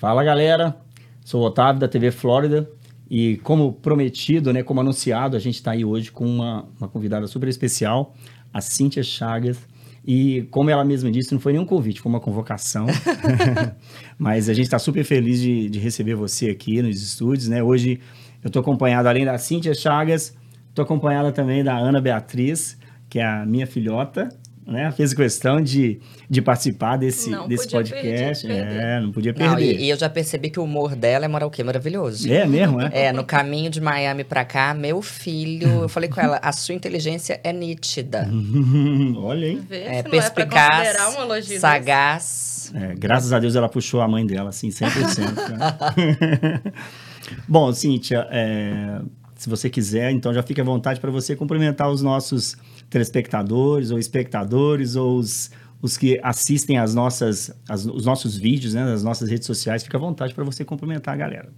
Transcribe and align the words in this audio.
Fala 0.00 0.22
galera, 0.22 0.76
sou 1.24 1.42
o 1.42 1.46
Otávio 1.46 1.80
da 1.80 1.88
TV 1.88 2.12
Flórida 2.12 2.70
e 3.10 3.38
como 3.38 3.72
prometido, 3.72 4.52
né, 4.52 4.62
como 4.62 4.80
anunciado, 4.80 5.36
a 5.36 5.40
gente 5.40 5.56
está 5.56 5.72
aí 5.72 5.84
hoje 5.84 6.12
com 6.12 6.24
uma, 6.24 6.68
uma 6.78 6.86
convidada 6.86 7.26
super 7.26 7.48
especial, 7.48 8.14
a 8.54 8.60
Cíntia 8.60 9.02
Chagas. 9.02 9.58
E 10.06 10.42
como 10.52 10.70
ela 10.70 10.84
mesma 10.84 11.10
disse, 11.10 11.32
não 11.32 11.40
foi 11.40 11.52
nenhum 11.52 11.64
convite, 11.64 12.00
foi 12.00 12.10
uma 12.10 12.20
convocação. 12.20 12.86
Mas 14.16 14.48
a 14.48 14.54
gente 14.54 14.66
está 14.66 14.78
super 14.78 15.02
feliz 15.02 15.40
de, 15.40 15.68
de, 15.68 15.80
receber 15.80 16.14
você 16.14 16.48
aqui 16.48 16.80
nos 16.80 17.02
estúdios, 17.02 17.48
né? 17.48 17.60
Hoje 17.60 17.98
eu 18.40 18.46
estou 18.46 18.60
acompanhado, 18.60 19.08
além 19.08 19.24
da 19.24 19.36
Cíntia 19.36 19.74
Chagas, 19.74 20.32
estou 20.68 20.84
acompanhada 20.84 21.32
também 21.32 21.64
da 21.64 21.76
Ana 21.76 22.00
Beatriz, 22.00 22.78
que 23.10 23.18
é 23.18 23.26
a 23.26 23.44
minha 23.44 23.66
filhota, 23.66 24.28
né? 24.68 24.92
Fez 24.92 25.14
questão 25.14 25.60
de, 25.62 25.98
de 26.28 26.42
participar 26.42 26.98
desse, 26.98 27.30
desse 27.46 27.68
podcast. 27.68 28.46
Perder, 28.46 28.80
é, 28.80 29.00
não 29.00 29.10
podia 29.10 29.32
perder. 29.32 29.50
Não, 29.50 29.58
e, 29.58 29.84
e, 29.84 29.90
eu 29.90 29.96
já 29.96 30.10
percebi 30.10 30.50
que 30.50 30.60
o 30.60 30.64
humor 30.64 30.94
dela 30.94 31.24
é 31.24 31.44
o 31.44 31.50
quê? 31.50 31.64
Maravilhoso. 31.64 32.30
É 32.30 32.46
mesmo, 32.46 32.80
é? 32.80 32.90
É, 32.92 33.12
no 33.12 33.24
caminho 33.24 33.70
de 33.70 33.80
Miami 33.80 34.24
pra 34.24 34.44
cá, 34.44 34.74
meu 34.74 35.00
filho, 35.00 35.82
eu 35.82 35.88
falei 35.88 36.10
com 36.10 36.20
ela, 36.20 36.38
a 36.42 36.52
sua 36.52 36.74
inteligência 36.74 37.40
é 37.42 37.52
nítida. 37.52 38.28
Olha, 39.16 39.46
hein? 39.46 39.62
Vê, 39.66 39.84
é, 39.84 40.02
perspicaz, 40.02 40.88
é 40.88 41.58
sagaz. 41.58 42.72
É, 42.74 42.94
graças 42.94 43.32
a 43.32 43.38
Deus 43.38 43.56
ela 43.56 43.68
puxou 43.68 44.02
a 44.02 44.08
mãe 44.08 44.26
dela, 44.26 44.50
assim, 44.50 44.68
100%. 44.68 45.56
né? 45.56 46.60
Bom, 47.48 47.72
Cíntia, 47.72 48.26
é, 48.30 49.00
se 49.34 49.48
você 49.48 49.70
quiser, 49.70 50.10
então 50.10 50.34
já 50.34 50.42
fique 50.42 50.60
à 50.60 50.64
vontade 50.64 51.00
para 51.00 51.10
você 51.10 51.34
cumprimentar 51.34 51.88
os 51.88 52.02
nossos 52.02 52.56
telespectadores 52.90 53.90
ou 53.90 53.98
espectadores 53.98 54.96
ou 54.96 55.18
os, 55.18 55.50
os 55.80 55.96
que 55.96 56.20
assistem 56.22 56.78
as 56.78 56.94
nossas, 56.94 57.50
as, 57.68 57.84
os 57.84 58.04
nossos 58.04 58.36
vídeos, 58.36 58.74
né, 58.74 58.84
nas 58.84 59.02
nossas 59.02 59.30
redes 59.30 59.46
sociais, 59.46 59.82
fica 59.82 59.96
à 59.96 60.00
vontade 60.00 60.34
para 60.34 60.44
você 60.44 60.64
cumprimentar 60.64 61.14
a 61.14 61.16
galera. 61.16 61.52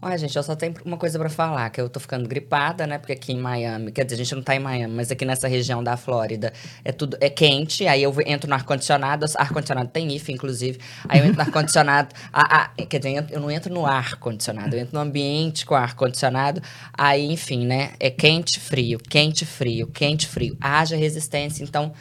Olha, 0.00 0.16
gente, 0.16 0.36
eu 0.36 0.44
só 0.44 0.54
tenho 0.54 0.74
uma 0.84 0.96
coisa 0.96 1.18
para 1.18 1.28
falar, 1.28 1.68
que 1.70 1.80
eu 1.80 1.88
tô 1.88 1.98
ficando 1.98 2.28
gripada, 2.28 2.86
né? 2.86 2.98
Porque 2.98 3.12
aqui 3.12 3.32
em 3.32 3.38
Miami, 3.38 3.90
quer 3.90 4.04
dizer, 4.04 4.14
a 4.14 4.18
gente 4.18 4.32
não 4.32 4.42
tá 4.44 4.54
em 4.54 4.60
Miami, 4.60 4.94
mas 4.94 5.10
aqui 5.10 5.24
nessa 5.24 5.48
região 5.48 5.82
da 5.82 5.96
Flórida 5.96 6.52
é 6.84 6.92
tudo 6.92 7.16
é 7.20 7.28
quente, 7.28 7.84
aí 7.84 8.04
eu 8.04 8.14
entro 8.24 8.48
no 8.48 8.54
ar-condicionado, 8.54 9.26
ar-condicionado 9.36 9.88
tem 9.88 10.14
IF, 10.14 10.30
inclusive, 10.30 10.78
aí 11.08 11.18
eu 11.18 11.24
entro 11.24 11.38
no 11.38 11.42
ar-condicionado, 11.42 12.14
quer 12.88 12.98
dizer, 12.98 13.26
eu 13.28 13.40
não 13.40 13.50
entro 13.50 13.74
no 13.74 13.84
ar-condicionado, 13.84 14.76
eu 14.76 14.80
entro 14.82 14.94
no 14.94 15.00
ambiente 15.00 15.66
com 15.66 15.74
ar-condicionado, 15.74 16.62
aí, 16.96 17.26
enfim, 17.32 17.66
né? 17.66 17.90
É 17.98 18.08
quente, 18.08 18.60
frio, 18.60 19.00
quente, 19.00 19.44
frio, 19.44 19.88
quente, 19.88 20.28
frio. 20.28 20.56
Haja 20.60 20.96
resistência, 20.96 21.64
então 21.64 21.92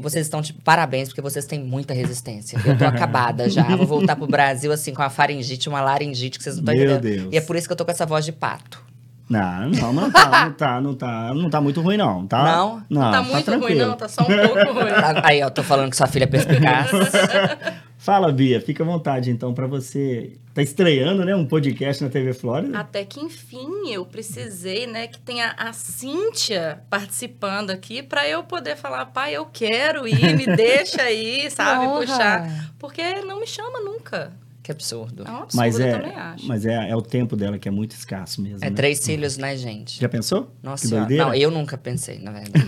vocês 0.00 0.26
estão, 0.26 0.40
tipo, 0.40 0.62
parabéns, 0.62 1.08
porque 1.08 1.20
vocês 1.20 1.44
têm 1.44 1.62
muita 1.62 1.92
resistência. 1.92 2.58
Eu 2.64 2.78
tô 2.78 2.84
acabada 2.84 3.48
já. 3.50 3.62
Vou 3.76 3.86
voltar 3.86 4.16
pro 4.16 4.26
Brasil, 4.26 4.72
assim, 4.72 4.94
com 4.94 5.02
a 5.02 5.10
faringite, 5.10 5.68
uma 5.68 5.82
laringite, 5.82 6.38
que 6.38 6.44
vocês 6.44 6.56
não 6.56 6.62
estão 6.62 6.74
entendendo. 6.74 7.02
Deus. 7.02 7.28
E 7.32 7.36
é 7.36 7.40
por 7.40 7.56
isso 7.56 7.66
que 7.66 7.72
eu 7.72 7.76
tô 7.76 7.84
com 7.84 7.90
essa 7.90 8.06
voz 8.06 8.24
de 8.24 8.32
pato. 8.32 8.82
Não, 9.28 9.70
não, 9.70 9.92
não 9.92 10.10
tá, 10.10 10.44
não 10.44 10.52
tá, 10.52 10.80
não 10.80 10.94
tá, 10.94 11.34
não 11.34 11.50
tá 11.50 11.60
muito 11.60 11.80
ruim, 11.80 11.96
não. 11.96 12.26
Tá, 12.26 12.44
não? 12.44 12.82
Não, 12.90 13.00
tá, 13.00 13.10
tá 13.12 13.22
muito 13.22 13.50
tá 13.50 13.56
ruim, 13.56 13.74
não, 13.74 13.96
tá 13.96 14.08
só 14.08 14.22
um 14.22 14.26
pouco 14.26 14.72
ruim. 14.72 14.92
Aí, 15.22 15.42
ó, 15.42 15.48
tô 15.48 15.62
falando 15.62 15.90
que 15.90 15.96
sua 15.96 16.06
filha 16.06 16.24
é 16.24 16.26
perspicaz. 16.26 16.90
Fala, 18.02 18.32
Bia, 18.32 18.60
fica 18.60 18.82
à 18.82 18.86
vontade, 18.86 19.30
então, 19.30 19.54
para 19.54 19.68
você. 19.68 20.36
Tá 20.52 20.60
estreando, 20.60 21.24
né, 21.24 21.36
um 21.36 21.46
podcast 21.46 22.02
na 22.02 22.10
TV 22.10 22.34
Flórida? 22.34 22.76
Até 22.76 23.04
que 23.04 23.20
enfim 23.20 23.90
eu 23.92 24.04
precisei, 24.04 24.88
né, 24.88 25.06
que 25.06 25.20
tenha 25.20 25.54
a 25.56 25.72
Cíntia 25.72 26.82
participando 26.90 27.70
aqui 27.70 28.02
para 28.02 28.28
eu 28.28 28.42
poder 28.42 28.76
falar, 28.76 29.06
pai, 29.06 29.34
eu 29.34 29.46
quero 29.46 30.06
ir, 30.06 30.36
me 30.36 30.44
deixa 30.56 31.00
aí, 31.00 31.48
sabe, 31.48 31.86
puxar. 32.00 32.72
Porque 32.76 33.22
não 33.22 33.38
me 33.38 33.46
chama 33.46 33.78
nunca. 33.80 34.32
Que 34.62 34.70
absurdo. 34.70 35.24
É 35.26 35.30
um 35.30 35.36
absurdo, 35.38 35.56
mas 35.56 35.80
é, 35.80 35.92
também 35.92 36.14
acho. 36.14 36.46
Mas 36.46 36.64
é, 36.64 36.90
é 36.90 36.94
o 36.94 37.02
tempo 37.02 37.34
dela 37.34 37.58
que 37.58 37.66
é 37.66 37.70
muito 37.70 37.96
escasso 37.96 38.40
mesmo. 38.40 38.58
É 38.64 38.70
né? 38.70 38.76
três 38.76 39.04
filhos, 39.04 39.36
né, 39.36 39.56
gente? 39.56 40.00
Já 40.00 40.08
pensou? 40.08 40.54
Nossa 40.62 40.86
senhora. 40.86 41.12
Não, 41.16 41.34
eu 41.34 41.50
nunca 41.50 41.76
pensei, 41.76 42.20
na 42.20 42.30
verdade. 42.30 42.64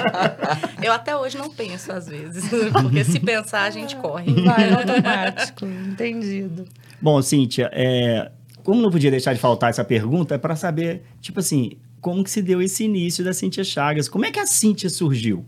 eu 0.82 0.90
até 0.90 1.14
hoje 1.14 1.36
não 1.36 1.50
penso, 1.50 1.92
às 1.92 2.08
vezes. 2.08 2.44
Porque 2.72 3.04
se 3.04 3.20
pensar, 3.20 3.64
a 3.64 3.70
gente 3.70 3.94
corre. 3.96 4.32
Vai 4.42 4.72
automático. 4.72 5.66
Entendido. 5.92 6.64
Bom, 7.00 7.20
Cíntia, 7.20 7.68
é, 7.74 8.32
como 8.62 8.80
não 8.80 8.90
podia 8.90 9.10
deixar 9.10 9.34
de 9.34 9.38
faltar 9.38 9.68
essa 9.68 9.84
pergunta, 9.84 10.34
é 10.34 10.38
para 10.38 10.56
saber, 10.56 11.02
tipo 11.20 11.40
assim, 11.40 11.72
como 12.00 12.24
que 12.24 12.30
se 12.30 12.40
deu 12.40 12.62
esse 12.62 12.84
início 12.84 13.22
da 13.22 13.34
Cíntia 13.34 13.62
Chagas? 13.62 14.08
Como 14.08 14.24
é 14.24 14.30
que 14.30 14.40
a 14.40 14.46
Cíntia 14.46 14.88
surgiu? 14.88 15.44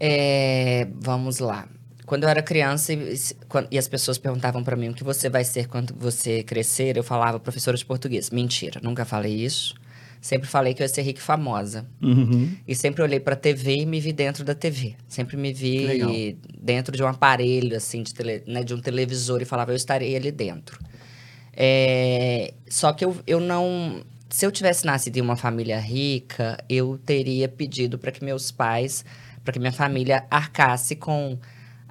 É, 0.00 0.88
vamos 1.00 1.38
lá. 1.38 1.68
Quando 2.06 2.24
eu 2.24 2.28
era 2.28 2.42
criança 2.42 2.92
e, 2.92 3.14
e 3.70 3.78
as 3.78 3.88
pessoas 3.88 4.18
perguntavam 4.18 4.62
para 4.64 4.76
mim 4.76 4.88
o 4.88 4.94
que 4.94 5.04
você 5.04 5.28
vai 5.28 5.44
ser 5.44 5.68
quando 5.68 5.94
você 5.94 6.42
crescer, 6.42 6.96
eu 6.96 7.04
falava 7.04 7.38
professora 7.38 7.76
de 7.76 7.84
português. 7.84 8.30
Mentira, 8.30 8.80
nunca 8.82 9.04
falei 9.04 9.34
isso. 9.34 9.74
Sempre 10.20 10.48
falei 10.48 10.72
que 10.72 10.80
eu 10.80 10.84
ia 10.84 10.88
ser 10.88 11.02
rica 11.02 11.18
e 11.18 11.22
famosa. 11.22 11.84
Uhum. 12.00 12.54
E 12.66 12.76
sempre 12.76 13.02
olhei 13.02 13.18
pra 13.18 13.34
TV 13.34 13.78
e 13.78 13.86
me 13.86 13.98
vi 13.98 14.12
dentro 14.12 14.44
da 14.44 14.54
TV. 14.54 14.94
Sempre 15.08 15.36
me 15.36 15.52
vi 15.52 15.84
Legal. 15.84 16.10
dentro 16.60 16.96
de 16.96 17.02
um 17.02 17.08
aparelho, 17.08 17.76
assim, 17.76 18.04
de, 18.04 18.14
tele, 18.14 18.40
né, 18.46 18.62
de 18.62 18.72
um 18.72 18.80
televisor 18.80 19.42
e 19.42 19.44
falava, 19.44 19.72
eu 19.72 19.76
estarei 19.76 20.14
ali 20.14 20.30
dentro. 20.30 20.78
É, 21.52 22.54
só 22.68 22.92
que 22.92 23.04
eu, 23.04 23.16
eu 23.26 23.40
não. 23.40 24.00
Se 24.30 24.46
eu 24.46 24.52
tivesse 24.52 24.86
nascido 24.86 25.16
em 25.16 25.20
uma 25.20 25.36
família 25.36 25.80
rica, 25.80 26.56
eu 26.68 26.98
teria 27.04 27.48
pedido 27.48 27.98
para 27.98 28.12
que 28.12 28.24
meus 28.24 28.52
pais, 28.52 29.04
para 29.44 29.52
que 29.52 29.58
minha 29.58 29.72
família 29.72 30.24
arcasse 30.30 30.94
com 30.94 31.36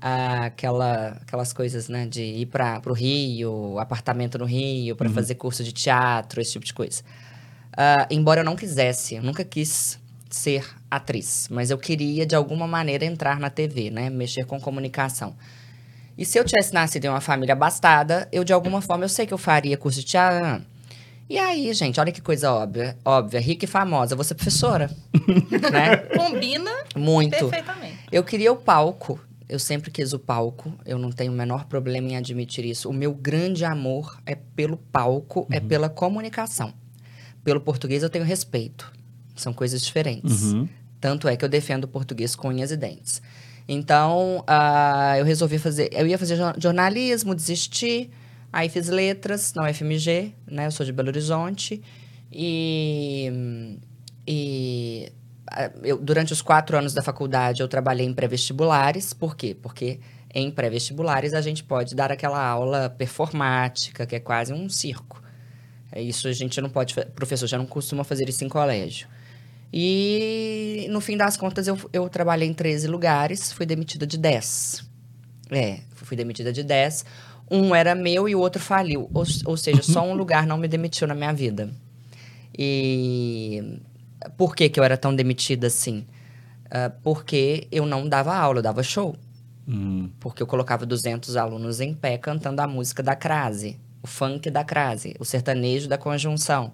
aquela, 0.01 1.19
aquelas 1.21 1.53
coisas, 1.53 1.87
né? 1.87 2.07
De 2.07 2.21
ir 2.21 2.47
para 2.47 2.81
o 2.87 2.93
Rio, 2.93 3.77
apartamento 3.77 4.37
no 4.37 4.45
Rio, 4.45 4.95
para 4.95 5.07
uhum. 5.07 5.13
fazer 5.13 5.35
curso 5.35 5.63
de 5.63 5.71
teatro, 5.71 6.41
esse 6.41 6.53
tipo 6.53 6.65
de 6.65 6.73
coisa. 6.73 7.03
Uh, 7.73 8.05
embora 8.09 8.41
eu 8.41 8.45
não 8.45 8.55
quisesse, 8.55 9.15
eu 9.15 9.23
nunca 9.23 9.45
quis 9.45 9.99
ser 10.29 10.65
atriz, 10.89 11.47
mas 11.49 11.69
eu 11.69 11.77
queria 11.77 12.25
de 12.25 12.35
alguma 12.35 12.67
maneira 12.67 13.05
entrar 13.05 13.39
na 13.39 13.49
TV, 13.49 13.89
né? 13.89 14.09
Mexer 14.09 14.45
com 14.45 14.59
comunicação. 14.59 15.35
E 16.17 16.25
se 16.25 16.37
eu 16.37 16.43
tivesse 16.43 16.73
nascido 16.73 17.05
em 17.05 17.09
uma 17.09 17.21
família 17.21 17.53
abastada, 17.53 18.27
eu 18.31 18.43
de 18.43 18.51
alguma 18.51 18.81
forma 18.81 19.05
eu 19.05 19.09
sei 19.09 19.25
que 19.25 19.33
eu 19.33 19.37
faria 19.37 19.77
curso 19.77 19.99
de 19.99 20.05
teatro. 20.05 20.65
E 21.29 21.37
aí, 21.39 21.73
gente, 21.73 21.97
olha 21.97 22.11
que 22.11 22.21
coisa 22.21 22.51
óbvia, 22.51 22.97
óbvia, 23.05 23.39
rica 23.39 23.63
e 23.63 23.67
famosa, 23.67 24.17
você 24.17 24.35
professora, 24.35 24.89
né? 25.71 25.97
Combina 26.17 26.71
muito. 26.93 27.37
Perfeitamente. 27.49 27.99
Eu 28.11 28.23
queria 28.23 28.51
o 28.51 28.57
palco. 28.57 29.19
Eu 29.51 29.59
sempre 29.59 29.91
quis 29.91 30.13
o 30.13 30.17
palco, 30.17 30.73
eu 30.85 30.97
não 30.97 31.11
tenho 31.11 31.29
o 31.29 31.35
menor 31.35 31.65
problema 31.65 32.07
em 32.07 32.15
admitir 32.15 32.63
isso. 32.63 32.89
O 32.89 32.93
meu 32.93 33.13
grande 33.13 33.65
amor 33.65 34.17
é 34.25 34.33
pelo 34.33 34.77
palco, 34.77 35.45
é 35.51 35.57
uhum. 35.57 35.57
é 35.57 35.59
pela 35.59 35.89
comunicação. 35.89 36.73
Pelo 37.43 37.59
português 37.59 38.01
eu 38.01 38.09
tenho 38.09 38.23
respeito. 38.23 38.89
São 39.35 39.51
coisas 39.51 39.81
diferentes. 39.81 40.53
Uhum. 40.53 40.69
Tanto 41.01 41.27
é 41.27 41.35
que 41.35 41.43
eu 41.43 41.49
defendo 41.49 41.83
o 41.83 41.87
português 41.89 42.33
com 42.33 42.47
unhas 42.47 42.71
e 42.71 42.77
dentes. 42.77 43.21
Então, 43.67 44.45
uh, 44.47 45.17
eu 45.17 45.25
resolvi 45.25 45.57
fazer. 45.57 45.89
Eu 45.91 46.07
ia 46.07 46.17
fazer 46.17 46.37
jornalismo, 46.57 47.35
desisti. 47.35 48.09
Aí 48.53 48.69
fiz 48.69 48.87
letras 48.87 49.53
na 49.53 49.69
UFMG, 49.69 50.33
né? 50.47 50.67
Eu 50.67 50.71
sou 50.71 50.85
de 50.85 50.93
Belo 50.93 51.09
Horizonte. 51.09 51.81
E. 52.31 53.77
E 54.25 55.11
eu, 55.83 55.97
durante 55.97 56.33
os 56.33 56.41
quatro 56.41 56.77
anos 56.77 56.93
da 56.93 57.01
faculdade, 57.01 57.61
eu 57.61 57.67
trabalhei 57.67 58.05
em 58.05 58.13
pré-vestibulares. 58.13 59.13
Por 59.13 59.35
quê? 59.35 59.55
Porque 59.59 59.99
em 60.33 60.49
pré-vestibulares 60.49 61.33
a 61.33 61.41
gente 61.41 61.63
pode 61.63 61.95
dar 61.95 62.11
aquela 62.11 62.43
aula 62.43 62.89
performática, 62.89 64.05
que 64.05 64.15
é 64.15 64.19
quase 64.19 64.53
um 64.53 64.69
circo. 64.69 65.21
É 65.91 66.01
isso 66.01 66.27
a 66.27 66.33
gente 66.33 66.59
não 66.61 66.69
pode... 66.69 66.95
Professor 67.15 67.47
já 67.47 67.57
não 67.57 67.65
costuma 67.65 68.03
fazer 68.03 68.29
isso 68.29 68.43
em 68.43 68.49
colégio. 68.49 69.07
E, 69.73 70.87
no 70.89 70.99
fim 70.99 71.17
das 71.17 71.37
contas, 71.37 71.67
eu, 71.67 71.77
eu 71.93 72.07
trabalhei 72.09 72.47
em 72.47 72.53
13 72.53 72.87
lugares, 72.87 73.51
fui 73.51 73.65
demitida 73.65 74.05
de 74.05 74.17
10. 74.17 74.83
É, 75.49 75.79
fui 75.95 76.15
demitida 76.15 76.51
de 76.51 76.63
10. 76.63 77.05
Um 77.49 77.75
era 77.75 77.93
meu 77.93 78.27
e 78.27 78.35
o 78.35 78.39
outro 78.39 78.61
faliu. 78.61 79.09
Ou, 79.13 79.23
ou 79.45 79.57
seja, 79.57 79.81
só 79.81 80.01
um 80.01 80.13
lugar 80.13 80.47
não 80.47 80.57
me 80.57 80.67
demitiu 80.67 81.07
na 81.07 81.15
minha 81.15 81.33
vida. 81.33 81.69
E 82.57 83.79
por 84.37 84.55
que, 84.55 84.69
que 84.69 84.79
eu 84.79 84.83
era 84.83 84.97
tão 84.97 85.15
demitida 85.15 85.67
assim? 85.67 86.05
Uh, 86.67 86.91
porque 87.03 87.67
eu 87.71 87.85
não 87.85 88.07
dava 88.07 88.35
aula, 88.35 88.59
eu 88.59 88.63
dava 88.63 88.83
show. 88.83 89.15
Hum. 89.67 90.09
Porque 90.19 90.41
eu 90.41 90.47
colocava 90.47 90.85
200 90.85 91.35
alunos 91.35 91.79
em 91.81 91.93
pé 91.93 92.17
cantando 92.17 92.61
a 92.61 92.67
música 92.67 93.03
da 93.03 93.15
crase, 93.15 93.79
o 94.01 94.07
funk 94.07 94.49
da 94.49 94.63
crase, 94.63 95.15
o 95.19 95.25
sertanejo 95.25 95.87
da 95.87 95.97
conjunção. 95.97 96.71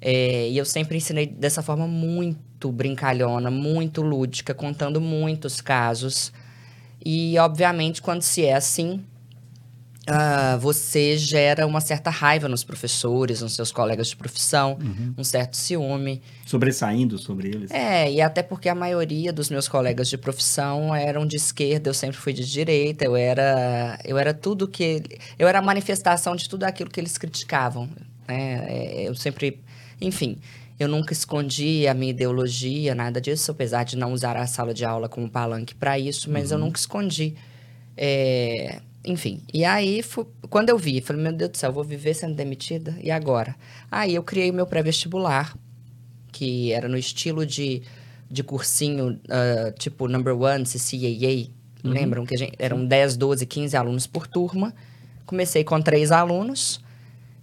É, 0.00 0.48
e 0.48 0.58
eu 0.58 0.64
sempre 0.64 0.96
ensinei 0.96 1.26
dessa 1.26 1.62
forma 1.62 1.86
muito 1.86 2.70
brincalhona, 2.70 3.50
muito 3.50 4.02
lúdica, 4.02 4.52
contando 4.52 5.00
muitos 5.00 5.60
casos. 5.60 6.32
E, 7.04 7.38
obviamente, 7.38 8.02
quando 8.02 8.22
se 8.22 8.44
é 8.44 8.54
assim, 8.54 9.04
uh, 10.08 10.58
você 10.58 11.16
gera 11.16 11.66
uma 11.66 11.80
certa 11.80 12.10
raiva 12.10 12.48
nos 12.48 12.62
professores, 12.62 13.40
nos 13.40 13.54
seus 13.54 13.72
colegas 13.72 14.08
de 14.08 14.16
profissão, 14.16 14.78
uhum. 14.80 15.14
um 15.18 15.24
certo 15.24 15.56
ciúme. 15.56 16.22
Sobressaindo 16.44 17.18
sobre 17.18 17.48
eles. 17.48 17.70
É, 17.70 18.10
e 18.10 18.20
até 18.20 18.42
porque 18.42 18.68
a 18.68 18.74
maioria 18.74 19.32
dos 19.32 19.48
meus 19.50 19.68
colegas 19.68 20.08
de 20.08 20.18
profissão 20.18 20.94
eram 20.94 21.26
de 21.26 21.36
esquerda, 21.36 21.90
eu 21.90 21.94
sempre 21.94 22.16
fui 22.16 22.32
de 22.32 22.44
direita, 22.44 23.04
eu 23.04 23.16
era, 23.16 23.98
eu 24.04 24.18
era 24.18 24.34
tudo 24.34 24.68
que. 24.68 25.02
Eu 25.38 25.48
era 25.48 25.58
a 25.58 25.62
manifestação 25.62 26.36
de 26.36 26.48
tudo 26.48 26.64
aquilo 26.64 26.90
que 26.90 27.00
eles 27.00 27.16
criticavam. 27.16 27.88
Né? 28.28 28.64
É, 28.68 29.08
eu 29.08 29.14
sempre. 29.14 29.60
Enfim. 30.00 30.38
Eu 30.76 30.88
nunca 30.88 31.12
escondi 31.12 31.86
a 31.86 31.94
minha 31.94 32.10
ideologia, 32.10 32.96
nada 32.96 33.20
disso, 33.20 33.52
apesar 33.52 33.84
de 33.84 33.96
não 33.96 34.12
usar 34.12 34.36
a 34.36 34.44
sala 34.44 34.74
de 34.74 34.84
aula 34.84 35.08
como 35.08 35.30
palanque 35.30 35.72
para 35.72 35.96
isso, 35.96 36.28
mas 36.28 36.50
uhum. 36.50 36.58
eu 36.58 36.64
nunca 36.64 36.80
escondi. 36.80 37.36
É, 37.96 38.80
enfim, 39.04 39.42
e 39.52 39.64
aí, 39.64 40.02
quando 40.48 40.70
eu 40.70 40.78
vi, 40.78 41.00
falei, 41.00 41.22
meu 41.22 41.32
Deus 41.32 41.50
do 41.50 41.56
céu, 41.58 41.70
vou 41.70 41.84
viver 41.84 42.14
sendo 42.14 42.34
demitida? 42.34 42.96
E 43.02 43.10
agora? 43.10 43.54
Aí 43.90 44.14
eu 44.14 44.22
criei 44.22 44.50
o 44.50 44.54
meu 44.54 44.66
pré-vestibular, 44.66 45.54
que 46.32 46.72
era 46.72 46.88
no 46.88 46.96
estilo 46.96 47.44
de, 47.44 47.82
de 48.30 48.42
cursinho, 48.42 49.20
uh, 49.24 49.72
tipo 49.78 50.08
Number 50.08 50.34
One, 50.34 50.64
CCAA. 50.64 51.50
Uhum. 51.84 51.92
Lembram 51.92 52.24
que 52.24 52.36
gente, 52.36 52.54
eram 52.58 52.84
10, 52.84 53.16
12, 53.16 53.44
15 53.44 53.76
alunos 53.76 54.06
por 54.06 54.26
turma. 54.26 54.74
Comecei 55.26 55.62
com 55.64 55.80
três 55.80 56.10
alunos 56.10 56.80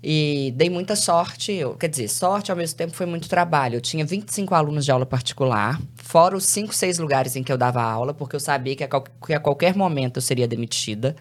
e 0.04 0.52
dei 0.56 0.70
muita 0.70 0.96
sorte. 0.96 1.52
Eu, 1.52 1.76
quer 1.76 1.88
dizer, 1.88 2.08
sorte 2.08 2.52
ao 2.52 2.58
mesmo 2.58 2.76
tempo 2.76 2.94
foi 2.94 3.06
muito 3.06 3.30
trabalho. 3.30 3.76
Eu 3.76 3.82
tinha 3.82 4.04
25 4.04 4.56
alunos 4.56 4.84
de 4.84 4.92
aula 4.92 5.06
particular, 5.06 5.80
fora 5.96 6.36
os 6.36 6.46
5, 6.46 6.74
6 6.74 6.98
lugares 6.98 7.36
em 7.36 7.44
que 7.44 7.52
eu 7.52 7.58
dava 7.58 7.82
aula, 7.82 8.14
porque 8.14 8.36
eu 8.36 8.40
sabia 8.40 8.76
que 8.76 8.84
a, 8.84 8.88
que 8.88 9.34
a 9.34 9.40
qualquer 9.40 9.76
momento 9.76 10.18
eu 10.18 10.22
seria 10.22 10.48
demitida. 10.48 11.16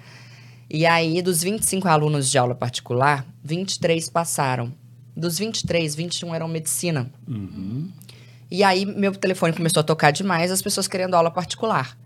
E 0.70 0.87
aí, 0.87 1.20
dos 1.20 1.43
25 1.43 1.88
alunos 1.88 2.31
de 2.31 2.38
aula 2.38 2.55
particular, 2.55 3.26
23 3.43 4.08
passaram. 4.08 4.72
Dos 5.17 5.37
23, 5.37 5.96
21 5.96 6.32
eram 6.32 6.46
medicina. 6.46 7.11
Uhum. 7.26 7.90
E 8.49 8.62
aí, 8.62 8.87
meu 8.87 9.12
telefone 9.12 9.52
começou 9.52 9.81
a 9.81 9.84
tocar 9.84 10.12
demais, 10.12 10.52
as 10.52 10.62
pessoas 10.62 10.87
querendo 10.87 11.14
aula 11.14 11.31
particular. 11.31 11.99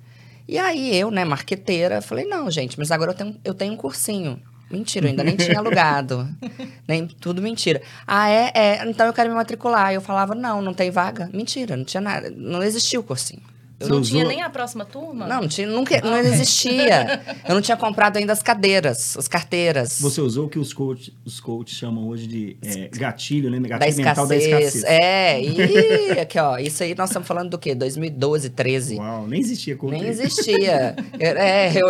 E 0.49 0.57
aí, 0.57 0.97
eu, 0.97 1.11
né, 1.11 1.27
marqueteira, 1.27 2.01
falei: 2.01 2.25
não, 2.25 2.51
gente, 2.51 2.79
mas 2.79 2.91
agora 2.91 3.13
eu 3.13 3.15
tenho, 3.15 3.41
eu 3.45 3.53
tenho 3.53 3.75
um 3.75 3.77
cursinho. 3.77 4.41
Mentira, 4.71 5.07
eu 5.07 5.11
ainda 5.11 5.23
nem 5.23 5.37
tinha 5.37 5.59
alugado. 5.59 6.27
nem 6.89 7.07
tudo 7.07 7.43
mentira. 7.43 7.83
Ah, 8.07 8.31
é? 8.31 8.51
É, 8.55 8.89
então 8.89 9.07
eu 9.07 9.13
quero 9.13 9.29
me 9.29 9.35
matricular. 9.35 9.93
Eu 9.93 10.01
falava: 10.01 10.35
não, 10.35 10.63
não 10.63 10.73
tem 10.73 10.91
vaga. 10.91 11.29
Mentira, 11.35 11.77
não 11.77 11.85
tinha 11.85 12.01
nada. 12.01 12.31
Não 12.31 12.63
existia 12.63 12.99
o 12.99 13.03
cursinho. 13.03 13.43
Eu 13.81 13.89
não 13.89 14.03
tinha 14.03 14.25
nem 14.25 14.41
a 14.41 14.49
próxima 14.49 14.85
turma? 14.85 15.27
Não, 15.27 15.43
não, 15.43 15.49
tinha, 15.49 15.67
nunca, 15.67 16.01
não 16.01 16.17
existia. 16.17 17.21
eu 17.47 17.55
não 17.55 17.61
tinha 17.61 17.77
comprado 17.77 18.17
ainda 18.17 18.33
as 18.33 18.43
cadeiras, 18.43 19.17
as 19.17 19.27
carteiras. 19.27 20.01
Você 20.01 20.21
usou 20.21 20.47
o 20.47 20.49
que 20.49 20.59
os 20.59 20.73
coaches 20.73 21.13
os 21.25 21.41
coach 21.41 21.75
chamam 21.75 22.07
hoje 22.09 22.27
de 22.27 22.57
é, 22.63 22.89
gatilho, 22.89 23.51
né? 23.51 23.59
Gatilho 23.69 23.97
da 23.97 24.05
mental 24.05 24.27
da 24.27 24.37
escassez. 24.37 24.85
É, 24.85 25.43
e 25.43 26.21
aqui, 26.21 26.39
ó, 26.39 26.57
isso 26.59 26.83
aí 26.83 26.95
nós 26.95 27.11
estamos 27.11 27.27
falando 27.27 27.51
do 27.51 27.59
quê? 27.59 27.75
2012, 27.75 28.51
13. 28.51 28.97
Uau, 28.97 29.27
nem 29.27 29.41
existia 29.41 29.77
coach. 29.77 29.93
Nem 29.93 30.07
existia. 30.07 30.95
é, 31.19 31.73
eu, 31.77 31.89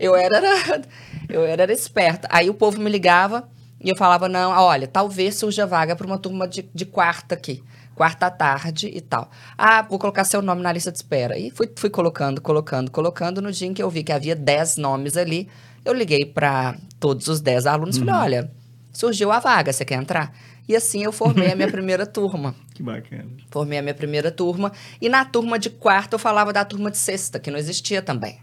eu, 0.00 0.16
era, 0.16 0.82
eu 1.28 1.44
era 1.44 1.72
esperta. 1.72 2.28
Aí 2.30 2.50
o 2.50 2.54
povo 2.54 2.80
me 2.80 2.90
ligava 2.90 3.48
e 3.80 3.88
eu 3.88 3.96
falava, 3.96 4.28
não, 4.28 4.50
olha, 4.50 4.86
talvez 4.86 5.36
surja 5.36 5.64
vaga 5.64 5.94
para 5.94 6.06
uma 6.06 6.18
turma 6.18 6.48
de, 6.48 6.68
de 6.74 6.84
quarta 6.84 7.34
aqui 7.34 7.62
quarta 8.00 8.30
tarde 8.30 8.90
e 8.90 8.98
tal. 9.02 9.30
Ah, 9.58 9.82
vou 9.82 9.98
colocar 9.98 10.24
seu 10.24 10.40
nome 10.40 10.62
na 10.62 10.72
lista 10.72 10.90
de 10.90 10.96
espera. 10.96 11.38
E 11.38 11.50
fui, 11.50 11.70
fui 11.76 11.90
colocando, 11.90 12.40
colocando, 12.40 12.90
colocando. 12.90 13.42
No 13.42 13.52
dia 13.52 13.68
em 13.68 13.74
que 13.74 13.82
eu 13.82 13.90
vi 13.90 14.02
que 14.02 14.10
havia 14.10 14.34
10 14.34 14.78
nomes 14.78 15.18
ali, 15.18 15.46
eu 15.84 15.92
liguei 15.92 16.24
para 16.24 16.76
todos 16.98 17.28
os 17.28 17.42
10 17.42 17.66
alunos 17.66 17.98
e 17.98 18.00
uhum. 18.00 18.06
falei: 18.06 18.22
olha, 18.22 18.50
surgiu 18.90 19.30
a 19.30 19.38
vaga, 19.38 19.70
você 19.70 19.84
quer 19.84 19.96
entrar? 19.96 20.34
E 20.66 20.74
assim 20.74 21.04
eu 21.04 21.12
formei 21.12 21.52
a 21.52 21.54
minha 21.54 21.68
primeira 21.70 22.06
turma. 22.06 22.54
Que 22.72 22.82
bacana. 22.82 23.26
Formei 23.50 23.78
a 23.78 23.82
minha 23.82 23.94
primeira 23.94 24.30
turma. 24.30 24.72
E 24.98 25.06
na 25.06 25.22
turma 25.26 25.58
de 25.58 25.68
quarta 25.68 26.14
eu 26.14 26.18
falava 26.18 26.54
da 26.54 26.64
turma 26.64 26.90
de 26.90 26.96
sexta, 26.96 27.38
que 27.38 27.50
não 27.50 27.58
existia 27.58 28.00
também. 28.00 28.38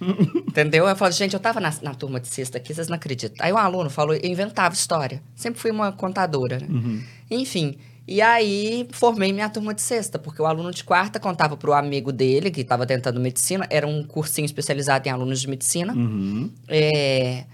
Entendeu? 0.48 0.88
Eu 0.88 0.96
falava, 0.96 1.14
gente, 1.14 1.34
eu 1.34 1.40
tava 1.40 1.60
na, 1.60 1.70
na, 1.82 1.94
turma 1.94 2.18
de 2.18 2.28
sexta 2.28 2.56
aqui, 2.56 2.72
vocês 2.72 2.88
não 2.88 2.96
acreditam. 2.96 3.44
Aí 3.44 3.52
um 3.52 3.58
aluno 3.58 3.90
falou, 3.90 4.14
eu 4.14 4.30
inventava 4.30 4.74
história. 4.74 5.22
Sempre 5.34 5.60
fui 5.60 5.70
uma 5.70 5.92
contadora, 5.92 6.58
né? 6.58 6.66
Uhum. 6.70 7.02
Enfim, 7.30 7.76
e 8.12 8.20
aí 8.20 8.86
formei 8.92 9.32
minha 9.32 9.48
turma 9.48 9.72
de 9.72 9.80
sexta, 9.80 10.18
porque 10.18 10.42
o 10.42 10.44
aluno 10.44 10.70
de 10.70 10.84
quarta 10.84 11.18
contava 11.18 11.56
para 11.56 11.70
o 11.70 11.72
amigo 11.72 12.12
dele, 12.12 12.50
que 12.50 12.60
estava 12.60 12.84
tentando 12.84 13.18
medicina, 13.18 13.66
era 13.70 13.86
um 13.86 14.04
cursinho 14.04 14.44
especializado 14.44 15.08
em 15.08 15.10
alunos 15.10 15.40
de 15.40 15.48
medicina. 15.48 15.94
Uhum. 15.94 16.50
É, 16.68 17.44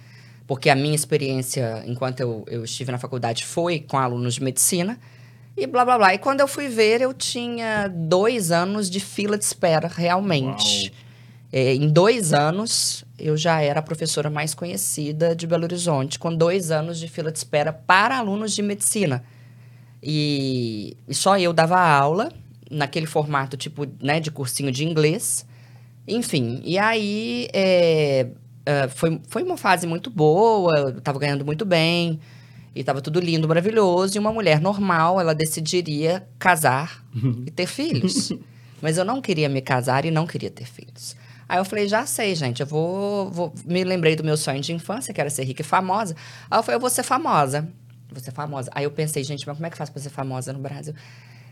porque 0.48 0.68
a 0.68 0.74
minha 0.74 0.96
experiência 0.96 1.84
enquanto 1.86 2.18
eu, 2.18 2.44
eu 2.48 2.64
estive 2.64 2.90
na 2.90 2.98
faculdade 2.98 3.44
foi 3.44 3.78
com 3.78 3.96
alunos 3.96 4.34
de 4.34 4.42
medicina. 4.42 4.98
E 5.56 5.64
blá 5.64 5.84
blá 5.84 5.96
blá. 5.96 6.14
E 6.14 6.18
quando 6.18 6.40
eu 6.40 6.48
fui 6.48 6.66
ver, 6.66 7.00
eu 7.00 7.14
tinha 7.14 7.86
dois 7.86 8.50
anos 8.50 8.90
de 8.90 8.98
fila 8.98 9.38
de 9.38 9.44
espera, 9.44 9.86
realmente. 9.86 10.92
É, 11.52 11.72
em 11.72 11.88
dois 11.88 12.32
anos, 12.32 13.04
eu 13.16 13.36
já 13.36 13.60
era 13.60 13.78
a 13.78 13.82
professora 13.82 14.28
mais 14.28 14.54
conhecida 14.54 15.36
de 15.36 15.46
Belo 15.46 15.62
Horizonte, 15.62 16.18
com 16.18 16.34
dois 16.34 16.72
anos 16.72 16.98
de 16.98 17.06
fila 17.06 17.30
de 17.30 17.38
espera 17.38 17.72
para 17.72 18.18
alunos 18.18 18.56
de 18.56 18.62
medicina. 18.62 19.22
E, 20.02 20.96
e 21.08 21.14
só 21.14 21.38
eu 21.38 21.52
dava 21.52 21.78
aula 21.78 22.30
naquele 22.70 23.06
formato 23.06 23.56
tipo, 23.56 23.86
né, 24.00 24.20
de 24.20 24.30
cursinho 24.30 24.70
de 24.70 24.84
inglês. 24.84 25.46
Enfim, 26.06 26.60
e 26.64 26.78
aí 26.78 27.48
é, 27.52 28.28
é, 28.64 28.88
foi, 28.88 29.20
foi 29.28 29.42
uma 29.42 29.56
fase 29.56 29.86
muito 29.86 30.10
boa, 30.10 30.78
eu 30.78 31.00
tava 31.00 31.18
ganhando 31.18 31.44
muito 31.44 31.64
bem, 31.64 32.18
e 32.74 32.82
tava 32.82 33.02
tudo 33.02 33.20
lindo, 33.20 33.48
maravilhoso, 33.48 34.16
e 34.16 34.18
uma 34.18 34.32
mulher 34.32 34.60
normal, 34.60 35.20
ela 35.20 35.34
decidiria 35.34 36.26
casar 36.38 37.04
e 37.46 37.50
ter 37.50 37.66
filhos. 37.66 38.32
Mas 38.80 38.96
eu 38.96 39.04
não 39.04 39.20
queria 39.20 39.48
me 39.48 39.60
casar 39.60 40.04
e 40.04 40.10
não 40.10 40.26
queria 40.26 40.50
ter 40.50 40.64
filhos. 40.64 41.16
Aí 41.48 41.58
eu 41.58 41.64
falei, 41.64 41.88
já 41.88 42.06
sei, 42.06 42.34
gente, 42.36 42.60
eu 42.60 42.66
vou, 42.66 43.30
vou... 43.30 43.52
Me 43.64 43.82
lembrei 43.82 44.14
do 44.14 44.22
meu 44.22 44.36
sonho 44.36 44.60
de 44.60 44.72
infância, 44.72 45.12
que 45.12 45.20
era 45.20 45.28
ser 45.28 45.44
rica 45.44 45.62
e 45.62 45.64
famosa. 45.64 46.14
Aí 46.48 46.58
eu 46.58 46.62
falei, 46.62 46.76
eu 46.76 46.80
vou 46.80 46.90
ser 46.90 47.02
famosa 47.02 47.66
você 48.10 48.30
é 48.30 48.32
famosa. 48.32 48.70
Aí 48.74 48.84
eu 48.84 48.90
pensei, 48.90 49.22
gente, 49.22 49.46
mas 49.46 49.56
como 49.56 49.66
é 49.66 49.70
que 49.70 49.76
faz 49.76 49.90
para 49.90 50.00
ser 50.00 50.10
famosa 50.10 50.52
no 50.52 50.58
Brasil? 50.58 50.94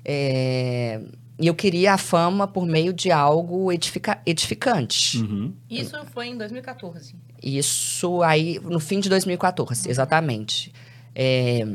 É... 0.04 1.00
E 1.38 1.46
eu 1.46 1.54
queria 1.54 1.94
a 1.94 1.98
fama 1.98 2.46
por 2.46 2.64
meio 2.64 2.92
de 2.92 3.10
algo 3.10 3.70
edifica... 3.70 4.20
edificante. 4.24 5.18
Uhum. 5.18 5.52
Isso 5.68 5.96
foi 6.06 6.28
em 6.28 6.38
2014? 6.38 7.14
Isso 7.42 8.22
aí, 8.22 8.58
no 8.60 8.80
fim 8.80 9.00
de 9.00 9.08
2014, 9.08 9.84
uhum. 9.84 9.90
exatamente. 9.90 10.72
É... 11.14 11.66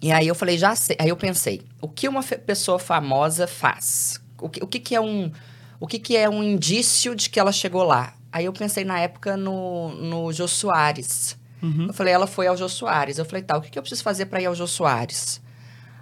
E 0.00 0.10
aí 0.10 0.26
eu 0.26 0.34
falei, 0.34 0.58
já 0.58 0.74
sei. 0.74 0.96
Aí 0.98 1.08
eu 1.08 1.16
pensei, 1.16 1.62
o 1.80 1.88
que 1.88 2.08
uma 2.08 2.22
pessoa 2.22 2.78
famosa 2.78 3.46
faz? 3.46 4.20
O 4.40 4.48
que, 4.48 4.62
o 4.62 4.66
que, 4.66 4.80
que 4.80 4.94
é 4.94 5.00
um. 5.00 5.30
O 5.78 5.86
que, 5.86 5.98
que 5.98 6.16
é 6.16 6.28
um 6.28 6.42
indício 6.42 7.14
de 7.14 7.30
que 7.30 7.38
ela 7.38 7.52
chegou 7.52 7.84
lá? 7.84 8.14
Aí 8.32 8.46
eu 8.46 8.52
pensei 8.52 8.84
na 8.84 8.98
época 8.98 9.36
no, 9.36 9.92
no 9.94 10.32
Jô 10.32 10.48
Soares. 10.48 11.36
Uhum. 11.62 11.86
Eu 11.86 11.94
falei, 11.94 12.12
ela 12.12 12.26
foi 12.26 12.46
ao 12.46 12.56
Jô 12.56 12.68
Soares. 12.68 13.18
Eu 13.18 13.24
falei, 13.24 13.42
tá, 13.42 13.56
o 13.56 13.60
que, 13.60 13.70
que 13.70 13.78
eu 13.78 13.82
preciso 13.82 14.02
fazer 14.02 14.26
para 14.26 14.40
ir 14.40 14.46
ao 14.46 14.54
Jô 14.54 14.66
Soares? 14.66 15.40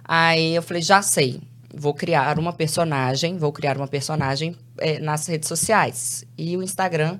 Aí 0.03 0.55
eu 0.55 0.63
falei, 0.63 0.81
já 0.81 1.01
sei. 1.01 1.41
Vou 1.73 1.93
criar 1.93 2.37
uma 2.37 2.51
personagem, 2.51 3.37
vou 3.37 3.51
criar 3.53 3.77
uma 3.77 3.87
personagem 3.87 4.55
é, 4.77 4.99
nas 4.99 5.27
redes 5.27 5.47
sociais. 5.47 6.25
E 6.37 6.57
o 6.57 6.63
Instagram 6.63 7.19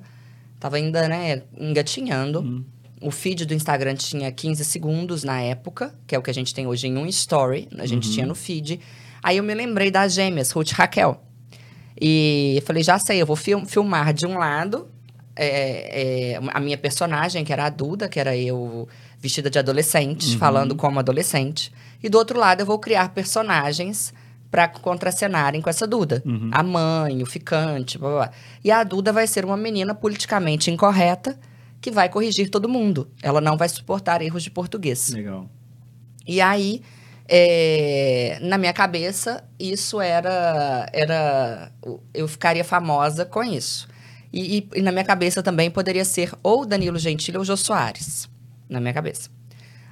tava 0.60 0.76
ainda, 0.76 1.08
né, 1.08 1.42
engatinhando. 1.58 2.40
Uhum. 2.40 2.64
O 3.00 3.10
feed 3.10 3.46
do 3.46 3.54
Instagram 3.54 3.94
tinha 3.94 4.30
15 4.30 4.64
segundos 4.64 5.24
na 5.24 5.40
época, 5.40 5.94
que 6.06 6.14
é 6.14 6.18
o 6.18 6.22
que 6.22 6.30
a 6.30 6.34
gente 6.34 6.54
tem 6.54 6.66
hoje 6.66 6.86
em 6.86 6.96
um 6.96 7.06
story, 7.06 7.68
a 7.78 7.86
gente 7.86 8.08
uhum. 8.08 8.14
tinha 8.14 8.26
no 8.26 8.34
feed. 8.34 8.78
Aí 9.22 9.38
eu 9.38 9.42
me 9.42 9.54
lembrei 9.54 9.90
das 9.90 10.12
gêmeas, 10.12 10.50
Ruth 10.50 10.70
e 10.70 10.74
Raquel. 10.74 11.20
E 12.00 12.62
falei, 12.66 12.82
já 12.82 12.98
sei, 12.98 13.22
eu 13.22 13.26
vou 13.26 13.36
filmar 13.36 14.12
de 14.12 14.26
um 14.26 14.36
lado 14.36 14.91
é, 15.44 16.32
é, 16.32 16.40
a 16.52 16.60
minha 16.60 16.78
personagem, 16.78 17.44
que 17.44 17.52
era 17.52 17.66
a 17.66 17.68
Duda, 17.68 18.08
que 18.08 18.18
era 18.20 18.36
eu 18.36 18.88
vestida 19.18 19.48
de 19.48 19.58
adolescente, 19.58 20.32
uhum. 20.32 20.38
falando 20.38 20.74
como 20.74 20.98
adolescente. 20.98 21.72
E 22.02 22.08
do 22.08 22.18
outro 22.18 22.38
lado, 22.38 22.60
eu 22.60 22.66
vou 22.66 22.78
criar 22.78 23.10
personagens 23.10 24.12
para 24.50 24.68
contracenarem 24.68 25.62
com 25.62 25.70
essa 25.70 25.86
Duda. 25.86 26.22
Uhum. 26.26 26.50
A 26.52 26.62
mãe, 26.62 27.22
o 27.22 27.26
ficante, 27.26 27.96
blá, 27.96 28.10
blá. 28.10 28.30
E 28.62 28.70
a 28.70 28.84
Duda 28.84 29.12
vai 29.12 29.26
ser 29.26 29.44
uma 29.44 29.56
menina 29.56 29.94
politicamente 29.94 30.70
incorreta 30.70 31.38
que 31.80 31.90
vai 31.90 32.08
corrigir 32.08 32.50
todo 32.50 32.68
mundo. 32.68 33.08
Ela 33.22 33.40
não 33.40 33.56
vai 33.56 33.68
suportar 33.68 34.20
erros 34.20 34.42
de 34.42 34.50
português. 34.50 35.10
Legal. 35.10 35.48
E 36.26 36.40
aí, 36.40 36.82
é, 37.28 38.38
na 38.42 38.58
minha 38.58 38.72
cabeça, 38.72 39.42
isso 39.58 40.00
era, 40.00 40.88
era. 40.92 41.72
Eu 42.12 42.28
ficaria 42.28 42.64
famosa 42.64 43.24
com 43.24 43.42
isso. 43.42 43.88
E, 44.32 44.58
e, 44.58 44.68
e, 44.76 44.82
na 44.82 44.90
minha 44.90 45.04
cabeça 45.04 45.42
também 45.42 45.70
poderia 45.70 46.04
ser 46.04 46.32
ou 46.42 46.64
Danilo 46.64 46.98
Gentili 46.98 47.36
ou 47.36 47.44
Jô 47.44 47.56
Soares. 47.56 48.28
Na 48.68 48.80
minha 48.80 48.94
cabeça. 48.94 49.28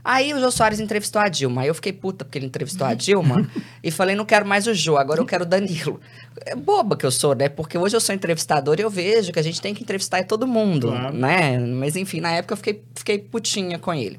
Aí 0.03 0.33
o 0.33 0.41
Jô 0.41 0.51
Soares 0.51 0.81
entrevistou 0.81 1.21
a 1.21 1.29
Dilma. 1.29 1.63
Aí 1.63 1.69
eu 1.69 1.75
fiquei 1.75 1.93
puta 1.93 2.25
porque 2.25 2.39
ele 2.39 2.47
entrevistou 2.47 2.87
a 2.87 2.95
Dilma. 2.95 3.49
e 3.85 3.91
falei, 3.91 4.17
não 4.17 4.25
quero 4.25 4.47
mais 4.47 4.67
o 4.67 4.75
Jô, 4.75 4.97
agora 4.97 5.21
eu 5.21 5.27
quero 5.27 5.45
o 5.45 5.47
Danilo. 5.47 6.01
É 6.47 6.57
boba 6.57 6.97
que 6.97 7.05
eu 7.05 7.11
sou, 7.11 7.35
né? 7.35 7.49
Porque 7.49 7.77
hoje 7.77 7.97
eu 7.97 8.01
sou 8.01 8.15
entrevistador 8.15 8.79
e 8.79 8.83
eu 8.83 8.91
vejo 8.91 9.33
que 9.33 9.39
a 9.39 9.43
gente 9.43 9.61
tem 9.61 9.75
que 9.75 9.83
entrevistar 9.83 10.25
todo 10.25 10.47
mundo, 10.47 10.89
claro. 10.89 11.15
né? 11.15 11.59
Mas 11.59 11.97
enfim, 11.97 12.21
na 12.21 12.33
época 12.33 12.55
eu 12.55 12.57
fiquei, 12.57 12.83
fiquei 12.95 13.19
putinha 13.19 13.79
com 13.79 13.93
ele. 13.93 14.19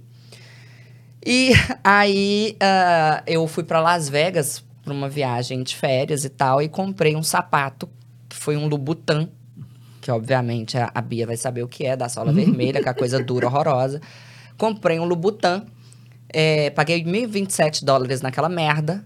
E 1.25 1.51
aí 1.83 2.55
uh, 2.61 3.23
eu 3.25 3.47
fui 3.47 3.63
para 3.63 3.81
Las 3.81 4.07
Vegas 4.07 4.63
para 4.83 4.93
uma 4.93 5.09
viagem 5.09 5.63
de 5.63 5.75
férias 5.75 6.25
e 6.25 6.29
tal 6.29 6.61
e 6.61 6.67
comprei 6.67 7.15
um 7.15 7.23
sapato 7.23 7.89
que 8.27 8.35
foi 8.35 8.55
um 8.55 8.67
Louboutin, 8.67 9.29
que 10.01 10.12
obviamente 10.12 10.77
a, 10.77 10.91
a 10.93 11.01
Bia 11.01 11.27
vai 11.27 11.38
saber 11.38 11.63
o 11.63 11.67
que 11.67 11.86
é, 11.86 11.96
da 11.96 12.10
sola 12.10 12.34
vermelha, 12.34 12.81
que 12.81 12.88
é 12.88 12.91
a 12.91 12.96
coisa 12.96 13.24
dura, 13.24 13.48
horrorosa. 13.48 14.01
Comprei 14.58 15.00
um 15.00 15.05
Louboutin, 15.05 15.63
é, 16.34 16.70
paguei 16.72 17.03
1.027 17.03 17.84
dólares 17.84 18.22
naquela 18.22 18.50
merda, 18.50 19.05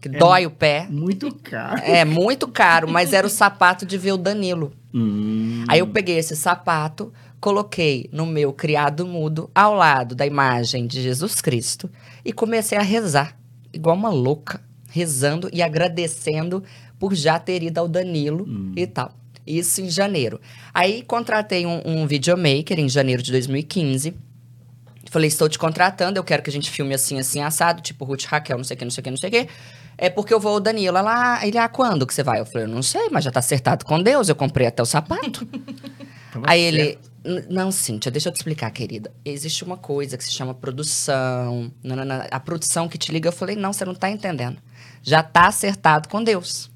que 0.00 0.08
é 0.08 0.18
dói 0.18 0.46
o 0.46 0.50
pé. 0.50 0.86
Muito 0.88 1.34
caro. 1.34 1.82
É, 1.82 2.04
muito 2.04 2.48
caro, 2.48 2.88
mas 2.88 3.12
era 3.12 3.26
o 3.26 3.30
sapato 3.30 3.84
de 3.84 3.98
ver 3.98 4.12
o 4.12 4.16
Danilo. 4.16 4.72
Hum. 4.94 5.64
Aí 5.68 5.80
eu 5.80 5.86
peguei 5.88 6.16
esse 6.16 6.36
sapato, 6.36 7.12
coloquei 7.40 8.08
no 8.12 8.24
meu 8.24 8.52
criado 8.52 9.06
mudo, 9.06 9.50
ao 9.54 9.74
lado 9.74 10.14
da 10.14 10.26
imagem 10.26 10.86
de 10.86 11.02
Jesus 11.02 11.40
Cristo, 11.40 11.90
e 12.24 12.32
comecei 12.32 12.78
a 12.78 12.82
rezar, 12.82 13.36
igual 13.72 13.96
uma 13.96 14.10
louca, 14.10 14.60
rezando 14.88 15.50
e 15.52 15.62
agradecendo 15.62 16.62
por 16.98 17.14
já 17.14 17.38
ter 17.38 17.62
ido 17.62 17.78
ao 17.78 17.88
Danilo 17.88 18.44
hum. 18.48 18.72
e 18.74 18.86
tal. 18.86 19.12
Isso 19.46 19.80
em 19.80 19.88
janeiro. 19.88 20.40
Aí 20.74 21.02
contratei 21.02 21.64
um, 21.64 21.80
um 21.84 22.06
videomaker 22.06 22.78
em 22.78 22.88
janeiro 22.88 23.22
de 23.22 23.30
2015. 23.30 24.14
Falei, 25.08 25.28
estou 25.28 25.48
te 25.48 25.58
contratando, 25.58 26.18
eu 26.18 26.24
quero 26.24 26.42
que 26.42 26.50
a 26.50 26.52
gente 26.52 26.68
filme 26.68 26.92
assim, 26.92 27.18
assim, 27.18 27.40
assado, 27.40 27.80
tipo 27.80 28.04
Ruth 28.04 28.24
Raquel, 28.24 28.56
não 28.56 28.64
sei 28.64 28.74
o 28.74 28.78
que, 28.78 28.84
não 28.84 28.90
sei 28.90 29.00
o 29.00 29.04
que, 29.04 29.10
não 29.10 29.16
sei 29.16 29.28
o 29.28 29.32
que. 29.32 29.48
É 29.96 30.10
porque 30.10 30.34
eu 30.34 30.40
vou 30.40 30.54
ao 30.54 30.60
Danilo. 30.60 30.98
Ela, 30.98 31.46
ele, 31.46 31.56
ah, 31.56 31.68
quando 31.68 32.06
que 32.06 32.12
você 32.12 32.22
vai? 32.22 32.40
Eu 32.40 32.46
falei, 32.46 32.66
eu 32.66 32.68
não 32.70 32.82
sei, 32.82 33.08
mas 33.10 33.24
já 33.24 33.30
tá 33.30 33.38
acertado 33.38 33.84
com 33.84 34.02
Deus, 34.02 34.28
eu 34.28 34.34
comprei 34.34 34.66
até 34.66 34.82
o 34.82 34.86
sapato. 34.86 35.46
Aí 36.42 36.60
ele, 36.60 36.98
não, 37.48 37.72
Cíntia, 37.72 38.10
deixa 38.10 38.28
eu 38.28 38.32
te 38.32 38.36
explicar, 38.36 38.70
querida. 38.70 39.12
Existe 39.24 39.64
uma 39.64 39.76
coisa 39.76 40.18
que 40.18 40.24
se 40.24 40.32
chama 40.32 40.54
produção. 40.54 41.72
A 42.30 42.40
produção 42.40 42.88
que 42.88 42.98
te 42.98 43.10
liga, 43.10 43.28
eu 43.28 43.32
falei, 43.32 43.56
não, 43.56 43.72
você 43.72 43.84
não 43.84 43.94
tá 43.94 44.10
entendendo. 44.10 44.58
Já 45.02 45.22
tá 45.22 45.46
acertado 45.46 46.08
com 46.08 46.22
Deus. 46.22 46.70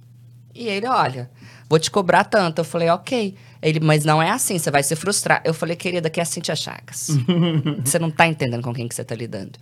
E 0.55 0.67
ele, 0.67 0.87
olha, 0.87 1.31
vou 1.71 1.79
te 1.79 1.89
cobrar 1.89 2.25
tanto. 2.25 2.59
Eu 2.59 2.65
falei, 2.65 2.91
ok. 2.91 3.37
Ele, 3.63 3.79
mas 3.79 4.05
não 4.05 4.21
é 4.21 4.31
assim, 4.31 4.59
você 4.59 4.73
vai 4.73 4.83
se 4.83 4.97
frustrar. 4.97 5.41
Eu 5.45 5.55
falei, 5.55 5.77
querida, 5.77 6.11
que 6.11 6.19
é 6.19 6.25
a 6.25 6.27
Cintia 6.27 6.57
Chagas. 6.57 7.11
você 7.85 7.99
não 7.99 8.11
tá 8.11 8.27
entendendo 8.27 8.63
com 8.63 8.75
quem 8.75 8.89
que 8.89 8.95
você 8.95 9.05
tá 9.05 9.15
lidando. 9.15 9.53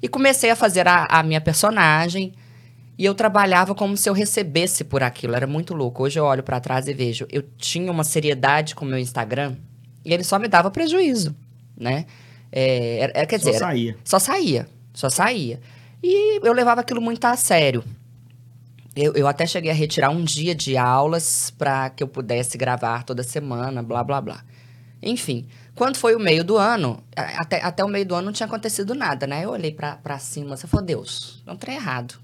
E 0.00 0.08
comecei 0.08 0.50
a 0.50 0.56
fazer 0.56 0.88
a, 0.88 1.04
a, 1.04 1.22
minha 1.22 1.40
personagem. 1.40 2.32
E 2.98 3.04
eu 3.04 3.14
trabalhava 3.14 3.74
como 3.74 3.96
se 3.96 4.08
eu 4.08 4.14
recebesse 4.14 4.82
por 4.82 5.02
aquilo. 5.02 5.34
Era 5.34 5.46
muito 5.46 5.74
louco. 5.74 6.02
Hoje 6.02 6.18
eu 6.18 6.24
olho 6.24 6.42
para 6.42 6.58
trás 6.58 6.88
e 6.88 6.94
vejo. 6.94 7.26
Eu 7.30 7.42
tinha 7.58 7.92
uma 7.92 8.04
seriedade 8.04 8.74
com 8.74 8.86
o 8.86 8.88
meu 8.88 8.98
Instagram 8.98 9.54
e 10.04 10.12
ele 10.12 10.24
só 10.24 10.38
me 10.38 10.48
dava 10.48 10.70
prejuízo, 10.70 11.36
né? 11.76 12.06
É, 12.50 12.98
era, 12.98 13.12
é, 13.14 13.26
quer 13.26 13.40
só 13.40 13.46
dizer, 13.46 13.58
saía. 13.58 13.96
Só 14.04 14.18
saía. 14.18 14.68
Só 14.94 15.10
saía. 15.10 15.60
E 16.02 16.40
eu 16.42 16.52
levava 16.52 16.80
aquilo 16.80 17.00
muito 17.00 17.24
a 17.24 17.36
sério. 17.36 17.84
Eu, 18.94 19.14
eu 19.14 19.26
até 19.26 19.46
cheguei 19.46 19.70
a 19.70 19.74
retirar 19.74 20.10
um 20.10 20.22
dia 20.22 20.54
de 20.54 20.76
aulas 20.76 21.50
para 21.50 21.90
que 21.90 22.02
eu 22.02 22.08
pudesse 22.08 22.58
gravar 22.58 23.04
toda 23.04 23.22
semana, 23.22 23.82
blá, 23.82 24.04
blá, 24.04 24.20
blá. 24.20 24.44
Enfim, 25.02 25.46
quando 25.74 25.96
foi 25.96 26.14
o 26.14 26.20
meio 26.20 26.44
do 26.44 26.56
ano, 26.56 27.02
até, 27.16 27.62
até 27.62 27.84
o 27.84 27.88
meio 27.88 28.06
do 28.06 28.14
ano 28.14 28.26
não 28.26 28.32
tinha 28.32 28.46
acontecido 28.46 28.94
nada, 28.94 29.26
né? 29.26 29.44
Eu 29.44 29.50
olhei 29.50 29.72
para 29.72 30.18
cima, 30.18 30.56
você 30.56 30.66
falou, 30.66 30.84
Deus, 30.84 31.42
não 31.46 31.56
tem 31.56 31.74
errado. 31.74 32.14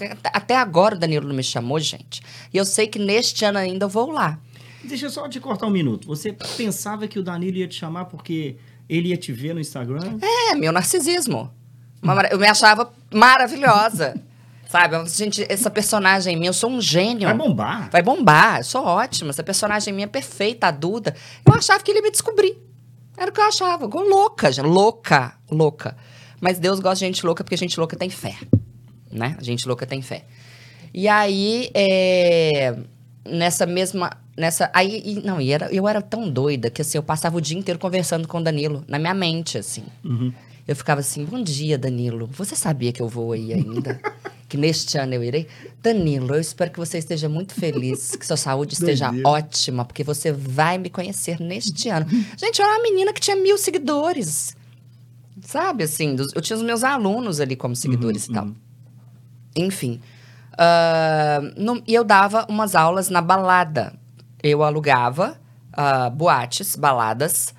É, 0.00 0.16
até 0.32 0.56
agora 0.56 0.94
o 0.94 0.98
Danilo 0.98 1.28
não 1.28 1.34
me 1.34 1.42
chamou, 1.42 1.78
gente. 1.78 2.22
E 2.52 2.56
eu 2.56 2.64
sei 2.64 2.86
que 2.86 2.98
neste 2.98 3.44
ano 3.44 3.58
ainda 3.58 3.84
eu 3.84 3.88
vou 3.88 4.10
lá. 4.10 4.38
Deixa 4.82 5.06
eu 5.06 5.10
só 5.10 5.28
te 5.28 5.40
cortar 5.40 5.66
um 5.66 5.70
minuto. 5.70 6.06
Você 6.06 6.32
pensava 6.56 7.06
que 7.06 7.18
o 7.18 7.22
Danilo 7.22 7.58
ia 7.58 7.68
te 7.68 7.74
chamar 7.74 8.06
porque 8.06 8.56
ele 8.88 9.08
ia 9.08 9.16
te 9.16 9.32
ver 9.32 9.54
no 9.54 9.60
Instagram? 9.60 10.18
É, 10.20 10.54
meu 10.54 10.72
narcisismo. 10.72 11.50
Eu 12.30 12.38
me 12.38 12.46
achava 12.46 12.92
maravilhosa. 13.12 14.14
Sabe? 14.74 15.08
Gente, 15.08 15.46
essa 15.48 15.70
personagem 15.70 16.34
minha, 16.34 16.48
eu 16.48 16.52
sou 16.52 16.68
um 16.68 16.80
gênio. 16.80 17.28
Vai 17.28 17.38
bombar. 17.38 17.90
Vai 17.92 18.02
bombar, 18.02 18.58
eu 18.58 18.64
sou 18.64 18.82
ótima. 18.82 19.30
Essa 19.30 19.44
personagem 19.44 19.94
minha 19.94 20.06
é 20.06 20.08
perfeita, 20.08 20.66
a 20.66 20.72
Duda. 20.72 21.14
Eu 21.46 21.54
achava 21.54 21.80
que 21.80 21.92
ele 21.92 22.00
ia 22.00 22.02
me 22.02 22.10
descobrir. 22.10 22.58
Era 23.16 23.30
o 23.30 23.32
que 23.32 23.40
eu 23.40 23.44
achava. 23.44 23.84
Igual 23.84 24.04
louca, 24.04 24.50
gente. 24.50 24.66
Louca, 24.66 25.36
louca. 25.48 25.96
Mas 26.40 26.58
Deus 26.58 26.80
gosta 26.80 26.96
de 26.96 27.06
gente 27.06 27.24
louca 27.24 27.44
porque 27.44 27.56
gente 27.56 27.78
louca 27.78 27.94
tem 27.94 28.10
fé. 28.10 28.34
Né? 29.12 29.36
A 29.38 29.44
gente 29.44 29.64
louca 29.68 29.86
tem 29.86 30.02
fé. 30.02 30.24
E 30.92 31.06
aí, 31.06 31.70
é, 31.72 32.76
nessa 33.24 33.66
mesma. 33.66 34.10
Nessa, 34.36 34.72
aí, 34.74 35.00
e, 35.04 35.24
não, 35.24 35.40
e 35.40 35.52
era, 35.52 35.72
eu 35.72 35.86
era 35.86 36.02
tão 36.02 36.28
doida 36.28 36.68
que 36.68 36.82
assim, 36.82 36.98
eu 36.98 37.02
passava 37.04 37.36
o 37.36 37.40
dia 37.40 37.56
inteiro 37.56 37.78
conversando 37.78 38.26
com 38.26 38.38
o 38.38 38.42
Danilo, 38.42 38.82
na 38.88 38.98
minha 38.98 39.14
mente, 39.14 39.56
assim. 39.56 39.84
Uhum. 40.04 40.32
Eu 40.66 40.74
ficava 40.74 41.00
assim, 41.00 41.24
bom 41.24 41.42
dia, 41.42 41.76
Danilo. 41.76 42.26
Você 42.32 42.56
sabia 42.56 42.92
que 42.92 43.02
eu 43.02 43.08
vou 43.08 43.32
aí 43.32 43.52
ainda? 43.52 44.00
que 44.48 44.56
neste 44.56 44.96
ano 44.96 45.14
eu 45.14 45.22
irei? 45.22 45.46
Danilo, 45.82 46.34
eu 46.34 46.40
espero 46.40 46.70
que 46.70 46.78
você 46.78 46.98
esteja 46.98 47.28
muito 47.28 47.52
feliz, 47.52 48.16
que 48.16 48.26
sua 48.26 48.36
saúde 48.36 48.74
esteja 48.74 49.10
ótima, 49.24 49.84
porque 49.84 50.02
você 50.02 50.32
vai 50.32 50.78
me 50.78 50.88
conhecer 50.88 51.38
neste 51.38 51.88
ano. 51.90 52.06
Gente, 52.36 52.60
eu 52.60 52.64
era 52.64 52.76
uma 52.76 52.82
menina 52.82 53.12
que 53.12 53.20
tinha 53.20 53.36
mil 53.36 53.58
seguidores. 53.58 54.56
Sabe, 55.42 55.84
assim, 55.84 56.16
eu 56.34 56.40
tinha 56.40 56.56
os 56.56 56.62
meus 56.62 56.82
alunos 56.82 57.40
ali 57.40 57.56
como 57.56 57.76
seguidores 57.76 58.26
uhum, 58.26 58.32
e 58.32 58.34
tal. 58.34 58.44
Uhum. 58.46 58.54
Enfim. 59.56 60.00
Uh, 60.52 61.60
no, 61.60 61.82
e 61.86 61.94
eu 61.94 62.04
dava 62.04 62.46
umas 62.48 62.74
aulas 62.74 63.10
na 63.10 63.20
balada. 63.20 63.92
Eu 64.42 64.62
alugava 64.62 65.38
uh, 65.72 66.10
boates, 66.10 66.76
baladas, 66.76 67.54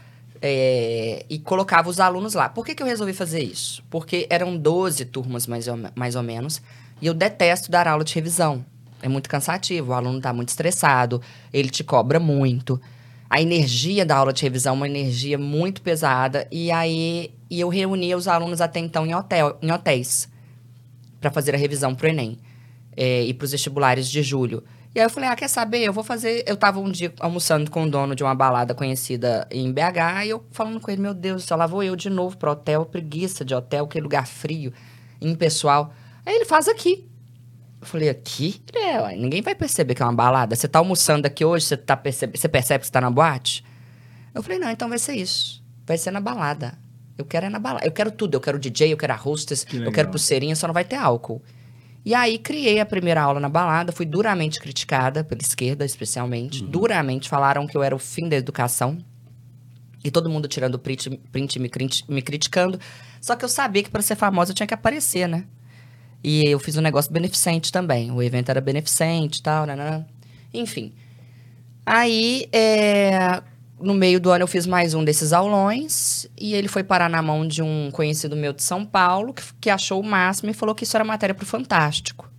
é, 0.47 1.25
e 1.27 1.39
colocava 1.39 1.89
os 1.89 1.99
alunos 1.99 2.35
lá. 2.35 2.47
Por 2.47 2.63
que, 2.63 2.75
que 2.75 2.83
eu 2.83 2.87
resolvi 2.87 3.13
fazer 3.13 3.41
isso? 3.41 3.83
Porque 3.89 4.27
eram 4.29 4.55
12 4.55 5.05
turmas, 5.05 5.47
mais 5.47 5.67
ou, 5.67 5.75
mais 5.95 6.15
ou 6.15 6.21
menos, 6.21 6.61
e 7.01 7.07
eu 7.07 7.15
detesto 7.15 7.71
dar 7.71 7.87
aula 7.87 8.03
de 8.03 8.13
revisão. 8.13 8.63
É 9.01 9.09
muito 9.09 9.27
cansativo, 9.27 9.91
o 9.91 9.93
aluno 9.95 10.17
está 10.17 10.31
muito 10.31 10.49
estressado, 10.49 11.19
ele 11.51 11.69
te 11.69 11.83
cobra 11.83 12.19
muito. 12.19 12.79
A 13.27 13.41
energia 13.41 14.05
da 14.05 14.17
aula 14.17 14.31
de 14.31 14.43
revisão 14.43 14.73
é 14.73 14.77
uma 14.77 14.87
energia 14.87 15.37
muito 15.37 15.81
pesada, 15.81 16.47
e 16.51 16.71
aí 16.71 17.31
e 17.49 17.59
eu 17.59 17.69
reunia 17.69 18.15
os 18.15 18.27
alunos 18.27 18.61
até 18.61 18.79
então 18.79 19.05
em, 19.05 19.15
hotel, 19.15 19.57
em 19.61 19.71
hotéis 19.71 20.29
para 21.19 21.31
fazer 21.31 21.55
a 21.55 21.57
revisão 21.57 21.95
para 21.95 22.05
o 22.05 22.09
Enem 22.09 22.37
é, 22.95 23.23
e 23.23 23.33
para 23.33 23.45
os 23.45 23.51
vestibulares 23.51 24.09
de 24.09 24.21
julho. 24.21 24.63
E 24.95 24.99
aí 24.99 25.05
eu 25.05 25.09
falei, 25.09 25.29
ah, 25.29 25.35
quer 25.35 25.49
saber? 25.49 25.83
Eu 25.83 25.91
vou 25.91 26.05
fazer. 26.05 26.45
Eu 26.47 26.55
tava 26.55 26.79
um 26.79 26.89
dia 26.89 27.13
almoçando 27.19 27.69
com 27.69 27.83
o 27.83 27.89
dono 27.89 28.15
de 28.15 28.23
uma 28.23 28.33
balada 28.33 28.73
conhecida 28.73 29.45
em 29.51 29.69
BH, 29.69 30.25
e 30.25 30.29
eu 30.29 30.45
falando 30.51 30.79
com 30.79 30.89
ele, 30.89 31.01
meu 31.01 31.13
Deus 31.13 31.43
céu, 31.43 31.57
lá 31.57 31.67
vou 31.67 31.83
eu 31.83 31.97
de 31.97 32.09
novo 32.09 32.37
pro 32.37 32.51
hotel, 32.51 32.85
preguiça 32.85 33.43
de 33.43 33.53
hotel, 33.53 33.83
aquele 33.83 34.03
lugar 34.03 34.25
frio, 34.25 34.71
impessoal. 35.19 35.93
Aí 36.25 36.33
ele 36.33 36.45
faz 36.45 36.69
aqui. 36.69 37.05
Eu 37.81 37.85
falei, 37.85 38.07
aqui? 38.07 38.63
Ele 38.73 38.85
é, 38.85 39.01
ué, 39.01 39.15
ninguém 39.17 39.41
vai 39.41 39.53
perceber 39.53 39.95
que 39.95 40.01
é 40.01 40.05
uma 40.05 40.13
balada. 40.13 40.55
Você 40.55 40.65
tá 40.65 40.79
almoçando 40.79 41.27
aqui 41.27 41.43
hoje, 41.43 41.65
você, 41.65 41.75
tá 41.75 41.97
percebe... 41.97 42.37
você 42.37 42.47
percebe 42.47 42.79
que 42.79 42.87
você 42.87 42.93
tá 42.93 43.01
na 43.01 43.11
boate? 43.11 43.65
Eu 44.33 44.41
falei, 44.41 44.59
não, 44.59 44.69
então 44.71 44.87
vai 44.87 44.97
ser 44.97 45.15
isso. 45.15 45.61
Vai 45.85 45.97
ser 45.97 46.11
na 46.11 46.21
balada. 46.21 46.77
Eu 47.17 47.25
quero 47.25 47.47
é 47.47 47.49
na 47.49 47.59
balada. 47.59 47.85
Eu 47.85 47.91
quero 47.91 48.11
tudo. 48.11 48.35
Eu 48.35 48.41
quero 48.41 48.57
DJ, 48.57 48.93
eu 48.93 48.97
quero 48.97 49.11
a 49.11 49.17
hostess, 49.17 49.65
que 49.65 49.75
eu 49.75 49.91
quero 49.91 50.09
pulseirinha, 50.09 50.55
só 50.55 50.67
não 50.67 50.73
vai 50.73 50.85
ter 50.85 50.95
álcool. 50.95 51.41
E 52.05 52.13
aí 52.13 52.37
criei 52.37 52.79
a 52.79 52.85
primeira 52.85 53.19
aula 53.19 53.39
na 53.39 53.49
balada, 53.49 53.91
fui 53.91 54.05
duramente 54.05 54.59
criticada 54.59 55.23
pela 55.23 55.41
esquerda, 55.41 55.83
especialmente. 55.83 56.63
Uhum. 56.63 56.69
Duramente 56.69 57.27
falaram 57.27 57.65
que 57.65 57.75
eu 57.75 57.81
era 57.81 57.95
o 57.95 57.99
fim 57.99 58.29
da 58.29 58.35
educação. 58.35 58.99
E 60.03 60.11
todo 60.11 60.29
mundo 60.29 60.47
tirando 60.47 60.77
print, 60.77 61.09
print 61.31 61.59
me, 61.59 61.69
me 62.07 62.21
criticando. 62.21 62.79
Só 63.19 63.35
que 63.35 63.43
eu 63.43 63.49
sabia 63.49 63.81
que 63.81 63.89
para 63.89 64.03
ser 64.03 64.15
famosa 64.15 64.51
eu 64.51 64.55
tinha 64.55 64.67
que 64.67 64.73
aparecer, 64.73 65.27
né? 65.27 65.45
E 66.23 66.43
eu 66.47 66.59
fiz 66.59 66.77
um 66.77 66.81
negócio 66.81 67.11
beneficente 67.11 67.71
também. 67.71 68.11
O 68.11 68.21
evento 68.21 68.49
era 68.49 68.61
beneficente 68.61 69.39
e 69.39 69.41
tal, 69.41 69.65
né? 69.65 70.05
Enfim. 70.53 70.93
Aí, 71.83 72.47
é, 72.51 73.41
no 73.79 73.93
meio 73.93 74.19
do 74.19 74.31
ano 74.31 74.43
eu 74.43 74.47
fiz 74.47 74.65
mais 74.65 74.93
um 74.93 75.03
desses 75.03 75.33
aulões 75.33 76.27
e 76.39 76.53
ele 76.53 76.67
foi 76.67 76.83
parar 76.83 77.09
na 77.09 77.21
mão 77.21 77.47
de 77.47 77.61
um 77.61 77.89
conhecido 77.91 78.35
meu 78.35 78.53
de 78.53 78.63
São 78.63 78.85
Paulo 78.85 79.33
que, 79.33 79.43
que 79.61 79.69
achou 79.69 79.99
o 79.99 80.03
máximo 80.03 80.49
e 80.49 80.53
falou 80.53 80.73
que 80.73 80.83
isso 80.83 80.95
era 80.95 81.03
matéria 81.03 81.35
para 81.35 81.43
o 81.43 81.47
Fantástico. 81.47 82.31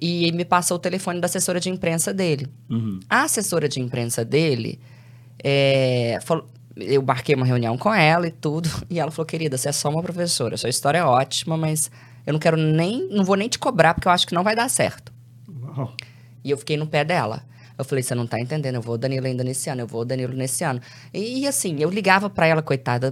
E 0.00 0.32
me 0.32 0.44
passou 0.44 0.76
o 0.76 0.80
telefone 0.80 1.20
da 1.20 1.26
assessora 1.26 1.60
de 1.60 1.68
imprensa 1.68 2.12
dele. 2.12 2.48
Uhum. 2.70 3.00
A 3.08 3.24
assessora 3.24 3.68
de 3.68 3.80
imprensa 3.80 4.24
dele, 4.24 4.80
é, 5.44 6.18
falou, 6.22 6.48
eu 6.76 7.02
marquei 7.02 7.34
uma 7.34 7.44
reunião 7.44 7.76
com 7.76 7.92
ela 7.92 8.26
e 8.26 8.30
tudo, 8.30 8.68
e 8.88 8.98
ela 8.98 9.10
falou: 9.10 9.26
querida, 9.26 9.58
você 9.58 9.68
é 9.68 9.72
só 9.72 9.90
uma 9.90 10.02
professora, 10.02 10.56
sua 10.56 10.70
história 10.70 10.98
é 10.98 11.04
ótima, 11.04 11.56
mas 11.56 11.90
eu 12.26 12.32
não 12.32 12.40
quero 12.40 12.56
nem, 12.56 13.08
não 13.10 13.24
vou 13.24 13.36
nem 13.36 13.48
te 13.48 13.58
cobrar 13.58 13.94
porque 13.94 14.08
eu 14.08 14.12
acho 14.12 14.26
que 14.26 14.34
não 14.34 14.42
vai 14.42 14.56
dar 14.56 14.68
certo. 14.68 15.12
Uau. 15.48 15.92
E 16.42 16.50
eu 16.50 16.56
fiquei 16.56 16.76
no 16.76 16.86
pé 16.86 17.04
dela. 17.04 17.42
Eu 17.80 17.84
falei, 17.84 18.02
você 18.02 18.14
não 18.14 18.26
tá 18.26 18.38
entendendo, 18.38 18.74
eu 18.74 18.82
vou 18.82 18.94
o 18.94 18.98
Danilo 18.98 19.26
ainda 19.26 19.42
nesse 19.42 19.70
ano, 19.70 19.80
eu 19.80 19.86
vou 19.86 20.02
o 20.02 20.04
Danilo 20.04 20.34
nesse 20.34 20.62
ano. 20.62 20.80
E, 21.14 21.40
e 21.40 21.46
assim, 21.46 21.76
eu 21.80 21.88
ligava 21.88 22.28
para 22.28 22.46
ela, 22.46 22.60
coitada, 22.60 23.10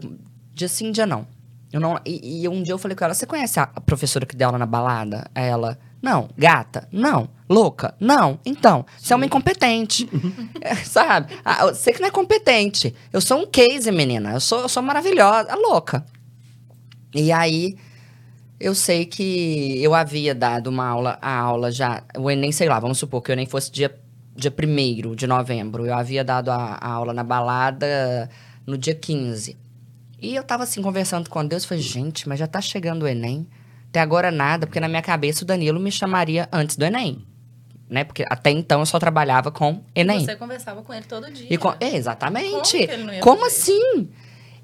dia 0.53 0.69
sim, 0.69 0.93
dia 0.93 1.07
não. 1.07 1.27
Eu 1.73 1.81
não, 1.81 1.99
e, 2.05 2.43
e 2.43 2.49
um 2.49 2.63
dia 2.63 2.75
eu 2.75 2.79
falei 2.79 2.95
com 2.95 3.05
ela, 3.05 3.15
você 3.15 3.27
conhece 3.27 3.59
a 3.59 3.67
professora 3.67 4.27
que 4.27 4.37
deu 4.37 4.49
aula 4.49 4.59
na 4.59 4.67
balada? 4.67 5.27
Aí 5.35 5.47
ela, 5.47 5.79
não. 6.03 6.29
Gata? 6.37 6.87
Não. 6.93 7.31
Louca? 7.49 7.95
Não. 7.99 8.39
Então, 8.45 8.85
você 8.99 9.15
é 9.15 9.17
uma 9.17 9.27
incompetente. 9.27 10.09
É, 10.61 10.75
sabe? 10.75 11.33
Ah, 11.45 11.67
você 11.67 11.93
que 11.93 12.01
não 12.01 12.09
é 12.09 12.11
competente. 12.11 12.95
Eu 13.13 13.21
sou 13.21 13.39
um 13.39 13.47
case, 13.47 13.91
menina. 13.93 14.33
Eu 14.33 14.41
sou, 14.41 14.61
eu 14.63 14.69
sou 14.69 14.83
maravilhosa. 14.83 15.55
Louca. 15.55 16.05
E 17.15 17.33
aí, 17.33 17.77
eu 18.61 18.75
sei 18.75 19.07
que 19.07 19.83
eu 19.83 19.95
havia 19.95 20.35
dado 20.35 20.67
uma 20.67 20.87
aula, 20.87 21.19
a 21.23 21.33
aula 21.39 21.71
já, 21.71 22.03
o 22.19 22.31
Enem, 22.31 22.51
sei 22.51 22.69
lá, 22.69 22.81
vamos 22.81 22.99
supor 22.99 23.23
que 23.23 23.31
o 23.31 23.33
Enem 23.33 23.47
fosse 23.47 23.71
dia, 23.71 23.95
dia 24.39 24.55
1 24.57 25.15
de 25.15 25.27
novembro. 25.27 25.85
Eu 25.85 25.95
havia 25.95 26.25
dado 26.25 26.51
a, 26.51 26.79
a, 26.81 26.89
aula 26.89 27.13
na 27.13 27.25
balada 27.25 28.31
no 28.67 28.79
dia 28.79 28.95
15. 28.95 29.57
E 30.21 30.35
eu 30.35 30.45
tava 30.45 30.63
assim, 30.63 30.81
conversando 30.81 31.29
com 31.29 31.45
Deus, 31.45 31.65
falei, 31.65 31.83
gente, 31.83 32.29
mas 32.29 32.39
já 32.39 32.47
tá 32.47 32.61
chegando 32.61 33.03
o 33.03 33.09
Enem. 33.09 33.47
Até 33.89 34.01
agora 34.01 34.31
nada, 34.31 34.67
porque 34.67 34.81
na 34.81 34.89
minha 34.89 35.03
cabeça 35.03 35.45
o 35.45 35.47
Danilo 35.47 35.81
me 35.81 35.91
chamaria 35.91 36.49
antes 36.53 36.77
do 36.77 36.85
Enem. 36.85 37.25
Né? 37.89 38.05
Porque 38.05 38.25
até 38.29 38.51
então 38.51 38.81
eu 38.81 38.87
só 38.87 38.99
trabalhava 38.99 39.51
com 39.51 39.83
Enem. 39.95 40.23
E 40.23 40.25
você 40.25 40.37
conversava 40.37 40.83
com 40.83 40.93
ele 40.93 41.07
todo 41.07 41.31
dia. 41.31 41.59
Com, 41.59 41.75
é, 41.81 41.97
exatamente. 41.97 42.87
Como, 42.87 43.21
Como 43.21 43.47
assim? 43.47 44.09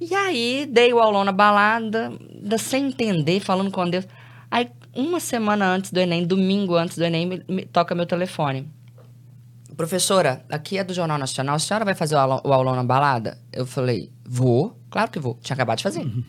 E 0.00 0.14
aí, 0.14 0.68
dei 0.70 0.92
o 0.92 0.98
aulão 0.98 1.24
na 1.24 1.32
balada, 1.32 2.12
sem 2.58 2.88
entender, 2.88 3.40
falando 3.40 3.70
com 3.70 3.88
Deus. 3.88 4.06
Aí, 4.50 4.68
uma 4.94 5.18
semana 5.18 5.66
antes 5.66 5.90
do 5.90 5.98
Enem, 5.98 6.26
domingo 6.26 6.74
antes 6.74 6.98
do 6.98 7.04
Enem, 7.04 7.26
me, 7.26 7.44
me 7.48 7.64
toca 7.64 7.94
meu 7.94 8.04
telefone. 8.04 8.68
Professora, 9.76 10.44
aqui 10.48 10.78
é 10.78 10.84
do 10.84 10.94
Jornal 10.94 11.18
Nacional, 11.18 11.56
a 11.56 11.58
senhora 11.58 11.84
vai 11.84 11.94
fazer 11.94 12.14
o 12.14 12.18
aulão, 12.18 12.40
o 12.44 12.52
aulão 12.52 12.76
na 12.76 12.84
balada? 12.84 13.38
Eu 13.52 13.66
falei, 13.66 14.12
vou, 14.24 14.78
claro 14.90 15.10
que 15.10 15.18
vou. 15.18 15.38
Tinha 15.42 15.54
acabado 15.54 15.78
de 15.78 15.84
fazer. 15.84 16.00
Uhum. 16.00 16.24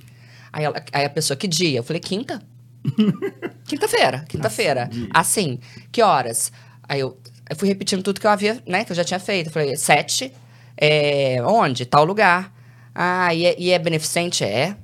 Aí, 0.52 0.64
ela, 0.64 0.84
aí 0.92 1.06
a 1.06 1.10
pessoa, 1.10 1.36
que 1.38 1.48
dia? 1.48 1.80
Eu 1.80 1.84
falei, 1.84 2.00
quinta. 2.00 2.42
quinta-feira, 3.66 4.26
quinta-feira. 4.28 4.90
Assim, 5.14 5.60
que 5.92 6.02
horas? 6.02 6.52
Aí 6.88 7.00
eu, 7.00 7.20
eu, 7.50 7.56
fui 7.56 7.68
repetindo 7.68 8.02
tudo 8.02 8.20
que 8.20 8.28
eu 8.28 8.32
havia, 8.32 8.62
né, 8.68 8.84
que 8.84 8.92
eu 8.92 8.96
já 8.96 9.04
tinha 9.04 9.20
feito. 9.20 9.48
Eu 9.48 9.52
falei, 9.52 9.76
sete, 9.76 10.32
é, 10.78 11.42
onde? 11.44 11.86
Tal 11.86 12.06
lugar. 12.06 12.54
Ah, 12.94 13.34
e 13.34 13.46
é, 13.46 13.56
e 13.60 13.72
é 13.72 13.80
beneficente? 13.80 14.44
É. 14.44 14.76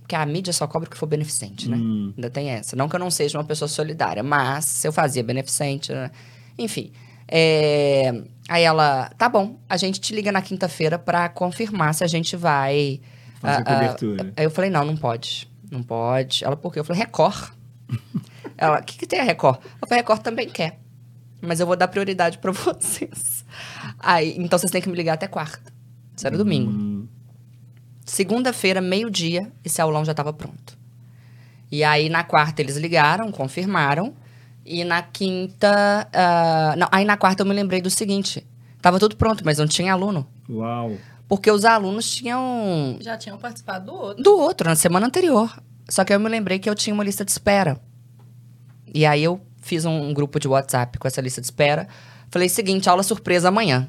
Porque 0.00 0.16
a 0.16 0.26
mídia 0.26 0.52
só 0.52 0.66
cobra 0.66 0.88
o 0.88 0.90
que 0.90 0.98
for 0.98 1.06
beneficente, 1.06 1.70
né? 1.70 1.76
Hum. 1.76 2.12
Ainda 2.16 2.28
tem 2.28 2.50
essa. 2.50 2.74
Não 2.74 2.88
que 2.88 2.96
eu 2.96 3.00
não 3.00 3.10
seja 3.10 3.38
uma 3.38 3.44
pessoa 3.44 3.68
solidária, 3.68 4.22
mas 4.22 4.64
se 4.64 4.86
eu 4.86 4.92
fazia 4.92 5.22
beneficente, 5.22 5.92
né? 5.92 6.10
enfim. 6.58 6.92
É... 7.28 8.22
Aí 8.48 8.64
ela, 8.64 9.10
tá 9.16 9.28
bom, 9.28 9.58
a 9.68 9.76
gente 9.76 10.00
te 10.00 10.14
liga 10.14 10.30
na 10.30 10.42
quinta-feira 10.42 10.98
para 10.98 11.28
confirmar 11.28 11.94
se 11.94 12.04
a 12.04 12.06
gente 12.06 12.36
vai. 12.36 13.00
Fazer 13.40 13.62
uh, 13.62 13.64
cobertura. 13.64 14.24
Uh, 14.24 14.32
aí 14.36 14.44
eu 14.44 14.50
falei, 14.50 14.70
não, 14.70 14.84
não 14.84 14.96
pode. 14.96 15.50
Não 15.70 15.82
pode. 15.82 16.44
Ela, 16.44 16.56
por 16.56 16.72
quê? 16.72 16.80
Eu 16.80 16.84
falei, 16.84 17.00
Record. 17.00 17.50
ela, 18.58 18.80
o 18.80 18.84
que, 18.84 18.98
que 18.98 19.06
tem 19.06 19.20
a 19.20 19.24
Record? 19.24 19.58
Eu 19.80 19.88
falei, 19.88 20.02
Record 20.02 20.20
também 20.22 20.48
quer. 20.48 20.78
Mas 21.40 21.60
eu 21.60 21.66
vou 21.66 21.76
dar 21.76 21.88
prioridade 21.88 22.38
para 22.38 22.52
vocês. 22.52 23.44
Aí, 23.98 24.34
então 24.38 24.58
vocês 24.58 24.70
têm 24.70 24.82
que 24.82 24.88
me 24.88 24.96
ligar 24.96 25.14
até 25.14 25.26
quarta. 25.26 25.72
Isso 26.16 26.26
era 26.26 26.36
domingo. 26.36 26.70
Hum. 26.70 27.08
Segunda-feira, 28.04 28.80
meio-dia, 28.80 29.50
esse 29.64 29.80
aulão 29.80 30.04
já 30.04 30.12
estava 30.12 30.32
pronto. 30.32 30.76
E 31.70 31.82
aí, 31.82 32.08
na 32.10 32.22
quarta, 32.22 32.60
eles 32.60 32.76
ligaram, 32.76 33.32
confirmaram. 33.32 34.14
E 34.64 34.84
na 34.84 35.02
quinta. 35.02 36.08
Uh, 36.12 36.78
não, 36.78 36.88
aí 36.90 37.04
na 37.04 37.16
quarta 37.16 37.42
eu 37.42 37.46
me 37.46 37.54
lembrei 37.54 37.80
do 37.80 37.90
seguinte: 37.90 38.46
tava 38.80 38.98
tudo 38.98 39.16
pronto, 39.16 39.44
mas 39.44 39.58
não 39.58 39.66
tinha 39.66 39.92
aluno. 39.92 40.26
Uau! 40.48 40.96
Porque 41.28 41.50
os 41.50 41.64
alunos 41.64 42.10
tinham. 42.10 42.98
Já 43.00 43.16
tinham 43.16 43.38
participado 43.38 43.86
do 43.86 43.94
outro. 43.94 44.22
Do 44.22 44.38
outro, 44.38 44.68
na 44.68 44.76
semana 44.76 45.06
anterior. 45.06 45.52
Só 45.88 46.04
que 46.04 46.12
eu 46.12 46.20
me 46.20 46.28
lembrei 46.28 46.58
que 46.58 46.70
eu 46.70 46.74
tinha 46.74 46.94
uma 46.94 47.02
lista 47.02 47.24
de 47.24 47.30
espera. 47.30 47.80
E 48.94 49.04
aí 49.04 49.24
eu 49.24 49.40
fiz 49.60 49.84
um, 49.84 50.08
um 50.08 50.14
grupo 50.14 50.38
de 50.38 50.46
WhatsApp 50.46 50.98
com 50.98 51.08
essa 51.08 51.20
lista 51.20 51.40
de 51.40 51.46
espera. 51.46 51.88
Falei: 52.30 52.48
seguinte, 52.48 52.88
aula 52.88 53.02
surpresa 53.02 53.48
amanhã. 53.48 53.88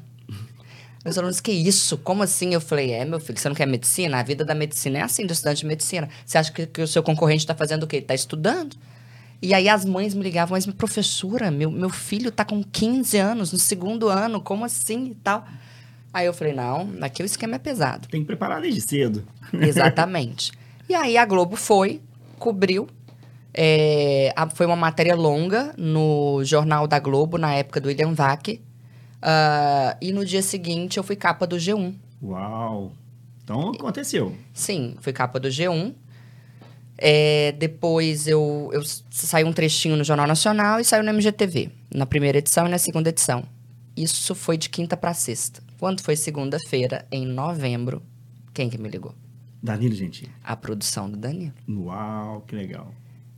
Meus 1.04 1.18
alunos, 1.18 1.38
que 1.38 1.52
isso? 1.52 1.98
Como 1.98 2.22
assim? 2.22 2.54
Eu 2.54 2.62
falei, 2.62 2.92
é, 2.92 3.04
meu 3.04 3.20
filho, 3.20 3.38
você 3.38 3.46
não 3.46 3.54
quer 3.54 3.66
medicina? 3.66 4.18
A 4.18 4.22
vida 4.22 4.42
da 4.42 4.54
medicina 4.54 5.00
é 5.00 5.02
assim, 5.02 5.26
do 5.26 5.34
estudante 5.34 5.58
de 5.58 5.66
medicina. 5.66 6.08
Você 6.24 6.38
acha 6.38 6.50
que, 6.50 6.66
que 6.66 6.80
o 6.80 6.88
seu 6.88 7.02
concorrente 7.02 7.42
está 7.42 7.54
fazendo 7.54 7.82
o 7.82 7.86
quê? 7.86 7.98
Está 7.98 8.14
estudando. 8.14 8.74
E 9.42 9.52
aí 9.52 9.68
as 9.68 9.84
mães 9.84 10.14
me 10.14 10.22
ligavam, 10.22 10.56
mas 10.56 10.66
professora, 10.66 11.50
meu, 11.50 11.70
meu 11.70 11.90
filho 11.90 12.28
está 12.28 12.44
com 12.44 12.62
15 12.62 13.18
anos, 13.18 13.52
no 13.52 13.58
segundo 13.58 14.08
ano, 14.08 14.40
como 14.40 14.64
assim 14.64 15.10
e 15.10 15.14
tal? 15.16 15.44
Aí 16.12 16.26
eu 16.26 16.32
falei, 16.32 16.54
não, 16.54 16.90
aqui 17.00 17.22
o 17.22 17.26
esquema 17.26 17.56
é 17.56 17.58
pesado. 17.58 18.08
Tem 18.08 18.20
que 18.20 18.26
preparar 18.26 18.60
desde 18.60 18.80
cedo. 18.80 19.24
Exatamente. 19.52 20.52
e 20.88 20.94
aí 20.94 21.16
a 21.16 21.24
Globo 21.24 21.56
foi, 21.56 22.00
cobriu. 22.38 22.86
É, 23.52 24.32
a, 24.34 24.48
foi 24.48 24.66
uma 24.66 24.76
matéria 24.76 25.14
longa 25.14 25.74
no 25.76 26.42
Jornal 26.44 26.86
da 26.86 26.98
Globo, 26.98 27.36
na 27.36 27.54
época 27.54 27.80
do 27.80 27.88
William 27.88 28.12
Vac. 28.12 28.48
Uh, 28.48 29.96
e 30.00 30.12
no 30.12 30.24
dia 30.24 30.42
seguinte 30.42 30.98
eu 30.98 31.02
fui 31.02 31.16
capa 31.16 31.46
do 31.46 31.56
G1. 31.56 31.94
Uau! 32.22 32.92
Então 33.42 33.70
aconteceu. 33.70 34.34
Sim, 34.52 34.96
fui 35.00 35.12
capa 35.12 35.38
do 35.38 35.48
G1. 35.48 35.94
É, 36.96 37.52
depois 37.52 38.26
eu, 38.28 38.70
eu 38.72 38.82
saí 39.10 39.44
um 39.44 39.52
trechinho 39.52 39.96
no 39.96 40.04
Jornal 40.04 40.26
Nacional 40.26 40.78
e 40.78 40.84
saiu 40.84 41.02
no 41.02 41.10
MGTV, 41.10 41.70
na 41.92 42.06
primeira 42.06 42.38
edição 42.38 42.66
e 42.66 42.70
na 42.70 42.78
segunda 42.78 43.08
edição. 43.08 43.44
Isso 43.96 44.34
foi 44.34 44.56
de 44.56 44.68
quinta 44.68 44.96
para 44.96 45.14
sexta. 45.14 45.62
Quando 45.78 46.02
foi 46.02 46.16
segunda-feira, 46.16 47.04
em 47.10 47.26
novembro, 47.26 48.02
quem 48.52 48.70
que 48.70 48.78
me 48.78 48.88
ligou? 48.88 49.14
Danilo 49.62 49.94
Gentili. 49.94 50.30
A 50.42 50.56
produção 50.56 51.10
do 51.10 51.16
Danilo. 51.16 51.54
Uau, 51.68 52.42
que 52.42 52.54
legal. 52.54 52.92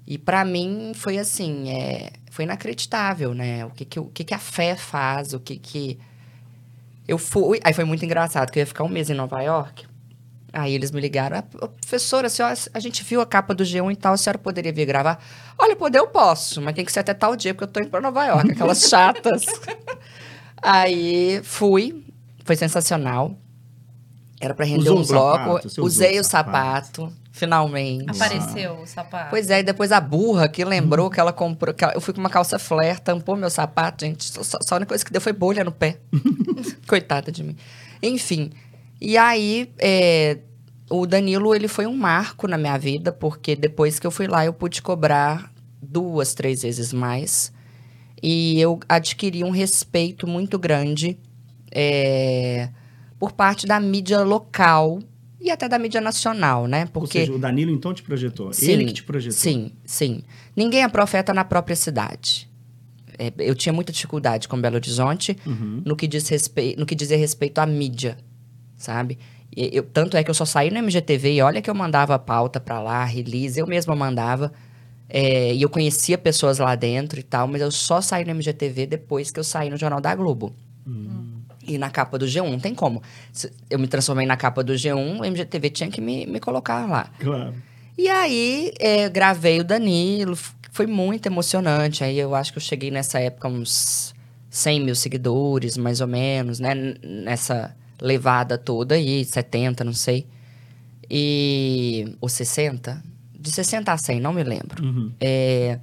E 0.06 0.18
para 0.18 0.44
mim 0.44 0.92
foi 0.94 1.18
assim, 1.18 1.70
é, 1.70 2.12
foi 2.30 2.44
inacreditável, 2.44 3.34
né? 3.34 3.64
O 3.64 3.70
que 3.70 3.84
que, 3.84 3.98
o 3.98 4.06
que 4.06 4.24
que 4.24 4.34
a 4.34 4.38
fé 4.38 4.76
faz, 4.76 5.32
o 5.32 5.40
que 5.40 5.56
que... 5.56 5.98
Eu 7.08 7.18
fui... 7.18 7.60
Aí 7.64 7.72
foi 7.72 7.84
muito 7.84 8.04
engraçado, 8.04 8.50
que 8.50 8.58
eu 8.58 8.62
ia 8.62 8.66
ficar 8.66 8.84
um 8.84 8.88
mês 8.88 9.10
em 9.10 9.14
Nova 9.14 9.40
York. 9.40 9.86
Aí 10.58 10.72
eles 10.74 10.90
me 10.90 11.02
ligaram, 11.02 11.36
ah, 11.36 11.42
professora, 11.42 12.28
a, 12.28 12.30
senhora, 12.30 12.54
a 12.72 12.80
gente 12.80 13.04
viu 13.04 13.20
a 13.20 13.26
capa 13.26 13.54
do 13.54 13.62
G1 13.62 13.92
e 13.92 13.96
tal, 13.96 14.14
a 14.14 14.16
senhora 14.16 14.38
poderia 14.38 14.72
vir 14.72 14.86
gravar? 14.86 15.22
Olha, 15.58 15.76
poder 15.76 15.98
eu 15.98 16.06
posso, 16.06 16.62
mas 16.62 16.74
tem 16.74 16.82
que 16.82 16.90
ser 16.90 17.00
até 17.00 17.12
tal 17.12 17.36
dia, 17.36 17.52
porque 17.52 17.64
eu 17.64 17.68
tô 17.68 17.80
indo 17.80 17.90
pra 17.90 18.00
Nova 18.00 18.24
York, 18.24 18.52
aquelas 18.52 18.80
chatas. 18.88 19.44
Aí 20.62 21.42
fui, 21.44 22.02
foi 22.42 22.56
sensacional. 22.56 23.36
Era 24.40 24.54
para 24.54 24.64
render 24.64 24.88
usou 24.88 24.98
um 25.00 25.04
bloco. 25.04 25.68
Sapato, 25.68 25.82
Usei 25.84 26.18
o 26.18 26.24
sapato. 26.24 27.02
sapato. 27.02 27.16
Finalmente. 27.32 28.10
Apareceu 28.10 28.80
o 28.80 28.86
sapato. 28.86 29.28
Pois 29.28 29.50
é, 29.50 29.60
e 29.60 29.62
depois 29.62 29.92
a 29.92 30.00
burra 30.00 30.48
que 30.48 30.64
lembrou 30.64 31.10
que 31.10 31.20
ela 31.20 31.34
comprou. 31.34 31.74
Que 31.74 31.84
eu 31.84 32.00
fui 32.00 32.14
com 32.14 32.20
uma 32.20 32.30
calça 32.30 32.58
flare, 32.58 32.98
tampou 32.98 33.36
meu 33.36 33.50
sapato, 33.50 34.06
gente. 34.06 34.24
Só, 34.24 34.58
só 34.62 34.74
a 34.74 34.76
única 34.76 34.88
coisa 34.88 35.04
que 35.04 35.12
deu 35.12 35.20
foi 35.20 35.34
bolha 35.34 35.62
no 35.62 35.72
pé. 35.72 35.98
Coitada 36.88 37.30
de 37.30 37.42
mim. 37.42 37.56
Enfim. 38.02 38.50
E 39.00 39.18
aí, 39.18 39.70
é, 39.78 40.38
o 40.88 41.06
Danilo, 41.06 41.54
ele 41.54 41.68
foi 41.68 41.86
um 41.86 41.96
marco 41.96 42.46
na 42.46 42.56
minha 42.56 42.76
vida, 42.78 43.12
porque 43.12 43.56
depois 43.56 43.98
que 43.98 44.06
eu 44.06 44.10
fui 44.10 44.26
lá, 44.26 44.44
eu 44.44 44.52
pude 44.52 44.80
cobrar 44.82 45.52
duas, 45.82 46.34
três 46.34 46.62
vezes 46.62 46.92
mais. 46.92 47.52
E 48.22 48.60
eu 48.60 48.80
adquiri 48.88 49.44
um 49.44 49.50
respeito 49.50 50.26
muito 50.26 50.58
grande. 50.58 51.18
É, 51.70 52.70
por 53.18 53.32
parte 53.32 53.66
da 53.66 53.80
mídia 53.80 54.22
local 54.22 55.00
e 55.40 55.50
até 55.50 55.68
da 55.68 55.78
mídia 55.78 56.00
nacional, 56.00 56.66
né? 56.66 56.86
Porque 56.86 57.18
Ou 57.18 57.24
seja, 57.24 57.32
o 57.32 57.38
Danilo 57.38 57.70
então 57.70 57.92
te 57.92 58.02
projetou, 58.02 58.52
sim, 58.52 58.70
ele 58.70 58.84
que 58.86 58.94
te 58.94 59.02
projetou. 59.02 59.38
Sim, 59.38 59.72
sim. 59.84 60.22
Ninguém 60.54 60.82
é 60.82 60.88
profeta 60.88 61.32
na 61.32 61.44
própria 61.44 61.76
cidade. 61.76 62.48
É, 63.18 63.32
eu 63.38 63.54
tinha 63.54 63.72
muita 63.72 63.92
dificuldade 63.92 64.48
com 64.48 64.60
Belo 64.60 64.76
Horizonte 64.76 65.36
uhum. 65.46 65.82
no, 65.84 65.96
que 65.96 66.06
diz 66.06 66.28
respeito, 66.28 66.78
no 66.78 66.84
que 66.84 66.94
dizia 66.94 67.16
respeito 67.16 67.58
à 67.58 67.66
mídia, 67.66 68.18
sabe? 68.76 69.18
Eu, 69.54 69.82
tanto 69.82 70.16
é 70.16 70.24
que 70.24 70.30
eu 70.30 70.34
só 70.34 70.44
saí 70.44 70.70
no 70.70 70.78
MGTV 70.78 71.34
e 71.34 71.42
olha 71.42 71.62
que 71.62 71.70
eu 71.70 71.74
mandava 71.74 72.18
pauta 72.18 72.60
para 72.60 72.80
lá, 72.80 73.04
release, 73.04 73.58
eu 73.58 73.66
mesma 73.66 73.94
mandava. 73.94 74.52
É, 75.08 75.54
e 75.54 75.62
eu 75.62 75.68
conhecia 75.68 76.18
pessoas 76.18 76.58
lá 76.58 76.74
dentro 76.74 77.20
e 77.20 77.22
tal, 77.22 77.46
mas 77.46 77.60
eu 77.60 77.70
só 77.70 78.00
saí 78.00 78.24
no 78.24 78.32
MGTV 78.32 78.86
depois 78.86 79.30
que 79.30 79.38
eu 79.38 79.44
saí 79.44 79.70
no 79.70 79.76
Jornal 79.76 80.00
da 80.00 80.14
Globo. 80.14 80.54
Uhum 80.86 81.36
e 81.66 81.76
na 81.76 81.90
capa 81.90 82.16
do 82.18 82.26
G1. 82.26 82.48
Não 82.48 82.60
tem 82.60 82.74
como. 82.74 83.02
Eu 83.68 83.78
me 83.78 83.86
transformei 83.86 84.26
na 84.26 84.36
capa 84.36 84.62
do 84.62 84.72
G1, 84.72 85.20
o 85.20 85.24
MGTV 85.24 85.70
tinha 85.70 85.90
que 85.90 86.00
me, 86.00 86.26
me 86.26 86.40
colocar 86.40 86.86
lá. 86.86 87.10
Claro. 87.18 87.54
E 87.98 88.08
aí, 88.08 88.72
é, 88.78 89.08
gravei 89.08 89.60
o 89.60 89.64
Danilo, 89.64 90.38
foi 90.70 90.86
muito 90.86 91.26
emocionante. 91.26 92.04
Aí 92.04 92.18
eu 92.18 92.34
acho 92.34 92.52
que 92.52 92.58
eu 92.58 92.62
cheguei 92.62 92.90
nessa 92.90 93.18
época 93.18 93.48
uns 93.48 94.14
100 94.50 94.80
mil 94.80 94.94
seguidores, 94.94 95.76
mais 95.76 96.00
ou 96.00 96.06
menos, 96.06 96.60
né? 96.60 96.74
Nessa 97.02 97.74
levada 98.00 98.58
toda 98.58 98.94
aí, 98.94 99.24
70, 99.24 99.84
não 99.84 99.92
sei. 99.92 100.26
E... 101.10 102.16
ou 102.20 102.28
60? 102.28 103.02
De 103.38 103.50
60 103.50 103.92
a 103.92 103.96
100, 103.96 104.20
não 104.20 104.32
me 104.32 104.42
lembro. 104.42 104.84
Uhum. 104.84 105.12
É... 105.20 105.78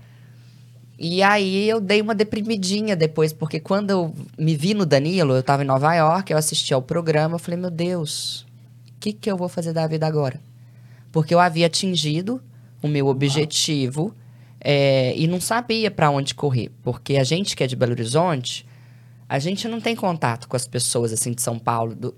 E 0.97 1.23
aí 1.23 1.67
eu 1.67 1.82
dei 1.82 2.02
uma 2.02 2.15
deprimidinha 2.15 2.95
depois, 2.95 3.34
porque 3.34 3.60
quando 3.60 3.89
eu 3.89 4.13
me 4.38 4.56
vi 4.56 4.73
no 4.73 4.86
Danilo, 4.86 5.34
eu 5.34 5.39
estava 5.39 5.63
em 5.63 5.65
Nova 5.65 5.93
York, 5.93 6.32
eu 6.32 6.38
assisti 6.38 6.73
ao 6.73 6.82
programa, 6.82 7.36
eu 7.36 7.39
falei, 7.39 7.60
meu 7.60 7.71
Deus, 7.71 8.45
o 8.88 8.99
que, 8.99 9.12
que 9.12 9.30
eu 9.30 9.36
vou 9.36 9.49
fazer 9.49 9.73
da 9.73 9.86
vida 9.88 10.06
agora? 10.06 10.39
Porque 11.12 11.34
eu 11.34 11.39
havia 11.39 11.65
atingido 11.65 12.41
o 12.82 12.88
meu 12.88 13.08
objetivo 13.08 14.13
é, 14.60 15.13
e 15.17 15.28
não 15.28 15.41
sabia 15.41 15.91
para 15.91 16.10
onde 16.10 16.34
correr. 16.34 16.71
Porque 16.82 17.17
a 17.17 17.23
gente 17.23 17.56
que 17.56 17.63
é 17.63 17.67
de 17.67 17.76
Belo 17.76 17.91
Horizonte, 17.91 18.65
a 19.36 19.39
gente 19.39 19.67
não 19.67 19.82
tem 19.82 19.96
contato 19.96 20.48
com 20.48 20.56
as 20.56 20.67
pessoas 20.67 21.12
assim 21.12 21.32
de 21.32 21.41
São 21.41 21.58
Paulo. 21.58 21.96
Do, 21.96 22.15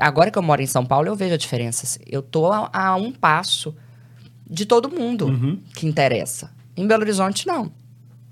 agora 0.00 0.32
que 0.32 0.36
eu 0.38 0.42
moro 0.42 0.60
em 0.60 0.66
São 0.66 0.84
Paulo, 0.84 1.06
eu 1.06 1.14
vejo 1.14 1.32
a 1.34 1.36
diferença. 1.36 1.96
Eu 2.04 2.22
tô 2.22 2.46
a, 2.50 2.68
a 2.72 2.96
um 2.96 3.12
passo 3.12 3.72
de 4.48 4.66
todo 4.66 4.90
mundo 4.90 5.26
Uhum. 5.26 5.60
que 5.76 5.86
interessa. 5.86 6.50
Em 6.76 6.88
Belo 6.88 7.02
Horizonte, 7.02 7.46
não. 7.46 7.70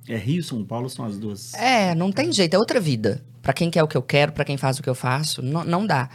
É 0.09 0.16
Rio 0.16 0.40
e 0.40 0.42
São 0.42 0.64
Paulo 0.64 0.90
são 0.90 1.04
as 1.04 1.16
duas. 1.16 1.54
É, 1.54 1.94
não 1.94 2.11
tem 2.11 2.33
jeito, 2.33 2.54
é 2.54 2.59
outra 2.59 2.81
vida. 2.81 3.22
Pra 3.40 3.52
quem 3.52 3.70
quer 3.70 3.85
o 3.85 3.87
que 3.88 3.96
eu 3.96 4.02
quero, 4.02 4.33
pra 4.33 4.44
quem 4.44 4.57
faz 4.57 4.81
o 4.81 4.83
que 4.83 4.90
eu 4.90 4.96
faço, 4.96 5.40
não, 5.40 5.62
não 5.64 5.87
dá. 5.87 6.11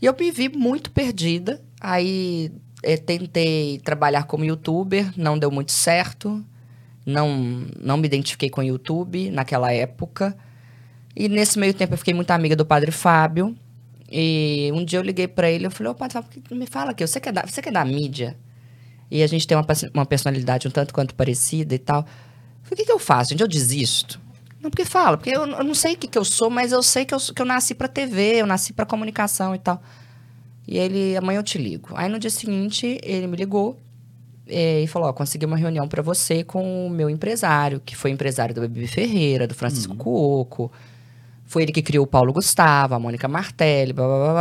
E 0.00 0.06
eu 0.06 0.14
me 0.16 0.30
vi 0.30 0.48
muito 0.48 0.88
perdida. 0.92 1.60
Aí 1.80 2.52
eh, 2.84 2.96
tentei 2.96 3.80
trabalhar 3.80 4.22
como 4.22 4.44
youtuber, 4.44 5.12
não 5.16 5.36
deu 5.36 5.50
muito 5.50 5.72
certo. 5.72 6.44
Não, 7.04 7.66
não 7.82 7.96
me 7.96 8.06
identifiquei 8.06 8.48
com 8.48 8.60
o 8.60 8.64
YouTube 8.64 9.30
naquela 9.32 9.72
época. 9.72 10.36
E 11.16 11.28
nesse 11.28 11.58
meio 11.58 11.74
tempo 11.74 11.94
eu 11.94 11.98
fiquei 11.98 12.14
muito 12.14 12.30
amiga 12.30 12.56
do 12.56 12.64
Padre 12.64 12.90
Fábio. 12.90 13.56
E 14.10 14.70
um 14.74 14.84
dia 14.84 14.98
eu 14.98 15.02
liguei 15.02 15.26
pra 15.26 15.50
ele, 15.50 15.66
eu 15.66 15.70
falei, 15.70 15.90
ô 15.92 15.94
Padre 15.94 16.14
Fábio, 16.14 16.30
me 16.52 16.66
fala 16.66 16.90
aqui, 16.90 17.06
você 17.06 17.20
quer 17.20 17.32
dar, 17.32 17.48
você 17.48 17.60
quer 17.62 17.72
dar 17.72 17.84
mídia? 17.84 18.36
E 19.10 19.22
a 19.22 19.26
gente 19.26 19.46
tem 19.46 19.56
uma, 19.56 19.66
uma 19.92 20.06
personalidade 20.06 20.68
um 20.68 20.70
tanto 20.70 20.92
quanto 20.92 21.14
parecida 21.14 21.74
e 21.74 21.78
tal. 21.78 22.00
Eu 22.00 22.06
falei, 22.62 22.74
o 22.74 22.76
que, 22.76 22.84
que 22.84 22.92
eu 22.92 22.98
faço, 22.98 23.30
gente? 23.30 23.40
Eu 23.40 23.48
desisto? 23.48 24.20
Não, 24.60 24.70
porque 24.70 24.84
fala, 24.84 25.16
porque 25.16 25.30
eu, 25.30 25.46
eu 25.46 25.64
não 25.64 25.74
sei 25.74 25.94
o 25.94 25.96
que, 25.96 26.08
que 26.08 26.16
eu 26.16 26.24
sou, 26.24 26.48
mas 26.48 26.72
eu 26.72 26.82
sei 26.82 27.04
que 27.04 27.14
eu, 27.14 27.18
que 27.18 27.42
eu 27.42 27.46
nasci 27.46 27.74
pra 27.74 27.86
TV, 27.86 28.40
eu 28.40 28.46
nasci 28.46 28.72
pra 28.72 28.86
comunicação 28.86 29.54
e 29.54 29.58
tal. 29.58 29.82
E 30.66 30.78
ele, 30.78 31.16
amanhã 31.16 31.38
eu 31.38 31.42
te 31.42 31.58
ligo. 31.58 31.90
Aí 31.94 32.08
no 32.08 32.18
dia 32.18 32.30
seguinte, 32.30 32.98
ele 33.02 33.26
me 33.26 33.36
ligou 33.36 33.78
eh, 34.46 34.82
e 34.82 34.86
falou: 34.86 35.08
Ó, 35.08 35.12
consegui 35.12 35.44
uma 35.44 35.56
reunião 35.56 35.86
pra 35.86 36.02
você 36.02 36.42
com 36.42 36.86
o 36.86 36.90
meu 36.90 37.10
empresário, 37.10 37.80
que 37.84 37.94
foi 37.94 38.10
empresário 38.10 38.54
do 38.54 38.62
Bebê 38.62 38.86
Ferreira, 38.86 39.46
do 39.46 39.54
Francisco 39.54 39.94
Cuoco. 39.94 40.72
Foi 41.54 41.62
ele 41.62 41.70
que 41.70 41.82
criou 41.82 42.02
o 42.02 42.08
Paulo 42.08 42.32
Gustavo, 42.32 42.96
a 42.96 42.98
Mônica 42.98 43.28
Martelli, 43.28 43.92
blá 43.92 44.08
blá 44.08 44.18
blá 44.18 44.32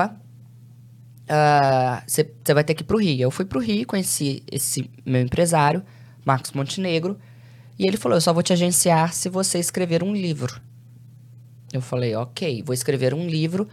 blá. 1.28 2.04
Você 2.08 2.26
vai 2.56 2.64
ter 2.64 2.74
que 2.74 2.82
ir 2.82 2.86
pro 2.88 2.98
Rio. 2.98 3.22
Eu 3.22 3.30
fui 3.30 3.46
pro 3.46 3.60
Rio, 3.60 3.86
conheci 3.86 4.42
esse 4.52 4.90
meu 5.06 5.22
empresário, 5.22 5.84
Marcos 6.26 6.54
Montenegro, 6.54 7.20
e 7.78 7.86
ele 7.86 7.98
falou: 7.98 8.18
Eu 8.18 8.22
só 8.22 8.34
vou 8.34 8.42
te 8.42 8.52
agenciar 8.52 9.14
se 9.14 9.30
você 9.30 9.60
escrever 9.60 10.02
um 10.02 10.12
livro. 10.12 10.60
Eu 11.72 11.82
falei: 11.82 12.16
Ok, 12.16 12.64
vou 12.66 12.74
escrever 12.74 13.14
um 13.14 13.28
livro 13.28 13.70